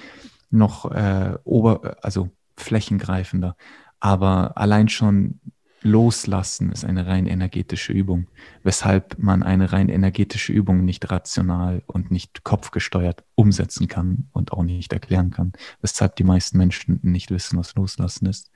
noch 0.51 0.91
äh, 0.91 1.37
ober, 1.45 1.99
also 2.01 2.31
flächengreifender. 2.57 3.57
Aber 4.01 4.57
allein 4.57 4.89
schon 4.89 5.41
Loslassen 5.85 6.73
ist 6.73 6.83
eine 6.83 7.07
rein 7.07 7.27
energetische 7.27 7.93
Übung, 7.93 8.27
weshalb 8.63 9.19
man 9.19 9.43
eine 9.43 9.71
rein 9.71 9.91
energetische 9.91 10.51
Übung 10.51 10.83
nicht 10.83 11.11
rational 11.11 11.83
und 11.87 12.11
nicht 12.11 12.43
kopfgesteuert 12.43 13.23
umsetzen 13.35 13.87
kann 13.87 14.29
und 14.33 14.53
auch 14.53 14.63
nicht 14.63 14.95
erklären 14.95 15.31
kann, 15.31 15.53
weshalb 15.83 16.17
die 16.17 16.25
meisten 16.25 16.57
Menschen 16.57 17.01
nicht 17.03 17.31
wissen, 17.31 17.59
was 17.59 17.75
Loslassen 17.75 18.25
ist. 18.25 18.51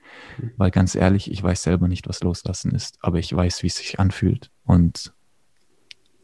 Weil 0.57 0.71
ganz 0.71 0.95
ehrlich, 0.95 1.29
ich 1.29 1.43
weiß 1.43 1.61
selber 1.61 1.87
nicht, 1.87 2.09
was 2.09 2.23
Loslassen 2.23 2.71
ist, 2.71 2.97
aber 3.01 3.19
ich 3.19 3.31
weiß, 3.31 3.61
wie 3.61 3.67
es 3.67 3.75
sich 3.75 3.99
anfühlt 3.99 4.49
und 4.65 5.13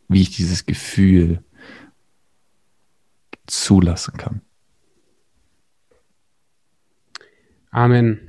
wie 0.08 0.24
ich 0.24 0.36
dieses 0.36 0.66
Gefühl 0.66 1.44
zulassen 3.46 4.18
kann. 4.18 4.42
Amen. 7.70 8.20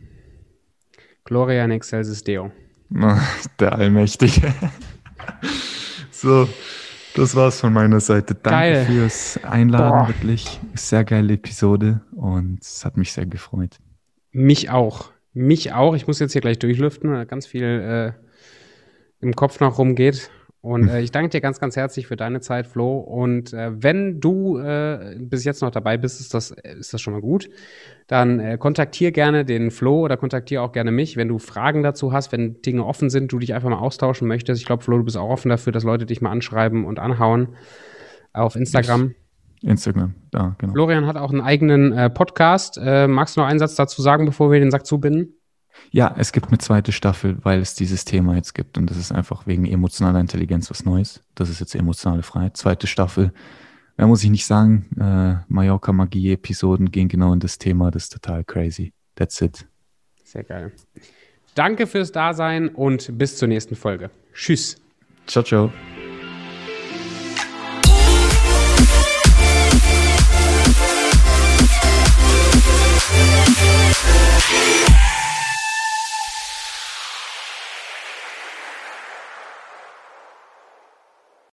Gloria 1.24 1.64
in 1.64 1.70
excelsis 1.70 2.22
Deo. 2.22 2.53
Der 3.61 3.72
Allmächtige. 3.72 4.53
so, 6.11 6.49
das 7.14 7.34
war's 7.34 7.61
von 7.61 7.72
meiner 7.72 8.01
Seite. 8.01 8.34
Danke 8.34 8.51
Geil. 8.51 8.87
fürs 8.87 9.41
Einladen, 9.43 9.91
Boah. 9.91 10.09
wirklich. 10.09 10.61
Sehr 10.74 11.05
geile 11.05 11.34
Episode 11.34 12.01
und 12.14 12.62
es 12.62 12.84
hat 12.84 12.97
mich 12.97 13.12
sehr 13.12 13.26
gefreut. 13.26 13.78
Mich 14.32 14.70
auch. 14.70 15.11
Mich 15.32 15.72
auch. 15.72 15.95
Ich 15.95 16.07
muss 16.07 16.18
jetzt 16.18 16.32
hier 16.32 16.41
gleich 16.41 16.59
durchlüften, 16.59 17.11
weil 17.11 17.26
ganz 17.26 17.47
viel 17.47 17.64
äh, 17.64 19.24
im 19.24 19.34
Kopf 19.34 19.61
noch 19.61 19.78
rumgeht. 19.78 20.30
Und 20.66 20.88
äh, 20.88 21.00
ich 21.00 21.12
danke 21.12 21.28
dir 21.28 21.40
ganz, 21.40 21.60
ganz 21.60 21.76
herzlich 21.76 22.08
für 22.08 22.16
deine 22.16 22.40
Zeit, 22.40 22.66
Flo. 22.66 22.98
Und 22.98 23.52
äh, 23.52 23.70
wenn 23.80 24.18
du 24.18 24.58
äh, 24.58 25.14
bis 25.16 25.44
jetzt 25.44 25.62
noch 25.62 25.70
dabei 25.70 25.96
bist, 25.96 26.18
ist 26.18 26.34
das, 26.34 26.50
ist 26.50 26.92
das 26.92 27.00
schon 27.00 27.12
mal 27.12 27.20
gut. 27.20 27.48
Dann 28.08 28.40
äh, 28.40 28.58
kontaktier 28.58 29.12
gerne 29.12 29.44
den 29.44 29.70
Flo 29.70 30.00
oder 30.00 30.16
kontaktier 30.16 30.64
auch 30.64 30.72
gerne 30.72 30.90
mich, 30.90 31.16
wenn 31.16 31.28
du 31.28 31.38
Fragen 31.38 31.84
dazu 31.84 32.12
hast, 32.12 32.32
wenn 32.32 32.62
Dinge 32.62 32.84
offen 32.84 33.10
sind, 33.10 33.30
du 33.30 33.38
dich 33.38 33.54
einfach 33.54 33.70
mal 33.70 33.78
austauschen 33.78 34.26
möchtest. 34.26 34.60
Ich 34.60 34.66
glaube, 34.66 34.82
Flo, 34.82 34.98
du 34.98 35.04
bist 35.04 35.16
auch 35.16 35.28
offen 35.28 35.50
dafür, 35.50 35.72
dass 35.72 35.84
Leute 35.84 36.04
dich 36.04 36.20
mal 36.20 36.30
anschreiben 36.30 36.84
und 36.84 36.98
anhauen 36.98 37.50
auf 38.32 38.56
Instagram. 38.56 39.14
Instagram, 39.62 40.14
da, 40.32 40.56
genau. 40.58 40.72
Florian 40.72 41.06
hat 41.06 41.16
auch 41.16 41.30
einen 41.30 41.42
eigenen 41.42 41.92
äh, 41.92 42.10
Podcast. 42.10 42.76
Äh, 42.82 43.06
magst 43.06 43.36
du 43.36 43.40
noch 43.40 43.46
einen 43.46 43.60
Satz 43.60 43.76
dazu 43.76 44.02
sagen, 44.02 44.26
bevor 44.26 44.50
wir 44.50 44.58
den 44.58 44.72
Sack 44.72 44.84
zubinden? 44.84 45.36
Ja, 45.91 46.14
es 46.18 46.33
gibt 46.33 46.49
eine 46.49 46.59
zweite 46.59 46.93
Staffel, 46.93 47.39
weil 47.43 47.61
es 47.61 47.74
dieses 47.74 48.05
Thema 48.05 48.35
jetzt 48.35 48.55
gibt 48.55 48.77
und 48.79 48.91
das 48.91 48.97
ist 48.97 49.12
einfach 49.12 49.47
wegen 49.47 49.66
emotionaler 49.66 50.20
Intelligenz 50.20 50.70
was 50.70 50.85
Neues. 50.85 51.22
Das 51.35 51.49
ist 51.49 51.61
jetzt 51.61 51.74
emotionale 51.74 52.22
Freiheit. 52.22 52.57
Zweite 52.57 52.87
Staffel, 52.87 53.33
da 53.97 54.07
muss 54.07 54.22
ich 54.22 54.31
nicht 54.31 54.47
sagen, 54.47 54.87
äh, 55.01 55.43
Mallorca-Magie-Episoden 55.53 56.91
gehen 56.91 57.09
genau 57.09 57.33
in 57.33 57.41
das 57.41 57.59
Thema, 57.59 57.91
das 57.91 58.05
ist 58.05 58.12
total 58.12 58.45
crazy. 58.45 58.93
That's 59.14 59.41
it. 59.41 59.66
Sehr 60.24 60.45
geil. 60.45 60.72
Danke 61.55 61.87
fürs 61.87 62.12
Dasein 62.12 62.68
und 62.68 63.16
bis 63.16 63.39
zur 63.39 63.49
nächsten 63.49 63.77
Folge. 63.77 64.11
Tschüss. 64.35 64.77
Ciao, 65.27 65.43
ciao. 65.43 65.72
Yeah. 74.49 74.86